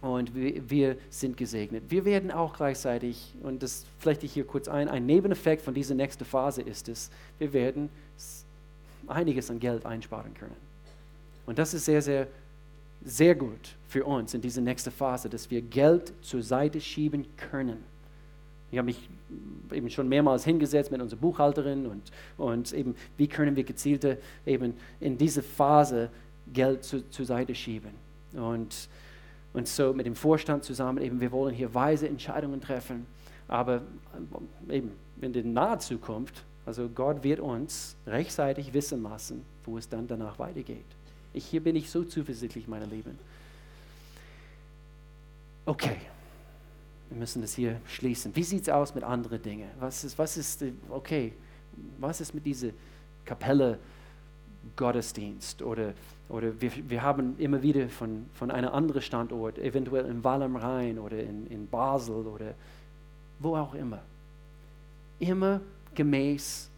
Und 0.00 0.34
wir, 0.34 0.70
wir, 0.70 0.96
sind 1.10 1.36
gesegnet. 1.36 1.84
Wir 1.88 2.04
werden 2.04 2.30
auch 2.30 2.56
gleichzeitig, 2.56 3.34
und 3.42 3.62
das 3.62 3.84
flechte 3.98 4.26
ich 4.26 4.32
hier 4.32 4.44
kurz 4.44 4.68
ein, 4.68 4.88
ein 4.88 5.06
Nebeneffekt 5.06 5.62
von 5.62 5.74
dieser 5.74 5.94
nächsten 5.94 6.24
Phase 6.24 6.62
ist 6.62 6.88
es, 6.88 7.10
wir 7.38 7.52
werden 7.52 7.88
einiges 9.08 9.50
an 9.50 9.58
Geld 9.58 9.84
einsparen 9.84 10.34
können. 10.34 10.56
Und 11.46 11.58
das 11.58 11.74
ist 11.74 11.86
sehr, 11.86 12.02
sehr, 12.02 12.28
sehr 13.04 13.34
gut 13.34 13.76
für 13.88 14.04
uns 14.04 14.34
in 14.34 14.40
dieser 14.40 14.60
nächsten 14.60 14.90
Phase, 14.90 15.28
dass 15.28 15.50
wir 15.50 15.62
Geld 15.62 16.12
zur 16.20 16.42
Seite 16.42 16.80
schieben 16.80 17.26
können. 17.36 17.82
Ich 18.70 18.78
habe 18.78 18.86
mich 18.86 19.08
eben 19.72 19.88
schon 19.88 20.08
mehrmals 20.08 20.44
hingesetzt 20.44 20.90
mit 20.90 21.00
unserer 21.00 21.20
Buchhalterin 21.20 21.86
und, 21.86 22.12
und 22.36 22.72
eben, 22.72 22.94
wie 23.16 23.26
können 23.26 23.56
wir 23.56 23.64
gezielter 23.64 24.18
eben 24.44 24.74
in 25.00 25.16
diese 25.16 25.42
Phase 25.42 26.10
Geld 26.52 26.84
zu, 26.84 27.08
zur 27.10 27.24
Seite 27.24 27.54
schieben. 27.54 27.90
Und 28.34 28.88
und 29.58 29.68
so 29.68 29.92
mit 29.92 30.06
dem 30.06 30.14
Vorstand 30.14 30.64
zusammen, 30.64 31.02
eben, 31.02 31.20
wir 31.20 31.32
wollen 31.32 31.54
hier 31.54 31.74
weise 31.74 32.08
Entscheidungen 32.08 32.60
treffen, 32.60 33.06
aber 33.48 33.82
äh, 34.68 34.76
eben 34.76 34.92
in 35.20 35.32
der 35.32 35.44
nahen 35.44 35.80
Zukunft, 35.80 36.44
also 36.64 36.88
Gott 36.88 37.22
wird 37.22 37.40
uns 37.40 37.96
rechtzeitig 38.06 38.72
wissen 38.72 39.02
lassen, 39.02 39.44
wo 39.64 39.78
es 39.78 39.88
dann 39.88 40.06
danach 40.06 40.38
weitergeht. 40.38 40.84
Ich, 41.32 41.46
hier 41.46 41.62
bin 41.62 41.76
ich 41.76 41.90
so 41.90 42.04
zuversichtlich, 42.04 42.68
meine 42.68 42.86
Lieben. 42.86 43.18
Okay, 45.66 45.96
wir 47.10 47.18
müssen 47.18 47.42
das 47.42 47.54
hier 47.54 47.80
schließen. 47.86 48.34
Wie 48.34 48.42
sieht 48.42 48.62
es 48.62 48.68
aus 48.68 48.94
mit 48.94 49.04
anderen 49.04 49.42
Dingen? 49.42 49.68
Was 49.80 50.04
ist, 50.04 50.18
was 50.18 50.36
ist, 50.36 50.64
okay, 50.88 51.32
was 51.98 52.20
ist 52.20 52.34
mit 52.34 52.46
dieser 52.46 52.70
Kapelle 53.24 53.78
Gottesdienst 54.76 55.62
oder 55.62 55.94
oder 56.28 56.60
wir, 56.60 56.70
wir 56.88 57.02
haben 57.02 57.38
immer 57.38 57.62
wieder 57.62 57.88
von, 57.88 58.26
von 58.34 58.50
einem 58.50 58.70
anderen 58.70 59.00
Standort, 59.00 59.58
eventuell 59.58 60.06
in 60.06 60.22
Wall 60.22 60.42
am 60.42 60.56
Rhein 60.56 60.98
oder 60.98 61.18
in, 61.18 61.46
in 61.46 61.66
Basel 61.66 62.26
oder 62.26 62.54
wo 63.38 63.56
auch 63.56 63.74
immer. 63.74 64.00
Immer 65.18 65.60
gemäß, 65.94 66.68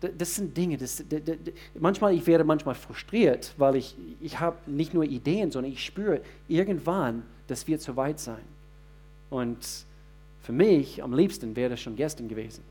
das 0.00 0.34
sind 0.34 0.56
Dinge, 0.56 0.76
das, 0.76 1.02
das, 1.08 1.22
das, 1.24 1.36
manchmal, 1.78 2.14
ich 2.14 2.26
werde 2.26 2.44
manchmal 2.44 2.74
frustriert, 2.74 3.54
weil 3.56 3.76
ich, 3.76 3.96
ich 4.20 4.38
habe 4.38 4.56
nicht 4.70 4.92
nur 4.92 5.04
Ideen, 5.04 5.50
sondern 5.50 5.72
ich 5.72 5.84
spüre 5.84 6.20
irgendwann, 6.46 7.22
das 7.46 7.66
wird 7.66 7.80
zu 7.80 7.96
weit 7.96 8.20
sein. 8.20 8.44
Und 9.30 9.58
für 10.42 10.52
mich 10.52 11.02
am 11.02 11.14
liebsten 11.14 11.56
wäre 11.56 11.70
das 11.70 11.80
schon 11.80 11.96
gestern 11.96 12.28
gewesen. 12.28 12.62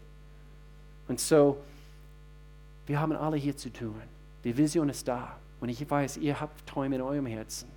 Und 1.08 1.20
so, 1.20 1.58
wir 2.86 3.00
haben 3.00 3.12
alle 3.14 3.38
hier 3.38 3.58
zu 3.58 3.72
tun. 3.72 3.96
Die 4.44 4.56
Vision 4.56 4.90
ist 4.90 5.08
da. 5.08 5.38
Und 5.60 5.70
ich 5.70 5.90
weiß, 5.90 6.18
ihr 6.18 6.40
habt 6.40 6.68
Träume 6.68 6.96
in 6.96 7.02
eurem 7.02 7.26
Herzen. 7.26 7.70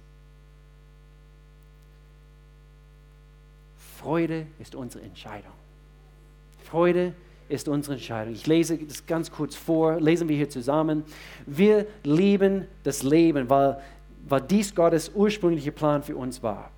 Freude 3.98 4.46
ist 4.58 4.74
unsere 4.74 5.04
Entscheidung. 5.04 5.52
Freude 6.64 7.14
ist 7.48 7.68
unsere 7.68 7.94
Entscheidung. 7.94 8.32
Ich 8.32 8.46
lese 8.46 8.78
das 8.78 9.06
ganz 9.06 9.30
kurz 9.30 9.56
vor, 9.56 10.00
lesen 10.00 10.28
wir 10.28 10.36
hier 10.36 10.48
zusammen. 10.48 11.04
Wir 11.46 11.86
lieben 12.04 12.66
das 12.84 13.02
Leben, 13.02 13.50
weil, 13.50 13.80
weil 14.26 14.40
dies 14.42 14.74
Gottes 14.74 15.10
ursprünglicher 15.14 15.72
Plan 15.72 16.02
für 16.02 16.16
uns 16.16 16.42
war. 16.42 16.70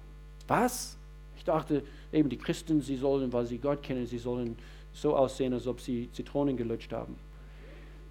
Was? 0.49 0.97
Ich 1.37 1.45
dachte, 1.45 1.83
eben 2.13 2.29
die 2.29 2.39
Christen, 2.39 2.81
sie 2.81 2.97
sollen, 2.97 3.33
weil 3.33 3.47
sie 3.47 3.59
Gott 3.59 3.83
kennen, 3.83 4.07
sie 4.07 4.19
sollen 4.19 4.57
so 4.93 5.17
aussehen, 5.17 5.53
als 5.53 5.67
ob 5.67 5.81
sie 5.81 6.11
Zitronen 6.13 6.57
gelutscht 6.57 6.93
haben. 6.93 7.17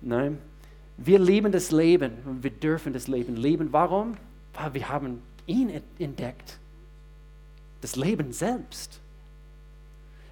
Nein, 0.01 0.37
wir 1.04 1.20
lieben 1.20 1.52
das 1.52 1.72
Leben 1.72 2.12
und 2.26 2.43
wir 2.43 2.52
dürfen 2.52 2.93
das 2.93 3.08
Leben 3.08 3.36
leben. 3.36 3.70
Warum? 3.72 4.18
Weil 4.54 4.74
wir 4.74 4.89
haben 4.89 5.22
ihn 5.45 5.82
entdeckt. 5.99 6.58
Das 7.82 7.95
Leben 7.95 8.32
selbst. 8.32 8.99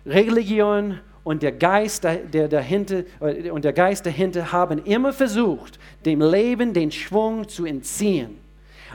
Religion 0.06 1.00
und 1.24 1.44
der 1.44 1.52
Geist, 1.52 2.04
der 2.04 2.48
dahinter, 2.48 3.04
äh, 3.20 3.50
und 3.50 3.66
der 3.66 3.74
Geist 3.74 4.06
dahinter 4.06 4.52
haben 4.52 4.84
immer 4.86 5.14
versucht, 5.14 5.80
dem 6.06 6.22
Leben 6.22 6.74
den 6.74 6.92
Schwung 6.92 7.48
zu 7.48 7.66
entziehen. 7.66 8.38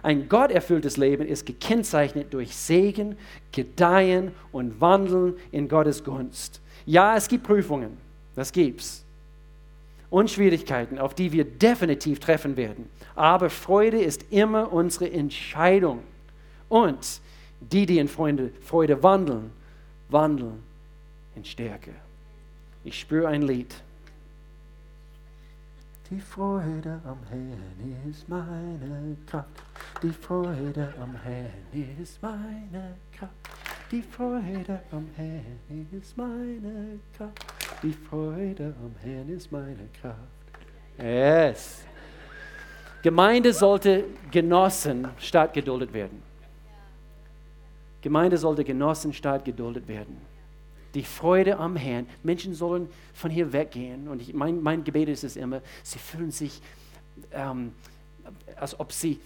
Ein 0.03 0.29
gotterfülltes 0.29 0.97
Leben 0.97 1.27
ist 1.27 1.47
gekennzeichnet 1.47 2.33
durch 2.33 2.55
Segen, 2.55 3.16
Gedeihen 3.53 4.33
und 4.53 4.81
Wandeln 4.81 5.35
in 5.51 5.68
Gottes 5.68 6.05
Gunst. 6.05 6.61
Ja, 6.87 7.16
es 7.16 7.29
gibt 7.29 7.45
Prüfungen, 7.45 7.97
das 8.35 8.53
gibt's 8.53 9.03
und 10.14 10.30
Schwierigkeiten, 10.30 11.00
auf 11.00 11.12
die 11.12 11.32
wir 11.32 11.44
definitiv 11.44 12.20
treffen 12.20 12.56
werden. 12.56 12.88
Aber 13.16 13.50
Freude 13.50 14.00
ist 14.00 14.30
immer 14.30 14.72
unsere 14.72 15.10
Entscheidung. 15.10 16.04
Und 16.68 17.20
die, 17.58 17.84
die 17.84 17.98
in 17.98 18.06
Freude, 18.06 18.52
Freude 18.60 19.02
wandeln, 19.02 19.50
wandeln 20.10 20.62
in 21.34 21.44
Stärke. 21.44 21.90
Ich 22.84 23.00
spüre 23.00 23.26
ein 23.26 23.42
Lied. 23.42 23.74
Die 26.08 26.20
Freude 26.20 27.00
am 27.04 27.18
Herrn 27.28 27.96
ist 28.08 28.28
meine 28.28 29.16
Kraft. 29.26 29.48
Die 30.00 30.10
Freude 30.10 30.94
am 31.02 31.16
Herrn 31.24 31.98
ist 32.00 32.22
meine 32.22 32.94
Kraft. 33.18 33.63
Die 33.91 34.03
Freude 34.03 34.80
am 34.91 35.07
Herrn 35.14 35.87
ist 35.93 36.16
meine 36.16 36.99
Kraft. 37.16 37.45
Die 37.82 37.93
Freude 37.93 38.74
am 38.82 38.95
Herrn 39.03 39.28
ist 39.28 39.53
meine 39.53 39.89
Kraft. 40.01 40.18
Yes. 40.99 41.82
Gemeinde 43.03 43.53
sollte 43.53 44.05
genossen 44.30 45.09
statt 45.18 45.53
geduldet 45.53 45.93
werden. 45.93 46.22
Gemeinde 48.01 48.39
sollte 48.39 48.64
genossen 48.64 49.12
statt 49.12 49.45
geduldet 49.45 49.87
werden. 49.87 50.16
Die 50.95 51.03
Freude 51.03 51.59
am 51.59 51.76
Herrn. 51.76 52.07
Menschen 52.22 52.55
sollen 52.55 52.89
von 53.12 53.30
hier 53.30 53.53
weggehen. 53.53 54.09
Und 54.09 54.22
ich, 54.22 54.32
mein, 54.32 54.62
mein 54.62 54.82
Gebet 54.82 55.11
ist 55.11 55.24
es 55.24 55.37
immer, 55.37 55.61
sie 55.82 55.99
fühlen 55.99 56.30
sich, 56.30 56.62
ähm, 57.32 57.72
als 58.57 58.80
ob 58.80 58.93
sie 58.93 59.20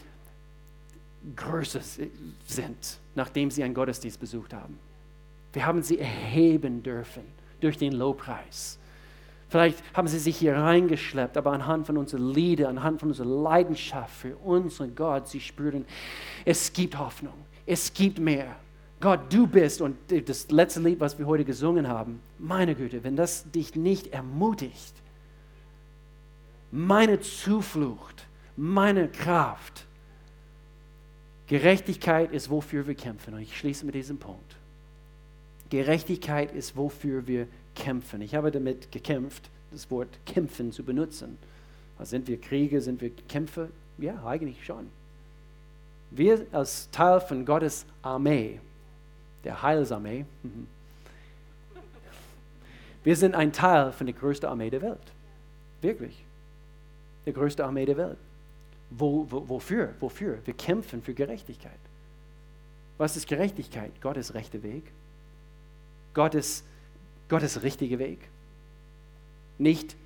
größer 1.37 1.81
sind, 2.47 2.99
nachdem 3.14 3.51
sie 3.51 3.62
einen 3.62 3.75
Gottesdienst 3.75 4.21
besucht 4.21 4.55
haben. 4.55 4.79
Wir 5.53 5.66
haben 5.66 5.83
sie 5.83 5.99
erheben 5.99 6.83
dürfen 6.83 7.23
durch 7.61 7.77
den 7.77 7.93
Lobpreis. 7.93 8.79
Vielleicht 9.49 9.83
haben 9.95 10.09
sie 10.09 10.19
sich 10.19 10.37
hier 10.37 10.55
reingeschleppt, 10.57 11.37
aber 11.37 11.53
anhand 11.53 11.87
von 11.87 11.97
unseren 11.97 12.29
Liedern, 12.33 12.77
anhand 12.79 13.01
von 13.01 13.09
unserer 13.09 13.27
Leidenschaft 13.27 14.14
für 14.14 14.37
unseren 14.37 14.95
Gott, 14.95 15.29
sie 15.29 15.41
spüren, 15.41 15.87
es 16.45 16.73
gibt 16.73 16.99
Hoffnung, 16.99 17.35
es 17.64 17.93
gibt 17.93 18.19
mehr. 18.19 18.57
Gott, 19.01 19.21
du 19.33 19.47
bist, 19.47 19.81
und 19.81 19.97
das 20.27 20.51
letzte 20.51 20.81
Lied, 20.81 21.01
was 21.01 21.19
wir 21.19 21.27
heute 21.27 21.45
gesungen 21.45 21.89
haben, 21.89 22.21
meine 22.39 22.75
Güte, 22.75 23.03
wenn 23.05 23.16
das 23.16 23.51
dich 23.51 23.75
nicht 23.75 24.09
ermutigt, 24.09 24.95
meine 26.71 27.21
Zuflucht, 27.21 28.27
meine 28.57 29.09
Kraft, 29.09 29.87
Gerechtigkeit 31.49 32.31
ist, 32.33 32.51
wofür 32.51 32.87
wir 32.87 32.95
kämpfen. 32.95 33.35
Und 33.35 33.41
ich 33.41 33.57
schließe 33.57 33.85
mit 33.87 33.95
diesem 33.95 34.19
Punkt. 34.19 34.57
Gerechtigkeit 35.71 36.53
ist, 36.53 36.77
wofür 36.77 37.27
wir 37.27 37.49
kämpfen. 37.75 38.21
Ich 38.21 38.35
habe 38.35 38.51
damit 38.51 38.93
gekämpft, 38.93 39.51
das 39.71 39.91
Wort 39.91 40.09
kämpfen 40.27 40.73
zu 40.73 40.83
benutzen. 40.83 41.39
Also 41.99 42.11
sind 42.11 42.29
wir 42.29 42.41
Kriege, 42.41 42.81
sind 42.81 43.01
wir 43.01 43.11
Kämpfer? 43.29 43.69
Ja, 43.99 44.25
eigentlich 44.25 44.65
schon. 44.65 44.89
Wir 46.11 46.47
als 46.53 46.89
Teil 46.91 47.21
von 47.21 47.45
Gottes 47.45 47.85
Armee, 48.03 48.61
der 49.45 49.63
Heilsarmee, 49.63 50.25
mhm. 50.43 50.67
wir 53.05 53.17
sind 53.17 53.35
ein 53.35 53.53
Teil 53.53 53.93
von 53.93 54.07
der 54.07 54.15
größten 54.15 54.49
Armee 54.49 54.71
der 54.71 54.83
Welt. 54.83 55.13
Wirklich. 55.81 56.25
Der 57.27 57.33
größte 57.33 57.65
Armee 57.65 57.85
der 57.85 57.97
Welt. 57.97 58.19
Wo, 58.91 59.26
wo, 59.30 59.49
wofür? 59.49 59.95
Wofür? 60.01 60.39
Wir 60.45 60.55
kämpfen 60.55 61.03
für 61.03 61.14
Gerechtigkeit. 61.14 61.78
Was 62.97 63.16
ist 63.16 63.26
Gerechtigkeit? 63.28 63.93
Gottes 64.01 64.34
rechter 64.34 64.62
Weg. 64.62 64.84
Gottes, 66.14 66.64
Gottes 67.28 67.62
richtiger 67.62 67.99
Weg. 67.99 68.18
Nicht 69.59 69.97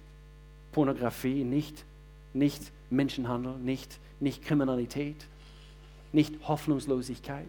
Pornografie, 0.73 1.45
nicht, 1.45 1.85
nicht 2.33 2.73
Menschenhandel, 2.91 3.57
nicht, 3.59 3.99
nicht 4.21 4.43
Kriminalität, 4.43 5.27
nicht 6.13 6.35
Hoffnungslosigkeit, 6.47 7.49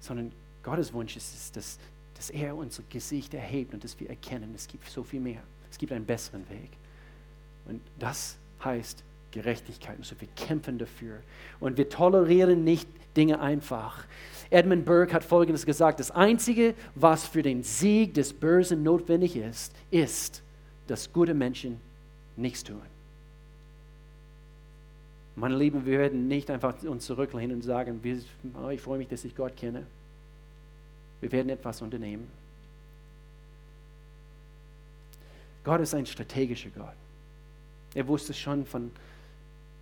sondern 0.00 0.32
Gottes 0.62 0.92
Wunsch 0.92 1.16
ist 1.16 1.34
es, 1.34 1.52
dass, 1.52 1.78
dass 2.16 2.30
er 2.30 2.56
unser 2.56 2.82
Gesicht 2.88 3.34
erhebt 3.34 3.74
und 3.74 3.84
dass 3.84 3.98
wir 3.98 4.08
erkennen, 4.08 4.52
es 4.54 4.66
gibt 4.66 4.88
so 4.88 5.02
viel 5.02 5.20
mehr. 5.20 5.42
Es 5.70 5.78
gibt 5.78 5.92
einen 5.92 6.06
besseren 6.06 6.48
Weg. 6.50 6.70
Und 7.66 7.80
das 7.98 8.36
heißt 8.62 9.02
Gerechtigkeit. 9.34 9.96
Also 9.98 10.14
wir 10.20 10.28
kämpfen 10.36 10.78
dafür. 10.78 11.18
Und 11.60 11.76
wir 11.76 11.88
tolerieren 11.88 12.62
nicht 12.62 12.88
Dinge 13.16 13.40
einfach. 13.40 14.04
Edmund 14.50 14.84
Burke 14.84 15.12
hat 15.12 15.24
Folgendes 15.24 15.66
gesagt, 15.66 15.98
das 15.98 16.12
Einzige, 16.12 16.74
was 16.94 17.26
für 17.26 17.42
den 17.42 17.64
Sieg 17.64 18.14
des 18.14 18.32
Bösen 18.32 18.84
notwendig 18.84 19.36
ist, 19.36 19.74
ist, 19.90 20.42
dass 20.86 21.12
gute 21.12 21.34
Menschen 21.34 21.80
nichts 22.36 22.62
tun. 22.62 22.80
Meine 25.34 25.56
Lieben, 25.56 25.84
wir 25.84 25.98
werden 25.98 26.28
nicht 26.28 26.48
einfach 26.48 26.80
uns 26.84 27.06
zurücklehnen 27.06 27.56
und 27.56 27.62
sagen, 27.62 28.00
oh, 28.62 28.68
ich 28.68 28.80
freue 28.80 28.98
mich, 28.98 29.08
dass 29.08 29.24
ich 29.24 29.34
Gott 29.34 29.56
kenne. 29.56 29.84
Wir 31.20 31.32
werden 31.32 31.48
etwas 31.48 31.82
unternehmen. 31.82 32.28
Gott 35.64 35.80
ist 35.80 35.94
ein 35.94 36.06
strategischer 36.06 36.70
Gott. 36.70 36.94
Er 37.94 38.06
wusste 38.06 38.32
schon 38.34 38.64
von 38.64 38.92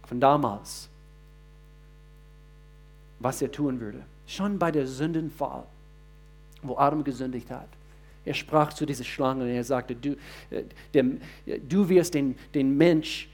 von 0.06 0.20
damals, 0.20 0.88
was 3.18 3.40
er 3.42 3.50
tun 3.50 3.80
würde. 3.80 4.02
Schon 4.26 4.58
bei 4.58 4.70
der 4.70 4.86
Sündenfall, 4.86 5.64
wo 6.62 6.76
Adam 6.76 7.04
gesündigt 7.04 7.50
hat. 7.50 7.68
Er 8.24 8.34
sprach 8.34 8.72
zu 8.72 8.86
dieser 8.86 9.04
Schlange 9.04 9.44
und 9.44 9.50
er 9.50 9.64
sagte, 9.64 9.96
du, 9.96 10.16
äh, 10.50 10.62
dem, 10.94 11.20
du 11.68 11.88
wirst 11.88 12.14
den, 12.14 12.36
den 12.54 12.76
Mensch, 12.76 13.28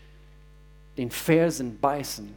den 0.97 1.11
Fersen 1.11 1.79
beißen, 1.79 2.29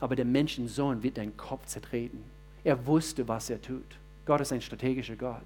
aber 0.00 0.16
der 0.16 0.24
Menschensohn 0.24 1.02
wird 1.02 1.18
deinen 1.18 1.36
Kopf 1.36 1.66
zertreten. 1.66 2.22
Er 2.64 2.86
wusste, 2.86 3.26
was 3.28 3.50
er 3.50 3.60
tut. 3.60 3.84
Gott 4.24 4.40
ist 4.40 4.52
ein 4.52 4.62
strategischer 4.62 5.16
Gott. 5.16 5.44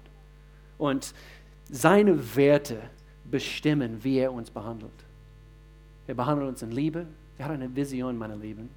Und 0.77 1.13
seine 1.69 2.35
Werte 2.35 2.81
bestimmen, 3.29 4.03
wie 4.03 4.17
er 4.17 4.33
uns 4.33 4.49
behandelt. 4.49 4.91
Er 6.07 6.15
behandelt 6.15 6.49
uns 6.49 6.61
in 6.61 6.71
Liebe, 6.71 7.07
er 7.37 7.45
hat 7.45 7.51
eine 7.51 7.75
Vision, 7.75 8.17
meine 8.17 8.35
Lieben. 8.35 8.69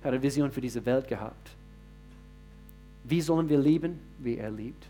Er 0.00 0.08
hat 0.08 0.14
eine 0.14 0.22
Vision 0.22 0.50
für 0.50 0.60
diese 0.60 0.84
Welt 0.84 1.08
gehabt. 1.08 1.50
Wie 3.04 3.20
sollen 3.20 3.48
wir 3.48 3.58
lieben, 3.58 4.00
wie 4.18 4.36
er 4.36 4.50
liebt? 4.50 4.86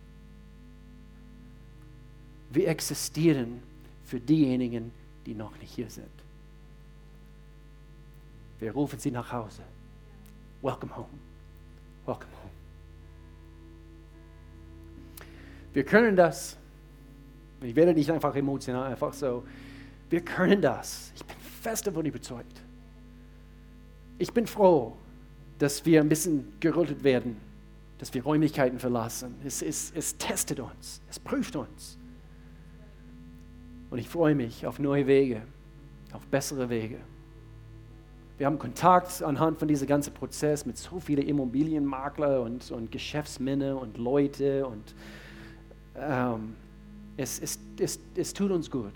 Wir 2.50 2.68
existieren 2.68 3.62
für 4.04 4.18
diejenigen, 4.18 4.90
die 5.26 5.34
noch 5.34 5.56
nicht 5.58 5.72
hier 5.72 5.90
sind. 5.90 6.06
Wir 8.58 8.72
rufen 8.72 8.98
sie 8.98 9.10
nach 9.10 9.30
Hause. 9.30 9.62
Welcome 10.62 10.96
home. 10.96 11.06
Welcome 12.06 12.32
home. 12.42 12.52
Wir 15.72 15.84
können 15.84 16.16
das. 16.16 16.56
Ich 17.60 17.76
werde 17.76 17.94
nicht 17.94 18.10
einfach 18.10 18.34
emotional, 18.34 18.90
einfach 18.90 19.12
so. 19.12 19.44
Wir 20.10 20.24
können 20.24 20.60
das. 20.60 21.12
Ich 21.14 21.24
bin 21.24 21.36
fest 21.62 21.86
davon 21.86 22.06
überzeugt. 22.06 22.62
Ich 24.18 24.32
bin 24.32 24.46
froh, 24.46 24.94
dass 25.58 25.84
wir 25.86 26.00
ein 26.00 26.08
bisschen 26.08 26.52
gerüttelt 26.60 27.04
werden, 27.04 27.36
dass 27.98 28.12
wir 28.14 28.22
Räumlichkeiten 28.22 28.78
verlassen. 28.78 29.34
Es, 29.44 29.62
es, 29.62 29.92
es 29.94 30.16
testet 30.18 30.60
uns, 30.60 31.00
es 31.08 31.18
prüft 31.18 31.56
uns. 31.56 31.98
Und 33.90 33.98
ich 33.98 34.08
freue 34.08 34.34
mich 34.34 34.66
auf 34.66 34.78
neue 34.78 35.06
Wege, 35.06 35.42
auf 36.12 36.26
bessere 36.26 36.68
Wege. 36.68 36.98
Wir 38.36 38.46
haben 38.46 38.58
Kontakt 38.58 39.22
anhand 39.22 39.58
von 39.58 39.66
diesem 39.66 39.88
ganzen 39.88 40.14
Prozess 40.14 40.64
mit 40.64 40.76
so 40.76 41.00
vielen 41.00 41.26
Immobilienmakler 41.26 42.42
und, 42.42 42.70
und 42.70 42.92
Geschäftsmänner 42.92 43.80
und 43.80 43.98
Leute 43.98 44.64
und 44.66 44.94
ähm, 45.96 46.54
es, 47.16 47.40
es, 47.40 47.58
es, 47.80 47.98
es 48.14 48.32
tut 48.32 48.52
uns 48.52 48.70
gut. 48.70 48.92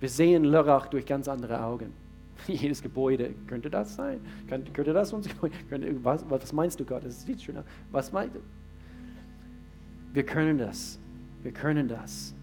Wir 0.00 0.10
sehen 0.10 0.44
Lörrach 0.44 0.88
durch 0.88 1.06
ganz 1.06 1.26
andere 1.26 1.62
Augen. 1.62 2.03
Jedes 2.52 2.82
Gebäude, 2.82 3.34
könnte 3.46 3.70
das 3.70 3.94
sein? 3.94 4.20
Könnte, 4.48 4.70
könnte 4.72 4.92
das 4.92 5.10
Gebäude? 5.10 5.54
Könnte, 5.68 6.04
was, 6.04 6.28
was 6.28 6.52
meinst 6.52 6.78
du, 6.80 6.84
Gott? 6.84 7.04
Das 7.04 7.22
sieht 7.22 7.42
schön 7.42 7.56
aus. 7.56 7.64
Was 7.90 8.12
meinst 8.12 8.36
du? 8.36 8.40
Wir 10.12 10.24
können 10.24 10.58
das. 10.58 10.98
Wir 11.42 11.52
können 11.52 11.88
das. 11.88 12.33